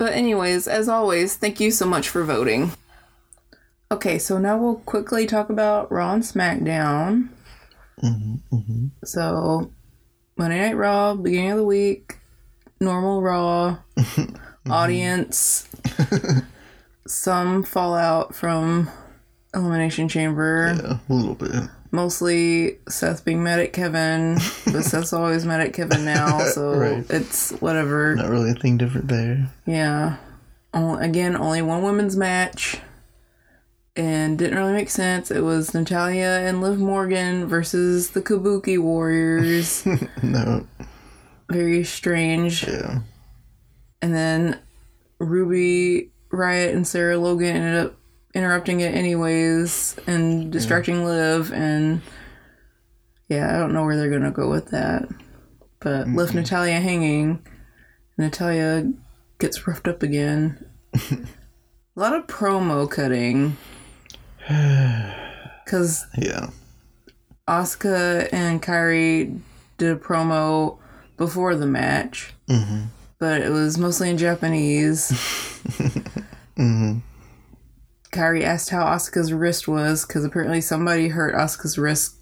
But, 0.00 0.14
anyways, 0.14 0.66
as 0.66 0.88
always, 0.88 1.36
thank 1.36 1.60
you 1.60 1.70
so 1.70 1.84
much 1.84 2.08
for 2.08 2.24
voting. 2.24 2.72
Okay, 3.92 4.18
so 4.18 4.38
now 4.38 4.56
we'll 4.56 4.76
quickly 4.76 5.26
talk 5.26 5.50
about 5.50 5.92
Raw 5.92 6.14
and 6.14 6.22
SmackDown. 6.22 7.28
Mm-hmm, 8.02 8.56
mm-hmm. 8.56 8.86
So, 9.04 9.70
Monday 10.38 10.58
Night 10.58 10.78
Raw, 10.78 11.14
beginning 11.16 11.50
of 11.50 11.58
the 11.58 11.66
week, 11.66 12.16
normal 12.80 13.20
Raw, 13.20 13.76
mm-hmm. 13.98 14.72
audience, 14.72 15.68
some 17.06 17.62
fallout 17.62 18.34
from 18.34 18.88
Elimination 19.54 20.08
Chamber. 20.08 20.74
Yeah, 20.76 20.98
a 21.08 21.12
little 21.12 21.34
bit. 21.34 21.68
mostly 21.90 22.78
Seth 22.88 23.24
being 23.24 23.42
mad 23.42 23.58
at 23.60 23.72
Kevin, 23.72 24.34
but 24.66 24.82
Seth's 24.84 25.12
always 25.12 25.44
mad 25.44 25.60
at 25.60 25.72
Kevin 25.74 26.04
now, 26.04 26.38
so 26.46 26.74
Right. 26.74 27.04
it's 27.10 27.50
whatever. 27.54 28.14
Not 28.14 28.28
really 28.30 28.50
a 28.50 28.54
thing 28.54 28.76
different 28.78 29.08
there. 29.08 29.48
Yeah. 29.66 30.16
Again, 30.72 31.36
only 31.36 31.62
one 31.62 31.82
women's 31.82 32.16
match. 32.16 32.78
And 33.96 34.38
didn't 34.38 34.56
really 34.56 34.72
make 34.72 34.88
sense. 34.88 35.32
It 35.32 35.40
was 35.42 35.74
Natalya 35.74 36.42
and 36.46 36.60
Liv 36.62 36.78
Morgan 36.78 37.46
versus 37.48 38.10
the 38.10 38.22
Kabuki 38.22 38.78
Warriors. 38.80 39.84
No, 40.22 40.64
Very 41.50 41.82
strange. 41.82 42.66
yeah. 42.68 43.00
And 44.00 44.14
then 44.14 44.60
Ruby 45.18 46.12
Riott 46.30 46.72
and 46.72 46.86
Sarah 46.86 47.18
Logan 47.18 47.56
ended 47.56 47.86
up 47.86 47.96
interrupting 48.34 48.80
it 48.80 48.94
anyways 48.94 49.96
and 50.06 50.52
distracting 50.52 51.04
Liv 51.04 51.52
and 51.52 52.00
yeah, 53.28 53.54
I 53.54 53.58
don't 53.58 53.72
know 53.72 53.84
where 53.84 53.96
they're 53.96 54.10
gonna 54.10 54.30
go 54.30 54.48
with 54.50 54.70
that. 54.70 55.08
But 55.80 56.08
left 56.08 56.30
mm-hmm. 56.30 56.38
Natalya 56.38 56.80
hanging. 56.80 57.46
Natalya 58.18 58.92
gets 59.38 59.66
roughed 59.66 59.88
up 59.88 60.02
again. 60.02 60.64
A 60.94 61.16
lot 61.96 62.14
of 62.14 62.26
promo 62.26 62.90
cutting. 62.90 63.56
Cause 65.66 66.06
Yeah. 66.18 66.50
Asuka 67.48 68.28
and 68.32 68.62
Kairi 68.62 69.40
did 69.78 69.90
a 69.90 69.96
promo 69.96 70.78
before 71.16 71.56
the 71.56 71.66
match, 71.66 72.32
mm-hmm. 72.48 72.84
but 73.18 73.40
it 73.40 73.50
was 73.50 73.78
mostly 73.78 74.10
in 74.10 74.18
Japanese. 74.18 75.10
Mm-hmm. 76.60 76.98
Kairi 78.12 78.42
asked 78.42 78.70
how 78.70 78.84
Asuka's 78.84 79.32
wrist 79.32 79.68
was 79.68 80.04
because 80.04 80.24
apparently 80.24 80.60
somebody 80.60 81.08
hurt 81.08 81.34
Asuka's 81.34 81.78
wrist 81.78 82.16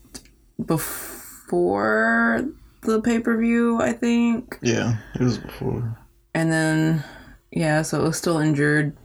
before 0.64 2.46
the 2.82 3.00
pay 3.00 3.20
per 3.20 3.36
view, 3.38 3.80
I 3.80 3.92
think. 3.92 4.58
Yeah, 4.62 4.98
it 5.14 5.22
was 5.22 5.38
before. 5.38 5.96
And 6.34 6.52
then, 6.52 7.04
yeah, 7.50 7.82
so 7.82 8.00
it 8.00 8.08
was 8.08 8.18
still 8.18 8.38
injured. 8.38 8.96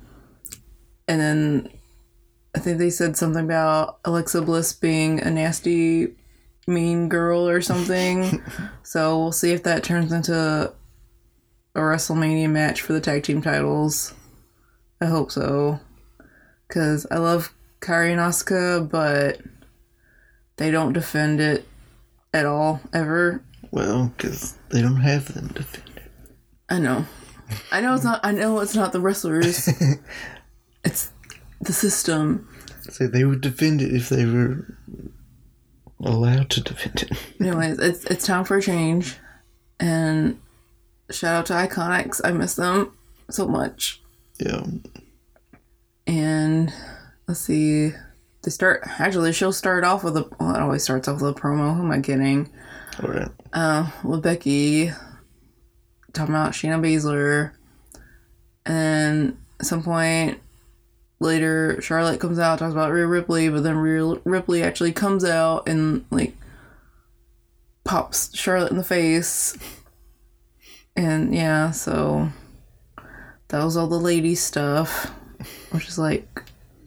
And 1.08 1.20
then 1.20 1.70
I 2.56 2.60
think 2.60 2.78
they 2.78 2.90
said 2.90 3.18
something 3.18 3.44
about 3.44 4.00
Alexa 4.06 4.42
Bliss 4.42 4.74
being 4.74 5.22
a 5.22 5.30
nasty, 5.30 6.16
mean 6.68 7.10
girl 7.10 7.48
or 7.48 7.62
something. 7.62 8.44
so 8.84 9.20
we'll 9.20 9.32
see 9.32 9.52
if 9.52 9.64
that 9.64 9.84
turns 9.84 10.12
into 10.12 10.74
a 11.76 11.80
WrestleMania 11.80 12.50
match 12.50 12.82
for 12.82 12.94
the 12.94 13.02
tag 13.02 13.24
team 13.24 13.42
titles. 13.42 14.14
I 15.02 15.06
hope 15.06 15.32
so. 15.32 15.80
Because 16.74 17.06
I 17.12 17.20
love 17.20 17.54
Kairi 17.82 18.10
and 18.10 18.20
Asuka, 18.20 18.90
but 18.90 19.40
they 20.58 20.72
don't 20.72 20.92
defend 20.92 21.40
it 21.40 21.68
at 22.34 22.48
all, 22.48 22.82
ever. 22.92 23.44
Well, 23.70 24.12
because 24.18 24.58
they 24.70 24.82
don't 24.82 25.02
have 25.02 25.32
them 25.36 25.50
defend 25.50 25.98
it. 25.98 26.12
I 26.70 26.80
know. 26.80 27.06
I 27.72 27.80
know 27.80 27.94
it's 27.94 28.04
not. 28.04 28.22
I 28.24 28.32
know 28.32 28.60
it's 28.60 28.74
not 28.74 28.92
the 28.92 29.02
wrestlers. 29.02 29.70
it's 30.84 31.12
the 31.62 31.74
system. 31.74 32.50
So 32.90 33.06
they 33.06 33.24
would 33.24 33.42
defend 33.42 33.84
it 33.84 33.94
if 33.94 34.10
they 34.10 34.26
were 34.26 34.76
allowed 36.04 36.50
to 36.52 36.62
defend 36.62 37.04
it. 37.04 37.12
Anyways, 37.40 37.78
it's 37.78 38.04
it's 38.06 38.26
time 38.26 38.46
for 38.46 38.58
a 38.58 38.62
change, 38.64 39.16
and 39.80 40.42
shout 41.12 41.36
out 41.36 41.46
to 41.48 41.54
Iconics. 41.54 42.20
I 42.24 42.32
miss 42.32 42.56
them 42.56 42.98
so 43.30 43.48
much. 43.48 44.02
Yeah. 44.40 44.64
And 46.08 46.74
let's 47.28 47.40
see. 47.40 47.92
They 48.44 48.52
start 48.52 48.82
actually. 49.00 49.32
She'll 49.34 49.54
start 49.54 49.84
off 49.84 50.04
with 50.04 50.18
a. 50.18 50.30
Well, 50.40 50.56
it 50.56 50.62
always 50.62 50.84
starts 50.84 51.08
off 51.08 51.22
with 51.22 51.38
a 51.38 51.40
promo. 51.40 51.76
Who 51.76 51.84
am 51.84 51.92
I 51.92 52.02
kidding? 52.02 52.50
All 53.02 53.10
right. 53.10 53.30
uh, 53.54 53.90
with 54.04 54.22
Becky 54.22 54.92
talking 56.14 56.36
about 56.36 56.52
Shayna 56.52 56.80
Baszler, 56.80 57.54
and 58.66 59.38
at 59.60 59.66
some 59.66 59.82
point 59.82 60.40
later, 61.20 61.82
Charlotte 61.82 62.20
comes 62.20 62.38
out 62.38 62.60
talks 62.60 62.74
about 62.74 62.92
Rhea 62.92 63.08
Ripley, 63.08 63.50
but 63.50 63.64
then 63.64 63.78
Rhea 63.78 64.20
Ripley 64.26 64.62
actually 64.62 64.92
comes 64.92 65.24
out 65.26 65.68
and 65.68 66.06
like 66.12 66.36
pops 67.84 68.36
Charlotte 68.38 68.72
in 68.72 68.78
the 68.78 68.84
face, 68.84 69.58
and 70.96 71.34
yeah, 71.34 71.72
so 71.72 72.30
that 73.48 73.64
was 73.64 73.76
all 73.76 73.88
the 73.88 74.00
lady 74.00 74.36
stuff, 74.36 75.12
which 75.74 75.88
is 75.88 75.98
like, 75.98 76.44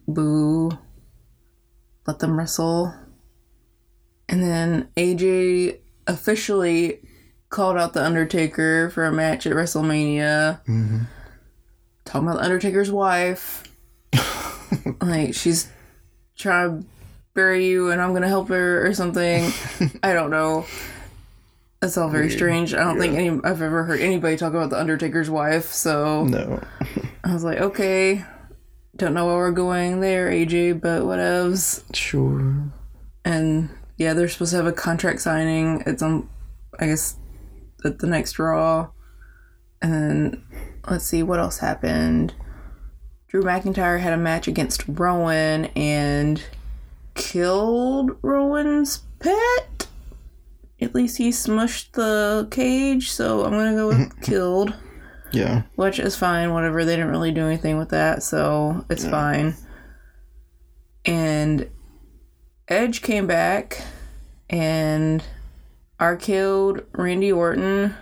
boo, 0.07 0.71
let 2.07 2.21
them 2.21 2.39
wrestle. 2.39 2.95
And 4.29 4.43
then 4.43 4.89
AJ 4.97 5.79
officially 6.07 7.01
called 7.49 7.77
out 7.77 7.95
The 7.95 8.05
Undertaker 8.05 8.91
for 8.91 9.05
a 9.05 9.13
match 9.13 9.47
at 9.47 9.53
WrestleMania. 9.53 10.61
Mm-hmm. 10.67 10.99
Talking 12.05 12.29
about 12.29 12.39
The 12.39 12.45
Undertaker's 12.45 12.91
wife. 12.91 13.65
like, 15.01 15.35
she's 15.35 15.69
trying 16.37 16.83
to 16.83 16.89
bury 17.35 17.67
you 17.67 17.91
and 17.91 18.01
I'm 18.01 18.11
going 18.11 18.23
to 18.23 18.29
help 18.29 18.49
her 18.49 18.87
or 18.87 18.95
something. 18.95 19.51
I 20.03 20.13
don't 20.13 20.31
know. 20.31 20.65
That's 21.81 21.97
all 21.99 22.09
very 22.09 22.31
strange. 22.31 22.73
I 22.73 22.85
don't 22.85 22.99
think 22.99 23.15
any 23.15 23.29
I've 23.29 23.63
ever 23.63 23.85
heard 23.85 24.01
anybody 24.01 24.37
talk 24.37 24.55
about 24.55 24.71
The 24.71 24.79
Undertaker's 24.79 25.29
wife, 25.29 25.67
so 25.73 26.25
No. 26.25 26.63
I 27.25 27.33
was 27.35 27.45
like, 27.45 27.59
okay. 27.59 28.25
Don't 28.97 29.15
know 29.15 29.27
where 29.27 29.37
we're 29.37 29.51
going 29.53 30.01
there, 30.01 30.31
AJ, 30.31 30.81
but 30.81 31.03
whatevs 31.03 31.83
Sure. 31.95 32.73
and 33.25 33.69
yeah, 33.99 34.15
they're 34.15 34.29
supposed 34.29 34.51
to 34.53 34.57
have 34.57 34.67
a 34.67 34.73
contract 34.73 35.21
signing. 35.21 35.83
It's 35.87 36.03
on, 36.03 36.29
I 36.79 36.87
guess, 36.87 37.17
at 37.85 37.99
the 37.99 38.07
next 38.07 38.39
Raw. 38.39 38.89
And 39.83 39.93
then 39.93 40.43
let's 40.89 41.05
see 41.07 41.23
what 41.23 41.39
else 41.41 41.59
happened. 41.59 42.35
Drew 43.29 43.43
McIntyre 43.43 44.01
had 44.01 44.13
a 44.13 44.19
match 44.19 44.49
against 44.49 44.85
Rowan 44.87 45.67
and 45.77 46.43
killed 47.15 48.13
Rowan's 48.23 48.99
pet. 49.19 49.87
At 50.81 50.95
least 50.95 51.17
he 51.19 51.31
smushed 51.31 51.93
the 51.93 52.47
cage, 52.51 53.11
so 53.11 53.45
I'm 53.45 53.53
gonna 53.53 53.75
go 53.75 53.89
with 53.89 54.21
killed, 54.23 54.75
Yeah. 55.37 55.63
which 55.75 55.99
is 55.99 56.17
fine. 56.17 56.53
Whatever, 56.53 56.85
they 56.85 56.97
didn't 56.97 57.11
really 57.11 57.33
do 57.33 57.47
anything 57.47 57.79
with 57.79 57.91
that, 57.91 58.23
so 58.23 58.85
it's 58.91 59.07
fine. 59.07 59.55
And 61.05 61.71
Edge 62.69 63.03
came 63.03 63.27
back 63.27 63.83
and 64.51 65.23
RKO'd 66.01 66.85
Randy 66.93 67.31
Orton 67.33 67.95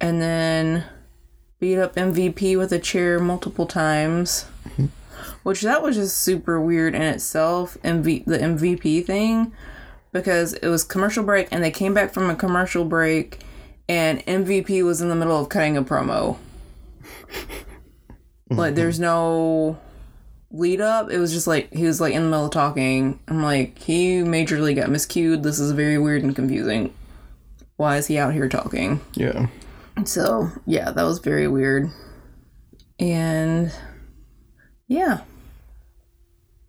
and 0.00 0.20
then 0.20 0.84
beat 1.60 1.78
up 1.78 1.94
MVP 1.94 2.58
with 2.58 2.72
a 2.72 2.78
chair 2.78 3.20
multiple 3.20 3.66
times. 3.66 4.46
Mm-hmm. 4.68 4.86
Which 5.44 5.62
that 5.62 5.82
was 5.82 5.96
just 5.96 6.18
super 6.18 6.60
weird 6.60 6.94
in 6.94 7.02
itself, 7.02 7.76
MV- 7.84 8.24
the 8.24 8.38
MVP 8.38 9.04
thing, 9.04 9.52
because 10.12 10.54
it 10.54 10.68
was 10.68 10.84
commercial 10.84 11.22
break 11.22 11.48
and 11.50 11.62
they 11.62 11.70
came 11.70 11.94
back 11.94 12.12
from 12.12 12.28
a 12.28 12.34
commercial 12.34 12.84
break 12.84 13.40
and 13.88 14.24
MVP 14.26 14.84
was 14.84 15.00
in 15.00 15.08
the 15.08 15.14
middle 15.14 15.40
of 15.40 15.48
cutting 15.48 15.76
a 15.76 15.82
promo. 15.82 16.38
Like 18.50 18.74
there's 18.76 18.98
no 18.98 19.78
lead 20.50 20.80
up. 20.80 21.10
It 21.10 21.18
was 21.18 21.32
just 21.32 21.46
like 21.46 21.72
he 21.72 21.84
was 21.84 22.00
like 22.00 22.14
in 22.14 22.22
the 22.22 22.28
middle 22.28 22.46
of 22.46 22.52
talking. 22.52 23.20
I'm 23.28 23.42
like, 23.42 23.78
he 23.78 24.20
majorly 24.20 24.74
got 24.74 24.88
miscued. 24.88 25.42
This 25.42 25.58
is 25.58 25.72
very 25.72 25.98
weird 25.98 26.22
and 26.22 26.34
confusing. 26.34 26.94
Why 27.76 27.96
is 27.96 28.06
he 28.06 28.18
out 28.18 28.32
here 28.32 28.48
talking? 28.48 29.00
Yeah. 29.14 29.48
So 30.04 30.50
yeah, 30.66 30.90
that 30.90 31.02
was 31.02 31.18
very 31.18 31.48
weird. 31.48 31.90
And 32.98 33.72
yeah. 34.88 35.22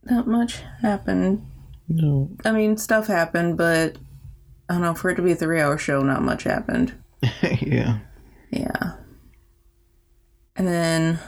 Not 0.03 0.28
much 0.28 0.61
happened. 0.82 1.45
No. 1.88 2.30
I 2.43 2.51
mean, 2.51 2.78
stuff 2.78 3.07
happened, 3.07 3.57
but 3.57 3.97
I 4.70 4.74
don't 4.74 4.82
know, 4.82 4.93
for 4.93 5.09
it 5.09 5.16
to 5.16 5.22
be 5.22 5.32
a 5.32 5.36
three 5.36 5.61
hour 5.61 5.78
show, 5.78 6.01
not 6.01 6.24
much 6.24 6.43
happened. 6.43 6.93
yeah. 7.61 7.99
Yeah. 8.51 8.93
And 10.55 10.67
then 10.67 11.19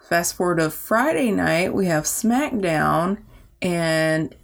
fast 0.00 0.34
forward 0.34 0.58
to 0.58 0.70
Friday 0.70 1.30
night, 1.30 1.74
we 1.74 1.86
have 1.86 2.04
SmackDown, 2.04 3.18
and 3.62 4.34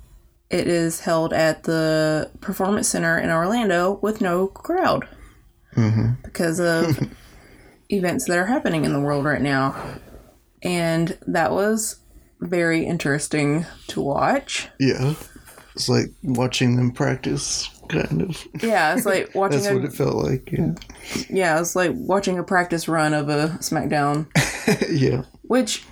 it 0.50 0.66
is 0.66 1.00
held 1.00 1.32
at 1.32 1.64
the 1.64 2.30
Performance 2.40 2.88
Center 2.88 3.18
in 3.18 3.30
Orlando 3.30 3.98
with 4.02 4.20
no 4.20 4.46
crowd 4.48 5.08
mm-hmm. 5.74 6.12
because 6.24 6.60
of 6.60 6.98
events 7.88 8.26
that 8.26 8.38
are 8.38 8.46
happening 8.46 8.84
in 8.84 8.92
the 8.92 9.00
world 9.00 9.24
right 9.24 9.40
now. 9.40 9.74
And 10.62 11.18
that 11.26 11.52
was 11.52 11.96
very 12.40 12.84
interesting 12.84 13.66
to 13.88 14.00
watch. 14.00 14.68
Yeah. 14.78 15.14
It's 15.74 15.88
like 15.88 16.06
watching 16.22 16.76
them 16.76 16.92
practice, 16.92 17.68
kind 17.92 18.22
of. 18.22 18.48
Yeah, 18.62 18.94
it's 18.94 19.06
like 19.06 19.30
watching 19.34 19.60
That's 19.60 19.70
a 19.70 19.74
what 19.74 19.84
it 19.84 19.92
felt 19.92 20.14
like. 20.14 20.50
Yeah. 20.50 20.74
yeah, 21.28 21.60
it's 21.60 21.76
like 21.76 21.92
watching 21.94 22.38
a 22.38 22.42
practice 22.42 22.88
run 22.88 23.14
of 23.14 23.28
a 23.28 23.48
SmackDown, 23.60 24.26
yeah. 24.90 25.24
which 25.42 25.84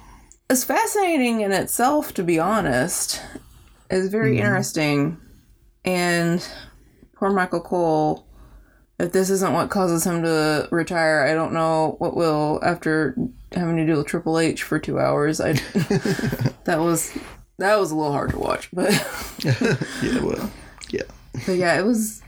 is 0.49 0.65
fascinating 0.65 1.43
in 1.43 1.53
itself. 1.53 2.15
To 2.15 2.23
be 2.23 2.39
honest, 2.39 3.23
is 3.91 4.09
very 4.09 4.33
mm-hmm. 4.33 4.47
interesting. 4.47 5.19
And 5.85 6.47
poor 7.15 7.31
Michael 7.31 7.61
Cole, 7.61 8.27
if 8.99 9.13
this 9.13 9.31
isn't 9.31 9.53
what 9.53 9.71
causes 9.71 10.05
him 10.05 10.23
to 10.23 10.69
retire, 10.71 11.27
I 11.27 11.35
don't 11.35 11.53
know 11.53 11.97
what 11.99 12.17
will. 12.17 12.61
After 12.63 13.17
having 13.53 13.77
to 13.77 13.87
deal 13.87 13.99
with 13.99 14.07
Triple 14.07 14.39
H 14.39 14.63
for 14.63 14.79
two 14.79 14.99
hours, 14.99 15.41
I 15.41 15.53
that 16.65 16.79
was 16.79 17.17
that 17.59 17.79
was 17.79 17.91
a 17.91 17.97
little 17.97 18.13
hard 18.13 18.31
to 18.31 18.39
watch, 18.39 18.71
but. 18.73 18.91
Yeah, 20.03 20.23
well. 20.23 20.51
But 21.47 21.57
yeah, 21.57 21.79
it 21.79 21.85
was 21.85 22.23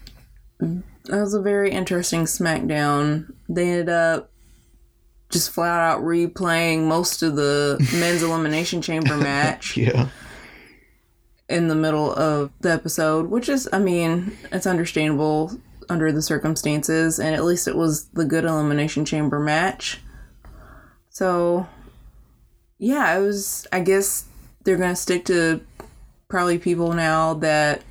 that 0.61 0.83
was 1.21 1.35
a 1.35 1.41
very 1.43 1.71
interesting 1.71 2.23
SmackDown. 2.25 3.33
They 3.49 3.69
ended 3.71 3.89
up 3.89 4.31
just 5.31 5.51
flat 5.51 5.81
out 5.81 6.03
replaying 6.03 6.87
most 6.87 7.23
of 7.23 7.37
the 7.37 7.77
men's 7.99 8.23
elimination 8.23 8.83
chamber 8.83 9.17
match 9.17 9.77
Yeah. 9.77 10.09
in 11.49 11.69
the 11.69 11.75
middle 11.75 12.13
of 12.15 12.51
the 12.61 12.71
episode, 12.73 13.31
which 13.31 13.49
is 13.49 13.69
I 13.73 13.79
mean, 13.79 14.37
it's 14.53 14.67
understandable 14.67 15.53
under 15.89 16.13
the 16.13 16.23
circumstances, 16.23 17.19
and 17.19 17.35
at 17.35 17.45
least 17.45 17.67
it 17.67 17.77
was 17.77 18.07
the 18.11 18.25
good 18.25 18.45
elimination 18.45 19.05
chamber 19.05 19.41
match. 19.41 20.01
So 21.11 21.67
yeah, 22.79 23.17
it 23.17 23.21
was 23.21 23.67
I 23.73 23.81
guess 23.81 24.27
they're 24.65 24.77
gonna 24.77 24.95
stick 24.97 25.25
to 25.27 25.61
probably 26.29 26.59
people 26.59 26.93
now 26.93 27.35
that 27.35 27.83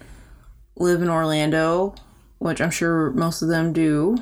live 0.78 1.01
in 1.01 1.09
Orlando, 1.09 1.95
which 2.39 2.61
I'm 2.61 2.72
sure 2.72 3.11
most 3.11 3.41
of 3.41 3.49
them 3.49 3.74
do, 3.74 4.17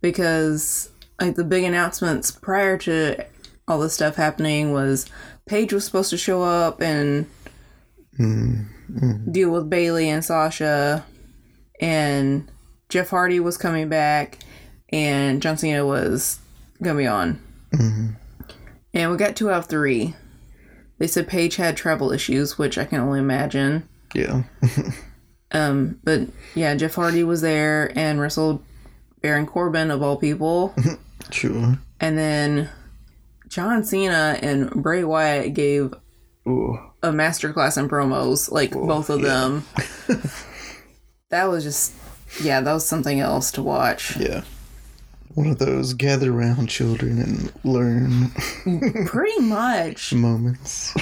because 0.00 0.90
like 1.20 1.34
the 1.34 1.44
big 1.44 1.64
announcements 1.64 2.30
prior 2.30 2.78
to 2.78 3.24
all 3.68 3.78
this 3.78 3.94
stuff 3.94 4.16
happening 4.16 4.72
was 4.72 5.06
Paige 5.46 5.72
was 5.72 5.84
supposed 5.84 6.10
to 6.10 6.16
show 6.16 6.42
up 6.42 6.80
and 6.80 7.26
mm-hmm. 8.18 9.30
deal 9.30 9.50
with 9.50 9.70
Bayley 9.70 10.08
and 10.08 10.24
Sasha, 10.24 11.04
and 11.80 12.50
Jeff 12.88 13.10
Hardy 13.10 13.40
was 13.40 13.56
coming 13.56 13.88
back, 13.88 14.38
and 14.90 15.42
John 15.42 15.56
Cena 15.56 15.86
was 15.86 16.38
gonna 16.82 16.98
be 16.98 17.06
on. 17.06 17.40
Mm-hmm. 17.74 18.10
And 18.92 19.10
we 19.10 19.16
got 19.16 19.36
two 19.36 19.50
out 19.50 19.58
of 19.58 19.66
three. 19.66 20.14
They 20.98 21.06
said 21.06 21.28
Paige 21.28 21.56
had 21.56 21.76
travel 21.76 22.12
issues, 22.12 22.58
which 22.58 22.76
I 22.76 22.84
can 22.84 23.00
only 23.00 23.20
imagine. 23.20 23.88
Yeah. 24.14 24.42
Um, 25.52 25.98
but 26.04 26.22
yeah, 26.54 26.74
Jeff 26.74 26.94
Hardy 26.94 27.24
was 27.24 27.40
there 27.40 27.92
and 27.98 28.20
wrestled 28.20 28.64
Baron 29.20 29.46
Corbin 29.46 29.90
of 29.90 30.02
all 30.02 30.16
people, 30.16 30.74
Sure. 31.30 31.78
and 32.00 32.16
then 32.18 32.68
John 33.48 33.84
Cena 33.84 34.38
and 34.40 34.70
Bray 34.70 35.02
Wyatt 35.04 35.54
gave 35.54 35.92
Ooh. 36.48 36.78
a 37.02 37.10
masterclass 37.10 37.76
in 37.76 37.88
promos, 37.88 38.50
like 38.50 38.70
both 38.70 39.10
of 39.10 39.22
them. 39.22 39.64
that 41.30 41.44
was 41.46 41.64
just, 41.64 41.92
yeah, 42.42 42.60
that 42.60 42.72
was 42.72 42.86
something 42.86 43.20
else 43.20 43.50
to 43.52 43.62
watch. 43.62 44.16
Yeah. 44.16 44.42
One 45.34 45.46
of 45.48 45.58
those 45.58 45.94
gather 45.94 46.32
round 46.32 46.68
children 46.68 47.18
and 47.20 47.52
learn 47.64 48.30
Pretty 49.06 49.40
much, 49.40 50.12
moments. 50.12 50.92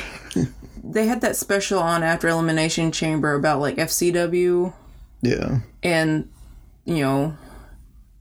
They 0.91 1.07
had 1.07 1.21
that 1.21 1.37
special 1.37 1.79
on 1.79 2.03
after 2.03 2.29
Elimination 2.29 2.91
Chamber 2.93 3.35
about 3.35 3.61
like 3.61 3.77
FCW 3.77 4.73
Yeah. 5.23 5.59
and 5.83 6.31
you 6.85 7.01
know 7.01 7.37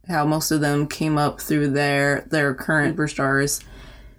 how 0.07 0.25
most 0.25 0.51
of 0.51 0.61
them 0.61 0.87
came 0.87 1.17
up 1.17 1.39
through 1.41 1.69
their 1.69 2.21
their 2.29 2.53
current 2.53 2.95
superstars. 2.97 3.63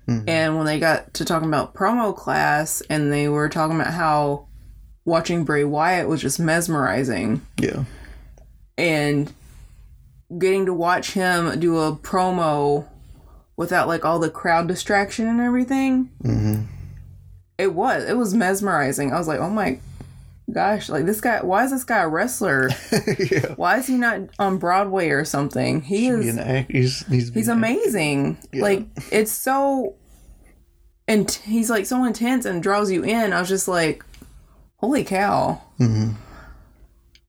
Mm-hmm. 0.06 0.28
And 0.28 0.56
when 0.56 0.64
they 0.66 0.78
got 0.78 1.12
to 1.14 1.24
talking 1.24 1.48
about 1.48 1.74
promo 1.74 2.16
class 2.16 2.82
and 2.88 3.12
they 3.12 3.28
were 3.28 3.48
talking 3.50 3.78
about 3.78 3.92
how 3.92 4.46
watching 5.04 5.44
Bray 5.44 5.64
Wyatt 5.64 6.08
was 6.08 6.22
just 6.22 6.40
mesmerizing. 6.40 7.42
Yeah. 7.58 7.84
and 8.78 9.32
getting 10.38 10.66
to 10.66 10.74
watch 10.74 11.12
him 11.12 11.58
do 11.58 11.78
a 11.78 11.96
promo 11.96 12.86
without 13.56 13.88
like 13.88 14.04
all 14.04 14.18
the 14.18 14.30
crowd 14.30 14.68
distraction 14.68 15.26
and 15.26 15.40
everything 15.40 16.10
mm-hmm. 16.22 16.64
It 17.58 17.74
was 17.74 18.04
it 18.04 18.16
was 18.16 18.32
mesmerizing. 18.32 19.12
I 19.12 19.18
was 19.18 19.28
like 19.28 19.40
oh 19.40 19.50
my 19.50 19.80
gosh 20.50 20.88
like 20.88 21.04
this 21.04 21.20
guy 21.20 21.42
why 21.42 21.64
is 21.64 21.70
this 21.70 21.84
guy 21.84 21.98
a 21.98 22.08
wrestler? 22.08 22.70
Yeah. 23.18 23.54
why 23.56 23.78
is 23.78 23.86
he 23.86 23.96
not 23.96 24.20
on 24.38 24.58
broadway 24.58 25.10
or 25.10 25.24
something? 25.24 25.82
He 25.82 26.08
is 26.08 26.36
an 26.36 26.66
he's 26.70 27.04
he's, 27.06 27.34
he's 27.34 27.48
amazing. 27.48 28.38
Like 28.54 28.86
it's 29.10 29.32
so 29.32 29.96
and 31.06 31.30
he's 31.30 31.68
like 31.68 31.86
so 31.86 32.04
intense 32.04 32.44
and 32.46 32.62
draws 32.62 32.90
you 32.90 33.02
in. 33.02 33.32
I 33.32 33.40
was 33.40 33.48
just 33.48 33.68
like 33.68 34.04
holy 34.76 35.04
cow. 35.04 35.60
Mm-hmm. 35.80 36.12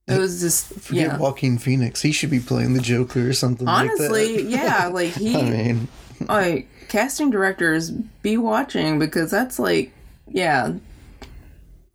It 0.06 0.18
was 0.18 0.40
just 0.40 0.66
Forget 0.74 1.06
yeah. 1.06 1.18
Joaquin 1.18 1.58
Phoenix. 1.58 2.02
He 2.02 2.10
should 2.12 2.30
be 2.30 2.40
playing 2.40 2.74
the 2.74 2.80
Joker 2.80 3.28
or 3.28 3.32
something 3.32 3.68
honestly 3.68 4.36
like 4.36 4.44
that. 4.44 4.50
yeah 4.50 4.86
like 4.92 5.12
he 5.12 5.36
I 5.36 5.42
mean, 5.42 5.88
like 6.20 6.68
casting 6.88 7.30
directors 7.30 7.90
be 7.90 8.36
watching 8.36 8.98
because 8.98 9.30
that's 9.30 9.58
like 9.58 9.92
yeah. 10.30 10.72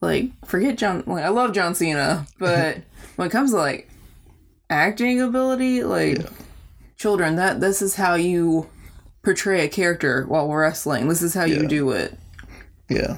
Like 0.02 0.32
forget 0.46 0.78
john 0.78 1.04
like 1.08 1.24
i 1.24 1.30
love 1.30 1.54
john 1.54 1.74
cena 1.74 2.28
but 2.38 2.78
when 3.16 3.28
it 3.28 3.32
comes 3.32 3.52
to 3.52 3.58
like 3.58 3.90
acting 4.70 5.20
ability 5.22 5.84
like 5.84 6.20
children 6.98 7.38
that 7.38 7.60
this 7.60 7.82
is 7.82 7.96
how 7.96 8.14
you 8.16 8.70
portray 9.24 9.66
a 9.66 9.68
character 9.68 10.24
while 10.28 10.48
wrestling. 10.54 11.08
This 11.10 11.22
is 11.24 11.34
how 11.34 11.46
you 11.46 11.68
do 11.68 11.90
it. 11.92 12.18
Yeah. 12.90 13.18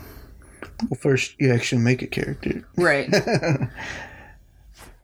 Well, 0.89 0.97
first 0.99 1.35
you 1.39 1.51
actually 1.53 1.81
make 1.81 2.01
a 2.01 2.07
character. 2.07 2.65
right. 2.77 3.13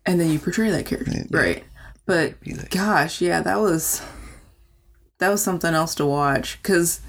And 0.06 0.20
then 0.20 0.30
you 0.32 0.38
portray 0.40 0.70
that 0.70 0.86
character. 0.86 1.24
Right. 1.30 1.64
But 2.06 2.36
that- 2.42 2.70
gosh 2.70 3.22
yeah 3.22 3.42
that 3.42 3.60
was 3.60 4.02
that 5.20 5.30
was 5.30 5.42
something 5.44 5.74
else 5.74 5.96
to 5.96 6.06
watch. 6.06 6.62
Because 6.62 7.00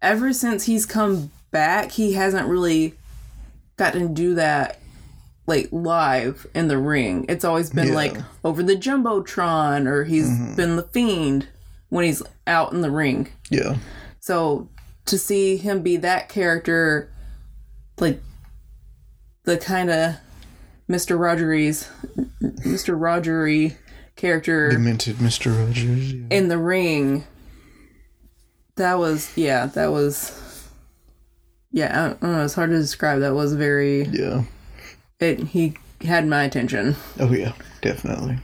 ever 0.00 0.32
since 0.32 0.64
he's 0.64 0.86
come 0.86 1.30
back 1.52 1.92
he 1.92 2.14
hasn't 2.14 2.48
really 2.48 2.94
gotten 3.76 4.08
to 4.08 4.14
do 4.14 4.34
that 4.34 4.80
like 5.46 5.68
live 5.70 6.46
in 6.54 6.68
the 6.68 6.78
ring 6.78 7.24
it's 7.28 7.44
always 7.44 7.70
been 7.70 7.88
Yeah. 7.88 7.94
like 7.94 8.16
over 8.42 8.62
the 8.62 8.76
jumbotron 8.76 9.86
or 9.86 10.04
he's 10.04 10.28
mm-hmm. 10.28 10.54
been 10.56 10.76
the 10.76 10.82
fiend 10.82 11.46
when 11.88 12.04
he's 12.04 12.22
out 12.46 12.72
in 12.72 12.80
the 12.80 12.90
ring 12.90 13.28
Yeah. 13.50 13.76
so 14.18 14.68
to 15.06 15.18
see 15.18 15.56
him 15.56 15.82
be 15.82 15.96
that 15.98 16.28
character, 16.28 17.10
like 17.98 18.20
the 19.44 19.58
kind 19.58 19.90
of 19.90 20.16
Mr. 20.88 21.18
Rogers, 21.18 21.88
Mr. 22.40 22.98
Rogery 22.98 23.76
character 24.16 24.70
Demented 24.70 25.16
Mr. 25.16 25.56
Rogers. 25.58 26.12
Yeah. 26.12 26.26
in 26.30 26.48
the 26.48 26.58
ring, 26.58 27.24
that 28.76 28.98
was 28.98 29.36
yeah, 29.36 29.66
that 29.66 29.90
was 29.90 30.30
yeah. 31.72 31.90
I 31.90 32.08
don't, 32.08 32.22
know. 32.22 32.44
It's 32.44 32.54
hard 32.54 32.70
to 32.70 32.78
describe. 32.78 33.20
That 33.20 33.34
was 33.34 33.54
very. 33.54 34.04
yeah. 34.04 34.44
It 35.20 35.40
he 35.40 35.74
had 36.02 36.26
my 36.26 36.44
attention. 36.44 36.96
Oh 37.18 37.32
yeah, 37.32 37.52
definitely. 37.80 38.38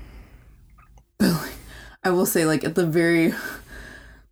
But 1.19 1.51
I 2.05 2.11
will 2.11 2.27
say, 2.27 2.45
like 2.45 2.65
at 2.65 2.75
the 2.75 2.87
very 2.87 3.35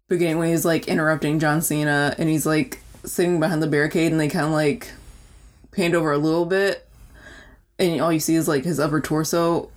beginning 0.09 0.39
when 0.39 0.51
he's 0.51 0.65
like 0.65 0.87
interrupting 0.89 1.41
John 1.41 1.61
Cena 1.61 2.15
and 2.19 2.29
he's 2.29 2.47
like 2.47 2.79
sitting 3.05 3.41
behind 3.41 3.63
the 3.63 3.67
barricade 3.67 4.13
and 4.13 4.21
they 4.21 4.29
kind 4.29 4.47
of 4.47 4.53
like 4.53 4.91
panned 5.73 5.95
over 5.95 6.13
a 6.13 6.19
little 6.19 6.47
bit, 6.47 6.87
and 7.79 8.01
all 8.01 8.13
you 8.13 8.21
see 8.21 8.37
is 8.37 8.49
like 8.49 8.65
his 8.65 8.79
upper 8.81 9.01
torso. 9.01 9.71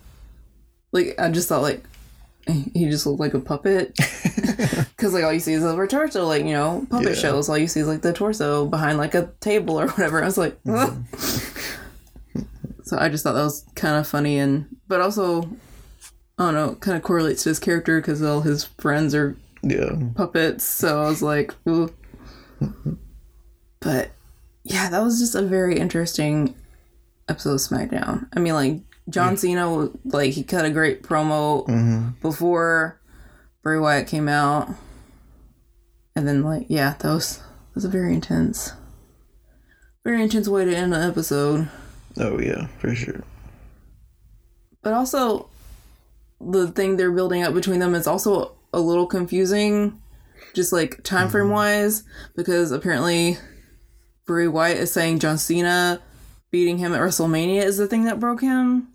Like 0.91 1.15
I 1.19 1.29
just 1.29 1.49
thought, 1.49 1.61
like 1.63 1.83
he 2.47 2.89
just 2.89 3.05
looked 3.05 3.19
like 3.19 3.33
a 3.33 3.39
puppet 3.39 3.97
because 4.99 5.13
like 5.13 5.23
all 5.23 5.31
you 5.31 5.39
see 5.39 5.53
is 5.53 5.63
upper 5.63 5.87
torso. 5.87 6.27
Like 6.27 6.43
you 6.43 6.51
know, 6.51 6.85
puppet 6.89 7.09
Yeah. 7.09 7.13
shows. 7.15 7.47
All 7.47 7.57
you 7.57 7.67
see 7.67 7.79
is 7.79 7.87
like 7.87 8.01
the 8.01 8.11
torso 8.11 8.65
behind 8.65 8.97
like 8.97 9.15
a 9.15 9.31
table 9.39 9.79
or 9.79 9.87
whatever. 9.91 10.21
I 10.21 10.25
was 10.25 10.37
like. 10.37 10.61
Mm-hmm. 10.63 10.75
"Ugh." 11.13 12.45
So 12.83 12.97
I 12.97 13.07
just 13.07 13.23
thought 13.23 13.33
that 13.33 13.43
was 13.43 13.65
kind 13.75 13.97
of 13.97 14.07
funny 14.07 14.39
and 14.39 14.65
but 14.87 14.99
also 14.99 15.43
I 16.39 16.45
don't 16.45 16.53
know, 16.55 16.75
kind 16.75 16.97
of 16.97 17.03
correlates 17.03 17.43
to 17.43 17.49
his 17.49 17.59
character 17.59 18.01
because 18.01 18.21
all 18.23 18.41
his 18.41 18.63
friends 18.63 19.13
are 19.13 19.37
Yeah. 19.61 19.95
puppets. 20.15 20.63
So 20.65 21.01
I 21.03 21.07
was 21.07 21.21
like, 21.21 21.53
Ooh. 21.67 21.93
but 23.79 24.09
yeah, 24.63 24.89
that 24.89 25.03
was 25.03 25.19
just 25.19 25.35
a 25.35 25.41
very 25.43 25.77
interesting 25.77 26.55
episode 27.27 27.53
of 27.53 27.59
SmackDown. 27.59 28.27
I 28.35 28.39
mean, 28.39 28.53
like 28.53 28.79
John 29.09 29.37
Cena, 29.37 29.89
like 30.05 30.31
he 30.33 30.43
cut 30.43 30.65
a 30.65 30.71
great 30.71 31.03
promo 31.03 31.67
mm-hmm. 31.67 32.09
before 32.21 32.99
Bray 33.61 33.77
Wyatt 33.77 34.07
came 34.07 34.27
out, 34.27 34.69
and 36.15 36.27
then 36.27 36.43
like 36.43 36.65
yeah, 36.67 36.95
that 36.99 37.13
was 37.13 37.37
that 37.37 37.75
was 37.75 37.85
a 37.85 37.89
very 37.89 38.13
intense, 38.13 38.73
very 40.03 40.21
intense 40.21 40.47
way 40.47 40.65
to 40.65 40.75
end 40.75 40.93
an 40.93 41.09
episode. 41.09 41.69
Oh 42.17 42.39
yeah, 42.39 42.67
for 42.79 42.93
sure. 42.93 43.23
But 44.81 44.93
also, 44.93 45.49
the 46.39 46.67
thing 46.67 46.97
they're 46.97 47.11
building 47.11 47.43
up 47.43 47.53
between 47.53 47.79
them 47.79 47.95
is 47.95 48.07
also 48.07 48.55
a 48.73 48.79
little 48.79 49.07
confusing, 49.07 50.01
just 50.53 50.71
like 50.71 51.03
time 51.03 51.29
frame 51.29 51.49
wise, 51.49 52.03
because 52.35 52.71
apparently 52.71 53.37
Bray 54.25 54.47
Wyatt 54.47 54.77
is 54.77 54.91
saying 54.91 55.19
John 55.19 55.37
Cena 55.37 56.01
beating 56.51 56.77
him 56.77 56.93
at 56.93 57.01
WrestleMania 57.01 57.63
is 57.63 57.77
the 57.77 57.87
thing 57.87 58.05
that 58.05 58.19
broke 58.19 58.41
him, 58.41 58.87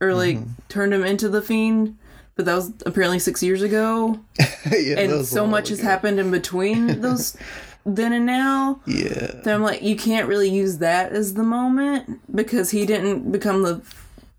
or 0.00 0.14
like 0.14 0.36
mm-hmm. 0.36 0.50
turned 0.68 0.94
him 0.94 1.04
into 1.04 1.28
the 1.28 1.42
Fiend. 1.42 1.96
But 2.34 2.46
that 2.46 2.54
was 2.54 2.72
apparently 2.86 3.18
six 3.18 3.42
years 3.42 3.60
ago, 3.62 4.18
yeah, 4.70 4.98
and 4.98 5.26
so 5.26 5.46
much 5.46 5.68
has 5.68 5.80
happened 5.80 6.18
in 6.18 6.30
between 6.30 7.00
those 7.02 7.36
then 7.84 8.12
and 8.14 8.24
now. 8.24 8.80
Yeah, 8.86 9.40
that 9.44 9.48
I'm 9.54 9.62
like, 9.62 9.82
you 9.82 9.96
can't 9.96 10.26
really 10.28 10.48
use 10.48 10.78
that 10.78 11.12
as 11.12 11.34
the 11.34 11.42
moment 11.42 12.20
because 12.34 12.70
he 12.70 12.86
didn't 12.86 13.30
become 13.32 13.62
the 13.62 13.82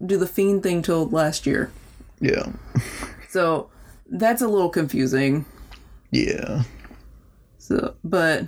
do 0.03 0.17
the 0.17 0.27
fiend 0.27 0.63
thing 0.63 0.81
till 0.81 1.07
last 1.07 1.45
year. 1.45 1.71
yeah, 2.19 2.47
So 3.29 3.69
that's 4.09 4.41
a 4.41 4.47
little 4.47 4.69
confusing. 4.69 5.45
yeah. 6.11 6.63
So, 7.59 7.95
but 8.03 8.47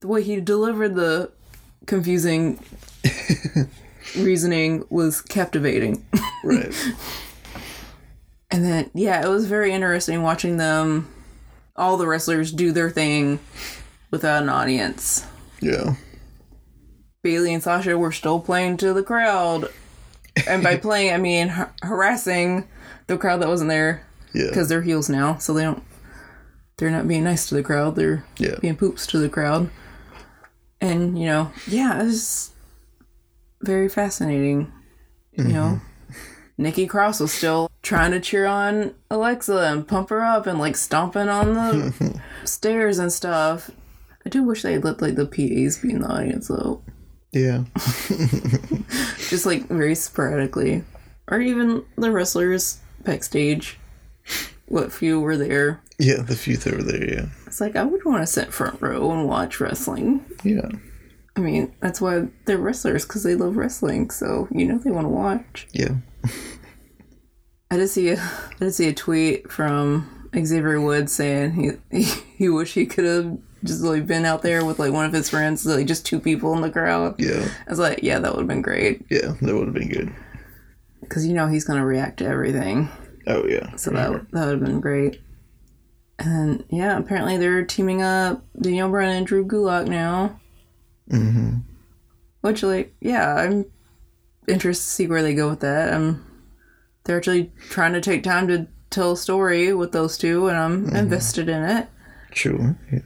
the 0.00 0.06
way 0.08 0.22
he 0.22 0.40
delivered 0.40 0.94
the 0.94 1.30
confusing 1.86 2.58
reasoning 4.16 4.84
was 4.90 5.20
captivating. 5.20 6.04
Right. 6.44 6.74
And 8.52 8.64
then, 8.64 8.90
yeah, 8.94 9.24
it 9.24 9.28
was 9.28 9.46
very 9.46 9.72
interesting 9.72 10.22
watching 10.22 10.56
them, 10.58 11.08
all 11.74 11.96
the 11.96 12.06
wrestlers 12.06 12.52
do 12.52 12.70
their 12.70 12.90
thing 12.90 13.40
without 14.10 14.42
an 14.42 14.48
audience. 14.48 15.26
yeah. 15.60 15.94
Bayley 17.22 17.54
and 17.54 17.62
Sasha 17.62 17.96
were 17.96 18.10
still 18.10 18.40
playing 18.40 18.78
to 18.78 18.92
the 18.92 19.02
crowd. 19.04 19.70
And 20.48 20.60
by 20.62 20.76
playing, 20.88 21.12
I 21.14 21.18
mean 21.18 21.48
har- 21.48 21.72
harassing 21.80 22.68
the 23.06 23.16
crowd 23.16 23.40
that 23.42 23.48
wasn't 23.48 23.70
there 23.70 24.04
Yeah. 24.34 24.46
because 24.48 24.68
they're 24.68 24.82
heels 24.82 25.08
now, 25.08 25.36
so 25.38 25.54
they 25.54 25.62
don't. 25.62 25.84
They're 26.78 26.90
not 26.90 27.06
being 27.06 27.22
nice 27.22 27.48
to 27.48 27.54
the 27.54 27.62
crowd. 27.62 27.94
They're 27.94 28.24
Yeah. 28.38 28.56
being 28.60 28.74
poops 28.76 29.06
to 29.08 29.18
the 29.18 29.28
crowd. 29.28 29.70
And 30.80 31.16
you 31.16 31.26
know, 31.26 31.52
yeah, 31.68 32.00
it 32.00 32.06
was 32.06 32.50
very 33.62 33.88
fascinating. 33.88 34.72
You 35.32 35.44
mm-hmm. 35.44 35.52
know, 35.52 35.80
Nikki 36.58 36.86
Cross 36.86 37.20
was 37.20 37.32
still 37.32 37.70
trying 37.82 38.10
to 38.12 38.20
cheer 38.20 38.46
on 38.46 38.94
Alexa 39.10 39.56
and 39.58 39.86
pump 39.88 40.10
her 40.10 40.22
up 40.22 40.46
and 40.46 40.58
like 40.58 40.76
stomping 40.76 41.28
on 41.28 41.54
the 41.54 42.20
stairs 42.44 42.98
and 42.98 43.12
stuff. 43.12 43.70
I 44.24 44.28
do 44.28 44.42
wish 44.44 44.62
they 44.62 44.74
had 44.74 44.84
let 44.84 45.02
like 45.02 45.16
the 45.16 45.26
PAs 45.26 45.78
be 45.78 45.90
in 45.90 46.00
the 46.02 46.08
audience 46.08 46.48
though 46.48 46.82
Yeah. 47.32 47.64
just 49.28 49.46
like 49.46 49.66
very 49.68 49.94
sporadically, 49.94 50.84
or 51.28 51.40
even 51.40 51.84
the 51.96 52.10
wrestlers 52.10 52.80
backstage. 53.04 53.78
What 54.66 54.92
few 54.92 55.20
were 55.20 55.36
there? 55.36 55.80
Yeah, 55.98 56.22
the 56.22 56.36
few 56.36 56.56
that 56.56 56.74
were 56.74 56.82
there, 56.82 57.04
yeah. 57.08 57.26
It's 57.46 57.60
like 57.60 57.76
I 57.76 57.84
would 57.84 58.04
want 58.04 58.22
to 58.22 58.26
sit 58.26 58.52
front 58.52 58.80
row 58.80 59.10
and 59.12 59.28
watch 59.28 59.60
wrestling. 59.60 60.24
Yeah. 60.44 60.68
I 61.36 61.40
mean, 61.40 61.74
that's 61.80 62.00
why 62.00 62.28
they're 62.44 62.58
wrestlers 62.58 63.04
because 63.06 63.22
they 63.22 63.34
love 63.34 63.56
wrestling. 63.56 64.10
So 64.10 64.48
you 64.50 64.66
know 64.66 64.78
they 64.78 64.90
want 64.90 65.06
to 65.06 65.10
watch. 65.10 65.66
Yeah. 65.72 65.96
I 67.70 67.76
did 67.78 67.88
see 67.88 68.10
a 68.10 68.16
I 68.20 68.56
did 68.60 68.72
see 68.74 68.88
a 68.88 68.92
tweet 68.94 69.50
from 69.50 70.28
Xavier 70.36 70.80
Woods 70.80 71.12
saying 71.12 71.80
he 71.90 72.02
he, 72.02 72.12
he 72.36 72.48
wish 72.48 72.74
he 72.74 72.86
could 72.86 73.04
have 73.04 73.38
just 73.64 73.82
like 73.82 74.06
been 74.06 74.24
out 74.24 74.42
there 74.42 74.64
with 74.64 74.78
like 74.78 74.92
one 74.92 75.06
of 75.06 75.12
his 75.12 75.30
friends, 75.30 75.64
like 75.64 75.86
just 75.86 76.04
two 76.04 76.20
people 76.20 76.52
in 76.54 76.60
the 76.62 76.70
crowd. 76.70 77.14
Yeah. 77.18 77.48
I 77.66 77.70
was 77.70 77.78
like, 77.78 78.00
yeah, 78.02 78.18
that 78.18 78.32
would 78.32 78.40
have 78.40 78.48
been 78.48 78.62
great 78.62 79.02
Yeah. 79.08 79.34
That 79.40 79.54
would 79.54 79.66
have 79.66 79.74
been 79.74 79.88
good. 79.88 80.12
because 81.00 81.26
you 81.26 81.32
know 81.34 81.46
he's 81.46 81.64
gonna 81.64 81.84
react 81.86 82.18
to 82.18 82.26
everything. 82.26 82.88
Oh 83.26 83.46
yeah. 83.46 83.74
So 83.76 83.90
that 83.92 84.10
would- 84.10 84.26
that 84.32 84.46
would 84.46 84.58
have 84.58 84.64
been 84.64 84.80
great. 84.80 85.20
And 86.18 86.64
yeah, 86.68 86.98
apparently 86.98 87.36
they're 87.38 87.64
teaming 87.64 88.02
up 88.02 88.44
Daniel 88.60 88.90
Bryan 88.90 89.16
and 89.16 89.26
Drew 89.26 89.44
Gulak 89.46 89.86
now. 89.88 90.38
Mm-hmm. 91.10 91.58
Which, 92.42 92.62
like, 92.62 92.94
yeah, 93.00 93.34
I'm 93.34 93.64
interested 94.48 94.84
to 94.84 94.90
see 94.90 95.06
where 95.06 95.22
they 95.22 95.34
go 95.34 95.48
with 95.48 95.60
that. 95.60 95.92
I'm 95.92 96.24
they're 97.04 97.16
actually 97.16 97.52
trying 97.70 97.92
to 97.94 98.00
take 98.00 98.22
time 98.22 98.48
to 98.48 98.66
tell 98.90 99.12
a 99.12 99.16
story 99.16 99.72
with 99.74 99.92
those 99.92 100.16
two, 100.16 100.48
and 100.48 100.56
I'm 100.56 100.88
invested 100.94 101.48
in 101.48 101.62
it. 101.62 101.88
Sure. 102.32 102.76
Yeah. 102.92 103.00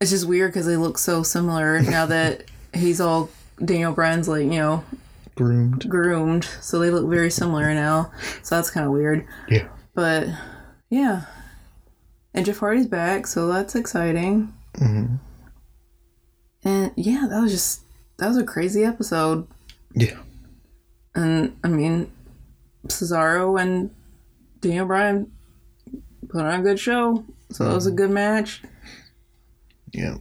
It's 0.00 0.10
just 0.10 0.26
weird 0.26 0.52
because 0.52 0.66
they 0.66 0.76
look 0.76 0.98
so 0.98 1.22
similar 1.22 1.80
now 1.82 2.06
that 2.06 2.44
he's 2.74 3.00
all 3.00 3.30
Daniel 3.64 3.92
Bryan's 3.92 4.28
like 4.28 4.44
you 4.44 4.50
know 4.50 4.84
Groomed. 5.34 5.88
groomed, 5.88 6.44
so 6.60 6.78
they 6.78 6.90
look 6.90 7.08
very 7.08 7.30
similar 7.30 7.72
now. 7.74 8.10
So 8.42 8.56
that's 8.56 8.70
kind 8.70 8.86
of 8.86 8.92
weird. 8.92 9.26
Yeah. 9.48 9.68
But 9.94 10.28
yeah, 10.88 11.24
and 12.34 12.46
Jeff 12.46 12.58
Hardy's 12.58 12.86
back, 12.86 13.26
so 13.26 13.48
that's 13.48 13.74
exciting. 13.74 14.52
Mm. 14.74 15.18
And 16.64 16.92
yeah, 16.96 17.26
that 17.28 17.40
was 17.40 17.52
just 17.52 17.82
that 18.18 18.28
was 18.28 18.36
a 18.36 18.44
crazy 18.44 18.84
episode. 18.84 19.46
Yeah. 19.94 20.18
And 21.14 21.56
I 21.64 21.68
mean, 21.68 22.10
Cesaro 22.86 23.60
and 23.60 23.90
Daniel 24.60 24.86
Bryan 24.86 25.30
put 26.28 26.44
on 26.44 26.60
a 26.60 26.62
good 26.62 26.78
show, 26.78 27.24
so 27.50 27.70
it 27.70 27.74
was 27.74 27.86
a 27.86 27.92
good 27.92 28.10
match. 28.10 28.62
Yeah. 29.92 30.18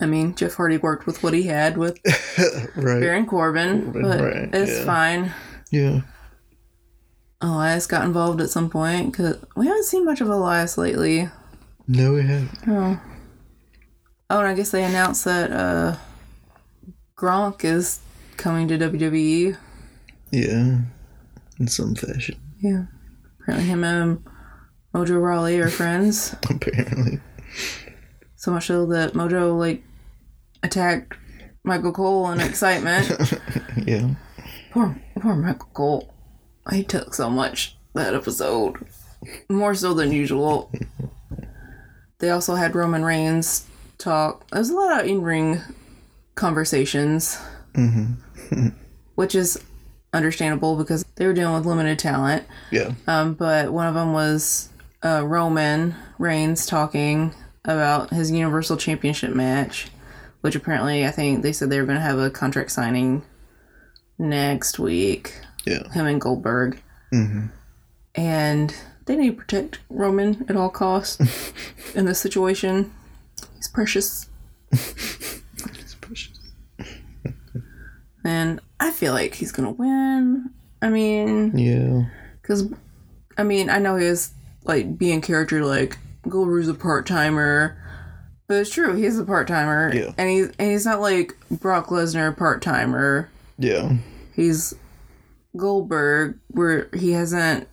I 0.00 0.06
mean, 0.06 0.34
Jeff 0.34 0.54
Hardy 0.54 0.76
worked 0.76 1.06
with 1.06 1.22
what 1.22 1.32
he 1.32 1.44
had 1.44 1.76
with 1.78 1.98
Right. 2.76 3.00
Baron 3.00 3.26
Corbin, 3.26 3.92
but 3.92 4.20
right, 4.20 4.54
it's 4.54 4.78
yeah. 4.78 4.84
fine. 4.84 5.32
Yeah. 5.70 6.00
Elias 7.40 7.86
got 7.86 8.04
involved 8.04 8.40
at 8.40 8.50
some 8.50 8.70
point 8.70 9.12
because 9.12 9.36
we 9.56 9.66
haven't 9.66 9.84
seen 9.84 10.04
much 10.04 10.20
of 10.20 10.28
Elias 10.28 10.76
lately. 10.76 11.28
No, 11.86 12.14
we 12.14 12.22
haven't. 12.22 12.58
Oh. 12.66 13.00
Oh, 14.30 14.38
and 14.38 14.48
I 14.48 14.54
guess 14.54 14.70
they 14.70 14.82
announced 14.82 15.24
that 15.26 15.52
uh, 15.52 15.96
Gronk 17.16 17.64
is 17.64 18.00
coming 18.36 18.66
to 18.68 18.78
WWE. 18.78 19.56
Yeah. 20.30 20.78
In 21.58 21.68
some 21.68 21.94
fashion, 21.94 22.36
Yeah. 22.58 22.84
Apparently, 23.40 23.68
him 23.68 23.84
and 23.84 24.24
Mojo 24.94 25.22
Rawley 25.22 25.60
are 25.60 25.68
friends. 25.68 26.34
apparently. 26.50 27.20
So 28.36 28.50
much 28.52 28.66
so 28.66 28.86
that 28.86 29.12
Mojo, 29.12 29.56
like, 29.58 29.84
attacked 30.62 31.14
Michael 31.62 31.92
Cole 31.92 32.30
in 32.30 32.40
excitement. 32.40 33.10
Yeah. 33.86 34.14
poor, 34.72 34.96
poor 35.20 35.34
Michael 35.34 35.68
Cole. 35.74 36.14
He 36.70 36.82
took 36.84 37.12
so 37.12 37.28
much 37.28 37.76
that 37.94 38.14
episode. 38.14 38.76
More 39.50 39.74
so 39.74 39.92
than 39.94 40.10
usual. 40.12 40.70
they 42.18 42.30
also 42.30 42.54
had 42.54 42.74
Roman 42.74 43.04
Reigns 43.04 43.66
talk. 43.98 44.48
There's 44.50 44.70
a 44.70 44.74
lot 44.74 45.00
of 45.02 45.06
in 45.06 45.22
ring 45.22 45.60
conversations. 46.34 47.38
Mm-hmm. 47.74 48.68
which 49.16 49.34
is 49.34 49.60
understandable 50.14 50.76
because 50.76 51.04
they 51.16 51.26
were 51.26 51.34
dealing 51.34 51.54
with 51.54 51.66
limited 51.66 51.98
talent. 51.98 52.44
Yeah. 52.70 52.92
Um, 53.06 53.34
but 53.34 53.72
one 53.72 53.86
of 53.86 53.94
them 53.94 54.12
was 54.12 54.70
uh, 55.04 55.26
Roman 55.26 55.94
Reigns 56.18 56.66
talking 56.66 57.34
about 57.64 58.10
his 58.10 58.30
Universal 58.30 58.78
Championship 58.78 59.34
match, 59.34 59.88
which 60.40 60.54
apparently 60.54 61.06
I 61.06 61.10
think 61.10 61.42
they 61.42 61.52
said 61.52 61.68
they 61.68 61.80
were 61.80 61.86
going 61.86 61.98
to 61.98 62.02
have 62.02 62.18
a 62.18 62.30
contract 62.30 62.70
signing 62.70 63.22
next 64.18 64.78
week. 64.78 65.34
Yeah. 65.66 65.90
Him 65.92 66.06
and 66.06 66.20
Goldberg. 66.20 66.82
Mm-hmm. 67.12 67.46
And 68.14 68.74
they 69.06 69.16
need 69.16 69.30
to 69.30 69.36
protect 69.36 69.80
Roman 69.90 70.46
at 70.48 70.56
all 70.56 70.70
costs 70.70 71.52
in 71.94 72.04
this 72.04 72.20
situation. 72.20 72.92
He's 73.56 73.68
precious. 73.68 74.28
It's 75.78 75.94
precious. 75.94 76.38
And 78.24 78.60
I 78.80 78.90
feel 78.90 79.12
like 79.12 79.34
he's 79.34 79.52
to 79.52 79.70
win. 79.70 80.50
I 80.82 80.90
mean, 80.90 81.56
Yeah. 81.56 82.06
Because, 82.42 82.70
I 83.38 83.42
mean, 83.42 83.70
I 83.70 83.78
know 83.78 83.96
he 83.96 84.04
is, 84.04 84.32
like, 84.64 84.98
being 84.98 85.20
character, 85.22 85.64
like, 85.64 85.98
Goldberg's 86.28 86.68
a 86.68 86.74
part 86.74 87.06
timer. 87.06 87.80
But 88.46 88.58
it's 88.58 88.70
true, 88.70 88.94
he's 88.94 89.18
a 89.18 89.24
part 89.24 89.48
timer. 89.48 89.90
Yeah. 89.94 90.12
And 90.18 90.28
he's, 90.28 90.48
and 90.58 90.70
he's 90.70 90.84
not 90.84 91.00
like 91.00 91.34
Brock 91.50 91.86
Lesnar 91.86 92.36
part 92.36 92.60
timer. 92.60 93.30
Yeah. 93.56 93.94
He's 94.34 94.74
Goldberg, 95.56 96.38
where 96.48 96.90
he 96.92 97.12
hasn't. 97.12 97.66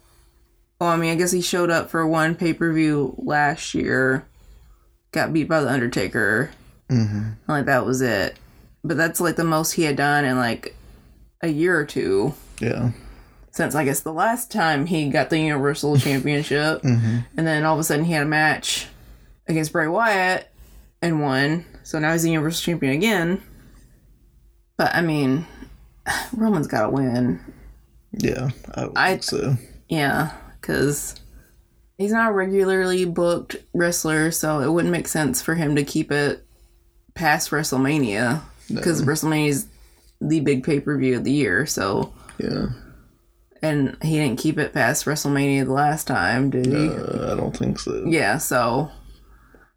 Well, 0.80 0.89
I 0.89 0.95
mean, 0.95 1.12
I 1.12 1.16
guess 1.16 1.32
he 1.32 1.41
showed 1.41 1.70
up 1.70 1.89
for 1.89 2.08
one 2.08 2.36
pay 2.36 2.54
per 2.54 2.72
view 2.72 3.16
last 3.18 3.74
year, 3.74 4.26
got 5.12 5.34
beat 5.34 5.49
by 5.49 5.60
The 5.60 5.70
Undertaker. 5.70 6.52
Mm-hmm. 6.89 7.32
Like, 7.52 7.66
that 7.66 7.86
was 7.86 8.02
it. 8.02 8.38
But 8.82 8.95
that's, 8.95 9.20
like, 9.20 9.36
the 9.36 9.43
most 9.43 9.74
he 9.74 9.84
had 9.84 9.97
done 9.97 10.24
in, 10.24 10.38
like, 10.38 10.76
a 11.41 11.47
year 11.47 11.77
or 11.79 11.85
two 11.85 12.33
Yeah. 12.59 12.91
since 13.51 13.75
I 13.75 13.83
guess 13.85 14.01
the 14.01 14.13
last 14.13 14.51
time 14.51 14.85
he 14.85 15.09
got 15.09 15.29
the 15.29 15.39
Universal 15.39 15.97
Championship, 15.99 16.81
mm-hmm. 16.83 17.19
and 17.37 17.47
then 17.47 17.63
all 17.65 17.73
of 17.73 17.79
a 17.79 17.83
sudden 17.83 18.05
he 18.05 18.13
had 18.13 18.23
a 18.23 18.29
match 18.29 18.87
against 19.47 19.71
Bray 19.73 19.87
Wyatt 19.87 20.49
and 21.01 21.21
won. 21.21 21.65
So 21.83 21.99
now 21.99 22.11
he's 22.11 22.23
the 22.23 22.29
Universal 22.31 22.63
Champion 22.63 22.93
again. 22.93 23.41
But 24.77 24.93
I 24.95 25.01
mean, 25.01 25.45
Roman's 26.35 26.67
got 26.67 26.83
to 26.83 26.89
win. 26.89 27.39
Yeah. 28.11 28.49
I 28.75 28.85
would 28.85 28.97
I- 28.97 29.17
so. 29.19 29.55
Yeah, 29.89 30.31
because 30.61 31.15
he's 31.97 32.13
not 32.13 32.29
a 32.29 32.33
regularly 32.33 33.03
booked 33.03 33.57
wrestler, 33.73 34.31
so 34.31 34.61
it 34.61 34.71
wouldn't 34.71 34.91
make 34.93 35.07
sense 35.07 35.41
for 35.41 35.55
him 35.55 35.75
to 35.75 35.83
keep 35.83 36.11
it 36.13 36.45
past 37.13 37.51
WrestleMania 37.51 38.41
because 38.73 39.01
WrestleMania 39.03 39.49
is 39.49 39.67
the 40.22 40.39
big 40.39 40.63
pay 40.63 40.80
per 40.80 40.97
view 40.97 41.17
of 41.17 41.24
the 41.24 41.32
year. 41.32 41.65
So, 41.65 42.13
Yeah. 42.38 42.67
and 43.61 43.97
he 44.01 44.17
didn't 44.17 44.39
keep 44.39 44.57
it 44.57 44.74
past 44.74 45.05
WrestleMania 45.05 45.65
the 45.65 45.74
last 45.74 46.07
time, 46.07 46.49
did 46.49 46.67
he? 46.67 46.89
Uh, 46.89 47.34
I 47.34 47.36
don't 47.36 47.55
think 47.55 47.80
so. 47.80 48.03
Yeah, 48.07 48.38
so 48.38 48.89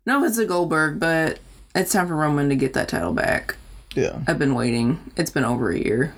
no 0.07 0.23
it's 0.25 0.39
a 0.39 0.45
Goldberg, 0.47 1.01
but 1.01 1.39
it's 1.75 1.93
time 1.93 2.09
for 2.09 2.17
Roman 2.17 2.49
to 2.51 2.57
get 2.57 2.75
that 2.75 2.89
title 2.89 3.13
back. 3.13 3.57
Yeah. 3.95 4.19
I've 4.27 4.39
been 4.39 4.55
waiting. 4.55 4.99
It's 5.17 5.31
been 5.31 5.45
over 5.45 5.71
a 5.71 5.79
year. 5.79 6.15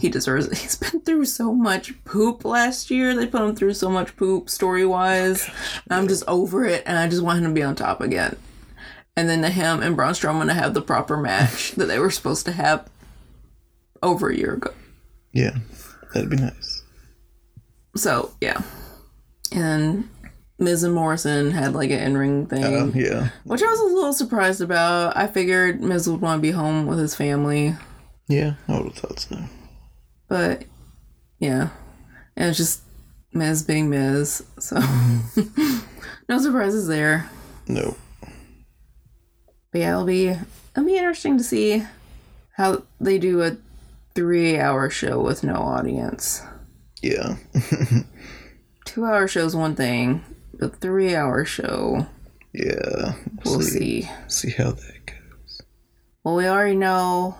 He 0.00 0.10
deserves 0.10 0.46
it. 0.48 0.58
He's 0.58 0.76
been 0.76 1.00
through 1.00 1.24
so 1.24 1.54
much 1.54 1.94
poop 2.04 2.44
last 2.44 2.90
year. 2.90 3.14
They 3.14 3.26
put 3.26 3.40
him 3.40 3.56
through 3.56 3.72
so 3.72 3.88
much 3.88 4.14
poop 4.14 4.50
story 4.50 4.84
wise. 4.84 5.48
I'm 5.88 6.08
just 6.08 6.24
over 6.28 6.66
it, 6.66 6.82
and 6.84 6.98
I 6.98 7.08
just 7.08 7.22
want 7.22 7.38
him 7.38 7.44
to 7.46 7.54
be 7.54 7.62
on 7.62 7.74
top 7.74 8.02
again. 8.02 8.36
And 9.16 9.30
then 9.30 9.40
to 9.40 9.48
him 9.48 9.82
and 9.82 9.96
Braun 9.96 10.12
Strowman 10.12 10.48
to 10.48 10.52
have 10.54 10.74
the 10.74 10.82
proper 10.82 11.16
match 11.16 11.70
that 11.76 11.86
they 11.86 11.98
were 11.98 12.10
supposed 12.10 12.44
to 12.46 12.52
have 12.52 12.86
over 14.06 14.30
a 14.30 14.36
year 14.36 14.54
ago. 14.54 14.72
Yeah. 15.32 15.56
That'd 16.14 16.30
be 16.30 16.36
nice. 16.36 16.82
So 17.96 18.32
yeah, 18.40 18.62
and 19.52 20.08
Miz 20.58 20.82
and 20.82 20.94
Morrison 20.94 21.50
had 21.50 21.74
like 21.74 21.90
an 21.90 21.98
in 21.98 22.16
ring 22.16 22.46
thing. 22.46 22.64
Um, 22.64 22.92
yeah. 22.94 23.30
Which 23.44 23.62
I 23.62 23.66
was 23.66 23.80
a 23.80 23.84
little 23.94 24.12
surprised 24.12 24.60
about. 24.60 25.16
I 25.16 25.26
figured 25.26 25.80
Miz 25.80 26.08
would 26.08 26.20
want 26.20 26.38
to 26.38 26.42
be 26.42 26.50
home 26.52 26.86
with 26.86 26.98
his 26.98 27.14
family, 27.14 27.74
Yeah. 28.28 28.54
I 28.68 28.76
would 28.78 28.84
have 28.86 28.94
thought 28.96 29.18
so. 29.20 29.38
but 30.28 30.64
yeah, 31.38 31.68
and 32.36 32.48
it's 32.50 32.58
just 32.58 32.82
Miz 33.32 33.62
being 33.62 33.88
Miz, 33.90 34.42
so 34.58 34.78
no 36.28 36.38
surprises 36.38 36.86
there. 36.86 37.28
No. 37.66 37.96
But 39.72 39.80
yeah, 39.80 39.90
it'll 39.92 40.04
be 40.04 40.28
it'll 40.28 40.84
be 40.84 40.96
interesting 40.96 41.36
to 41.38 41.44
see 41.44 41.82
how 42.56 42.82
they 43.00 43.18
do 43.18 43.42
a 43.42 43.56
three-hour 44.16 44.90
show 44.90 45.20
with 45.20 45.44
no 45.44 45.54
audience. 45.54 46.42
Yeah. 47.02 47.36
Two-hour 48.84 49.28
show's 49.28 49.54
one 49.54 49.76
thing, 49.76 50.24
but 50.58 50.80
three-hour 50.80 51.44
show, 51.44 52.06
Yeah. 52.52 53.14
we'll 53.44 53.60
see. 53.60 54.02
see. 54.02 54.08
See 54.28 54.50
how 54.50 54.72
that 54.72 55.06
goes. 55.06 55.60
Well, 56.24 56.34
we 56.36 56.46
already 56.48 56.76
know 56.76 57.36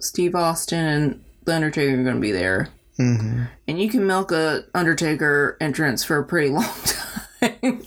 Steve 0.00 0.34
Austin 0.34 0.84
and 0.86 1.24
The 1.44 1.54
Undertaker 1.56 2.00
are 2.00 2.04
going 2.04 2.14
to 2.16 2.20
be 2.20 2.32
there. 2.32 2.68
Mm-hmm. 2.98 3.42
And 3.68 3.80
you 3.80 3.90
can 3.90 4.06
milk 4.06 4.32
a 4.32 4.64
Undertaker 4.74 5.56
entrance 5.60 6.02
for 6.04 6.18
a 6.18 6.24
pretty 6.24 6.48
long 6.50 6.64
time. 7.42 7.82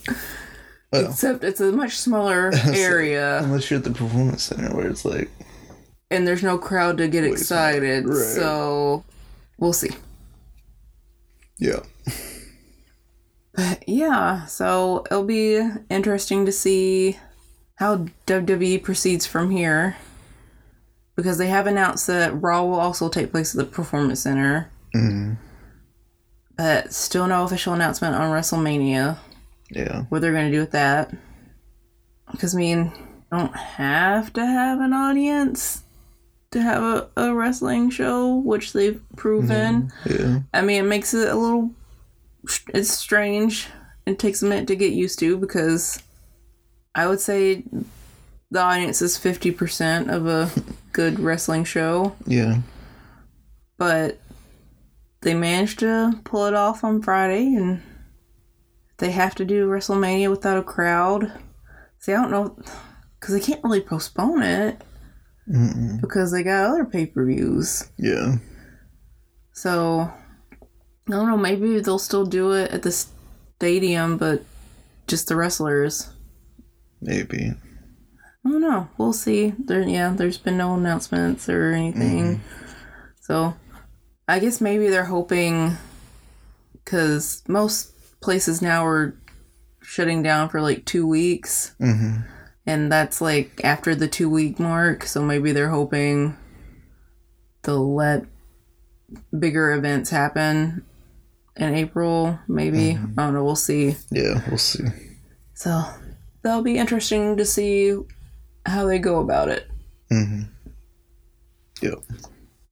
Well. 0.92 1.10
Except 1.12 1.44
it's 1.44 1.62
a 1.62 1.72
much 1.72 1.98
smaller 1.98 2.52
area 2.74 3.40
Unless 3.44 3.70
you're 3.70 3.78
at 3.78 3.84
the 3.84 3.92
performance 3.92 4.44
center 4.44 4.76
where 4.76 4.88
it's 4.88 5.06
like, 5.06 5.30
and 6.12 6.28
there's 6.28 6.44
no 6.44 6.58
crowd 6.58 6.98
to 6.98 7.08
get 7.08 7.24
excited. 7.24 8.08
right. 8.08 8.18
So 8.18 9.04
we'll 9.58 9.74
see. 9.74 9.92
yeah. 11.58 11.80
But 13.54 13.84
yeah, 13.88 14.46
so 14.46 15.04
it'll 15.12 15.26
be 15.26 15.60
interesting 15.90 16.46
to 16.46 16.52
see 16.52 17.18
how 17.76 18.06
WWE 18.26 18.82
proceeds 18.82 19.26
from 19.26 19.52
here. 19.52 19.98
Because 21.16 21.38
they 21.38 21.48
have 21.48 21.68
announced 21.68 22.08
that 22.08 22.42
Raw 22.42 22.64
will 22.64 22.80
also 22.80 23.10
take 23.10 23.32
place 23.32 23.54
at 23.54 23.58
the 23.60 23.70
Performance 23.70 24.22
Center. 24.22 24.72
Mm-hmm. 24.96 25.34
But 26.56 26.94
still 26.94 27.28
no 27.28 27.44
official 27.44 27.74
announcement 27.74 28.16
on 28.16 28.32
WrestleMania. 28.32 29.18
Yeah. 29.72 30.04
what 30.10 30.22
they're 30.22 30.32
going 30.32 30.50
to 30.50 30.56
do 30.56 30.62
with 30.62 30.72
that. 30.72 31.14
Because, 32.32 32.56
I 32.56 32.58
mean, 32.58 32.92
don't 33.32 33.56
have 33.56 34.32
to 34.34 34.46
have 34.46 34.80
an 34.80 34.94
audience 34.94 35.84
to 36.52 36.62
have 36.62 36.82
a, 36.84 37.10
a 37.18 37.34
wrestling 37.34 37.90
show, 37.90 38.36
which 38.36 38.74
they've 38.74 39.02
proven. 39.16 39.92
Mm-hmm. 40.04 40.24
Yeah. 40.34 40.40
I 40.54 40.62
mean, 40.62 40.84
it 40.86 40.88
makes 40.88 41.14
it 41.14 41.28
a 41.30 41.36
little. 41.36 41.72
It's 42.74 42.92
strange. 42.92 43.68
It 44.06 44.18
takes 44.18 44.42
a 44.42 44.46
minute 44.46 44.68
to 44.68 44.76
get 44.76 44.94
used 44.94 45.20
to 45.20 45.38
because 45.38 46.02
I 46.96 47.08
would 47.08 47.20
say 47.20 47.64
the 48.50 48.60
audience 48.62 49.02
is 49.02 49.18
50% 49.18 50.10
of 50.10 50.26
a 50.26 50.50
good 50.94 51.20
wrestling 51.20 51.64
show, 51.66 52.16
Yeah. 52.26 52.62
but 53.78 54.20
they 55.22 55.36
managed 55.36 55.80
to 55.80 56.20
pull 56.24 56.46
it 56.46 56.56
off 56.56 56.84
on 56.84 57.02
Friday 57.04 57.54
and 57.54 57.82
they 58.98 59.12
have 59.12 59.36
to 59.36 59.46
do 59.46 59.68
WrestleMania 59.70 60.30
without 60.32 60.58
a 60.58 60.64
crowd. 60.64 61.32
See, 62.00 62.14
I 62.14 62.22
don't 62.22 62.32
know 62.32 62.58
because 63.20 63.36
they 63.36 63.42
can't 63.42 63.64
really 63.64 63.82
postpone 63.82 64.42
it 64.42 64.82
because 66.02 66.32
they 66.32 66.44
got 66.44 66.70
other 66.70 66.86
pay 66.86 67.06
per 67.06 67.26
views. 67.26 67.90
Yeah. 67.98 68.36
So 69.54 70.12
I 71.08 71.12
don't 71.12 71.28
know. 71.28 71.38
Maybe 71.38 71.80
they'll 71.80 72.00
still 72.00 72.26
do 72.26 72.54
it 72.54 72.72
at 72.72 72.84
the 72.84 72.92
stadium, 72.92 74.18
but 74.18 74.44
just 75.08 75.28
the 75.28 75.36
wrestlers. 75.36 76.10
Maybe. 77.02 77.54
I 78.46 78.50
don't 78.50 78.62
know. 78.62 78.88
We'll 78.98 79.14
see. 79.14 79.54
There, 79.58 79.82
yeah, 79.82 80.14
there's 80.16 80.38
been 80.38 80.58
no 80.58 80.76
announcements 80.76 81.50
or 81.50 81.72
anything. 81.72 82.42
So 83.22 83.56
I 84.28 84.40
guess 84.40 84.62
maybe 84.62 84.88
they're 84.90 85.06
hoping 85.06 85.78
because 86.74 87.44
most 87.48 87.92
places 88.22 88.62
now 88.62 88.86
are 88.86 89.20
shutting 89.82 90.24
down 90.24 90.50
for 90.50 90.62
like 90.62 90.86
two 90.86 91.08
weeks. 91.08 91.76
Mm-hmm. 91.82 92.22
And 92.70 92.92
that's 92.92 93.20
like 93.20 93.62
after 93.64 93.96
the 93.96 94.08
two 94.08 94.30
week 94.30 94.60
mark. 94.60 95.04
So 95.04 95.24
maybe 95.24 95.52
they're 95.52 95.70
hoping 95.70 96.38
they'll 97.64 97.96
let 97.96 98.26
bigger 99.38 99.72
events 99.72 100.12
happen 100.12 100.86
in 101.56 101.74
April, 101.74 102.38
maybe. 102.48 102.92
I 102.92 103.24
don't 103.24 103.34
know. 103.34 103.44
We'll 103.44 103.56
see. 103.56 103.96
Yeah. 104.12 104.44
We'll 104.48 104.60
see. 104.60 104.84
So 105.56 105.82
that'll 106.44 106.62
be 106.62 106.78
interesting 106.78 107.38
to 107.38 107.44
see 107.44 107.98
how 108.68 108.86
they 108.86 109.00
go 109.00 109.20
about 109.20 109.50
it. 109.50 109.68
Mm-hmm. 110.12 110.44
Yep. 111.82 112.04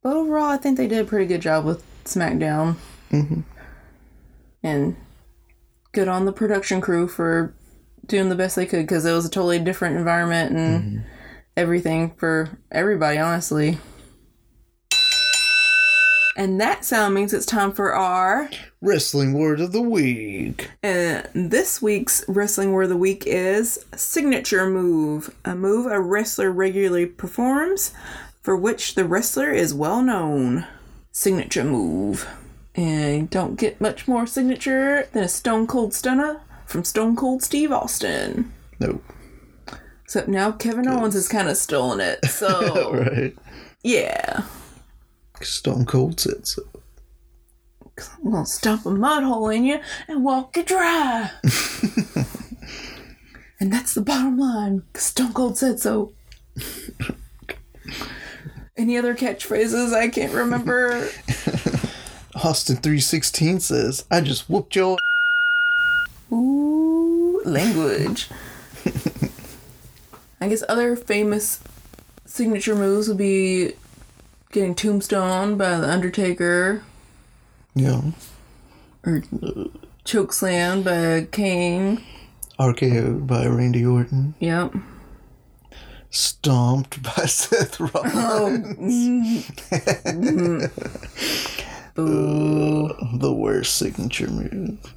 But 0.04 0.16
overall, 0.16 0.46
I 0.52 0.58
think 0.58 0.78
they 0.78 0.88
did 0.88 1.00
a 1.00 1.10
pretty 1.10 1.26
good 1.26 1.42
job 1.42 1.66
with 1.66 1.84
SmackDown. 2.06 2.76
Mhm. 3.10 3.44
And 4.62 4.96
good 5.92 6.08
on 6.08 6.26
the 6.26 6.32
production 6.32 6.82
crew 6.82 7.08
for 7.08 7.56
doing 8.08 8.30
the 8.30 8.36
best 8.36 8.56
they 8.56 8.66
could 8.66 8.84
because 8.84 9.06
it 9.06 9.14
was 9.14 9.26
a 9.26 9.30
totally 9.30 9.60
different 9.60 9.98
environment 9.98 10.56
and 10.56 10.84
mm-hmm. 10.84 11.08
everything 11.56 12.12
for 12.18 12.58
everybody, 12.72 13.18
honestly. 13.18 13.78
And 16.38 16.62
that 16.62 16.86
sound 16.86 17.16
means 17.16 17.34
it's 17.34 17.48
time 17.48 17.72
for 17.72 17.94
our. 17.94 18.48
Wrestling 18.80 19.34
word 19.34 19.60
of 19.60 19.72
the 19.72 19.82
week. 19.82 20.70
And 20.84 21.28
this 21.34 21.82
week's 21.82 22.24
wrestling 22.28 22.72
word 22.72 22.84
of 22.84 22.90
the 22.90 22.98
week 22.98 23.24
is 23.26 23.84
signature 23.96 24.70
move, 24.70 25.36
a 25.44 25.56
move 25.56 25.88
a 25.88 26.00
wrestler 26.00 26.52
regularly 26.52 27.08
performs 27.08 27.92
for 28.44 28.56
which 28.56 28.94
the 28.94 29.04
wrestler 29.04 29.52
is 29.52 29.74
well 29.74 30.04
known. 30.04 30.68
Signature 31.12 31.64
move. 31.64 32.30
And 32.76 33.28
don't 33.32 33.56
get 33.56 33.82
much 33.82 34.08
more 34.08 34.28
signature 34.28 35.10
than 35.12 35.24
a 35.24 35.28
Stone 35.28 35.66
Cold 35.66 35.96
Stunner 35.96 36.42
from 36.68 36.84
Stone 36.84 37.16
Cold 37.16 37.42
Steve 37.42 37.72
Austin. 37.72 38.54
Nope. 38.80 39.04
Except 40.04 40.28
now 40.28 40.52
Kevin 40.52 40.88
Owens 40.88 41.16
has 41.16 41.28
kind 41.28 41.50
of 41.50 41.58
stolen 41.58 42.00
it. 42.00 42.20
So, 42.30 42.94
right. 42.94 43.36
yeah. 43.84 44.44
Stone 45.42 45.86
Cold 45.86 46.20
said 46.20 46.46
so. 46.46 46.62
I'm 48.24 48.32
gonna 48.32 48.46
stomp 48.46 48.86
a 48.86 48.92
mud 48.92 49.24
hole 49.24 49.50
in 49.50 49.64
you 49.64 49.80
and 50.08 50.24
walk 50.24 50.56
you 50.56 50.64
dry. 50.64 51.32
and 53.60 53.74
that's 53.74 53.96
the 53.96 54.02
bottom 54.02 54.38
line. 54.38 54.84
Stone 54.94 55.34
Cold 55.34 55.58
said 55.58 55.80
so. 55.80 56.14
Any 58.78 58.98
other 58.98 59.16
catchphrases 59.16 59.94
I 59.94 60.10
can't 60.10 60.34
remember? 60.34 61.10
Austin 62.36 62.76
316 62.76 63.62
says, 63.62 64.06
I 64.12 64.22
just 64.22 64.48
whooped 64.48 64.76
your 64.76 64.98
Ooh, 66.32 67.42
language. 67.46 68.30
I 70.42 70.48
guess 70.50 70.64
other 70.70 70.96
famous 70.96 71.60
signature 72.26 72.76
moves 72.76 73.08
would 73.08 73.18
be 73.18 73.74
getting 74.52 74.76
tombstone 74.76 75.58
by 75.58 75.78
the 75.78 75.90
Undertaker 75.90 76.84
Yeah. 77.76 78.02
or 79.06 79.24
chokeslam 80.06 80.84
by 80.84 81.28
Kane. 81.32 82.04
RKO 82.60 83.26
by 83.26 83.46
Randy 83.48 83.86
Orton. 83.86 84.36
Yep. 84.40 84.74
Stomped 86.10 87.04
by 87.04 87.12
Seth 87.26 87.80
Rollins. 87.80 88.14
Oh, 88.16 88.64
mm-hmm. 88.80 90.66
Boo. 91.96 92.94
The 93.18 93.34
worst 93.34 93.76
signature 93.78 94.30
move. 94.30 94.94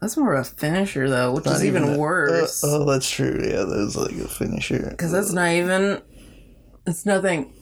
That's 0.00 0.16
more 0.16 0.34
of 0.34 0.46
a 0.46 0.50
finisher 0.50 1.08
though, 1.08 1.32
which 1.32 1.46
is 1.46 1.52
Not 1.52 1.64
even, 1.64 1.82
a- 1.94 1.98
worse. 1.98 2.62
Uh, 2.62 2.68
oh, 2.82 2.84
that's 2.84 3.10
true. 3.10 3.40
Yeah, 3.42 3.64
that's 3.64 3.96
like 3.96 4.12
a 4.12 4.28
finisher. 4.28 4.90
Because 4.90 5.12
that's 5.12 5.32
not 5.32 5.50
even. 5.50 6.00
It's 6.86 7.04
nothing. 7.04 7.52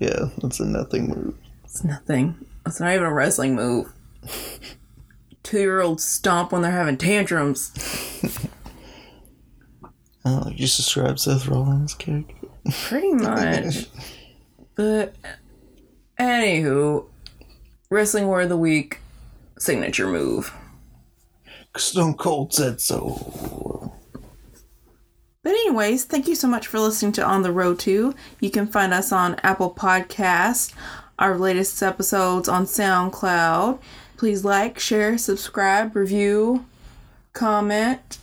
Yeah, 0.00 0.30
that's 0.38 0.58
a 0.60 0.64
nothing 0.66 1.08
move. 1.08 1.34
It's 1.64 1.84
nothing. 1.84 2.34
It's 2.66 2.80
not 2.80 2.92
even 2.94 3.04
a 3.06 3.12
wrestling 3.12 3.54
move. 3.54 3.92
Two 5.42 5.58
year 5.58 5.80
olds 5.82 6.04
stomp 6.04 6.52
when 6.52 6.62
they're 6.62 6.70
having 6.70 6.96
tantrums. 6.96 7.72
Oh, 10.24 10.48
you 10.50 10.56
just 10.56 10.76
described 10.76 11.18
Seth 11.20 11.48
Rollins' 11.48 11.94
character. 11.94 12.34
Pretty 12.70 13.12
much. 13.12 13.88
but, 14.76 15.16
anywho, 16.18 17.06
Wrestling 17.90 18.28
War 18.28 18.42
of 18.42 18.48
the 18.48 18.56
Week 18.56 19.00
signature 19.58 20.06
move. 20.06 20.52
Stone 21.76 22.14
Cold 22.14 22.52
said 22.52 22.80
so. 22.80 23.92
But 25.42 25.50
anyways, 25.50 26.04
thank 26.04 26.28
you 26.28 26.34
so 26.36 26.46
much 26.46 26.68
for 26.68 26.78
listening 26.78 27.12
to 27.12 27.24
On 27.24 27.42
the 27.42 27.50
Road 27.50 27.78
to. 27.80 28.14
You 28.40 28.50
can 28.50 28.68
find 28.68 28.94
us 28.94 29.10
on 29.10 29.40
Apple 29.42 29.74
Podcast, 29.74 30.72
our 31.18 31.36
latest 31.36 31.82
episodes 31.82 32.48
on 32.48 32.64
SoundCloud. 32.64 33.80
Please 34.16 34.44
like, 34.44 34.78
share, 34.78 35.18
subscribe, 35.18 35.96
review, 35.96 36.64
comment. 37.32 38.18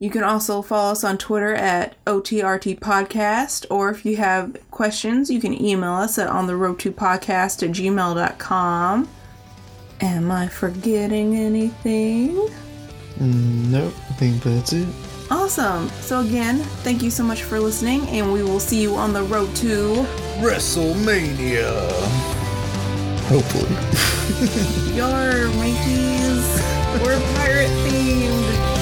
You 0.00 0.10
can 0.10 0.24
also 0.24 0.60
follow 0.60 0.90
us 0.90 1.04
on 1.04 1.18
Twitter 1.18 1.54
at 1.54 1.94
OTRT 2.04 2.80
Podcast, 2.80 3.64
or 3.70 3.90
if 3.90 4.04
you 4.04 4.16
have 4.16 4.56
questions, 4.72 5.30
you 5.30 5.40
can 5.40 5.54
email 5.64 5.92
us 5.92 6.18
at 6.18 6.26
on 6.26 6.48
the 6.48 6.56
road 6.56 6.80
to 6.80 6.90
podcast 6.90 7.62
at 7.62 7.70
gmail.com. 7.70 9.08
Am 10.04 10.30
I 10.30 10.48
forgetting 10.48 11.34
anything? 11.34 12.36
Mm, 13.18 13.70
nope, 13.70 13.94
I 14.10 14.12
think 14.12 14.42
that's 14.42 14.74
it. 14.74 14.86
Awesome. 15.30 15.88
So, 16.02 16.20
again, 16.20 16.58
thank 16.84 17.02
you 17.02 17.10
so 17.10 17.24
much 17.24 17.42
for 17.42 17.58
listening, 17.58 18.06
and 18.08 18.30
we 18.30 18.42
will 18.42 18.60
see 18.60 18.82
you 18.82 18.96
on 18.96 19.14
the 19.14 19.22
road 19.22 19.56
to 19.56 20.04
WrestleMania. 20.40 21.80
Hopefully. 23.30 24.94
your 24.94 25.48
mateys. 25.56 26.44
We're 27.02 27.18
pirate 27.36 27.70
thieves. 27.88 28.73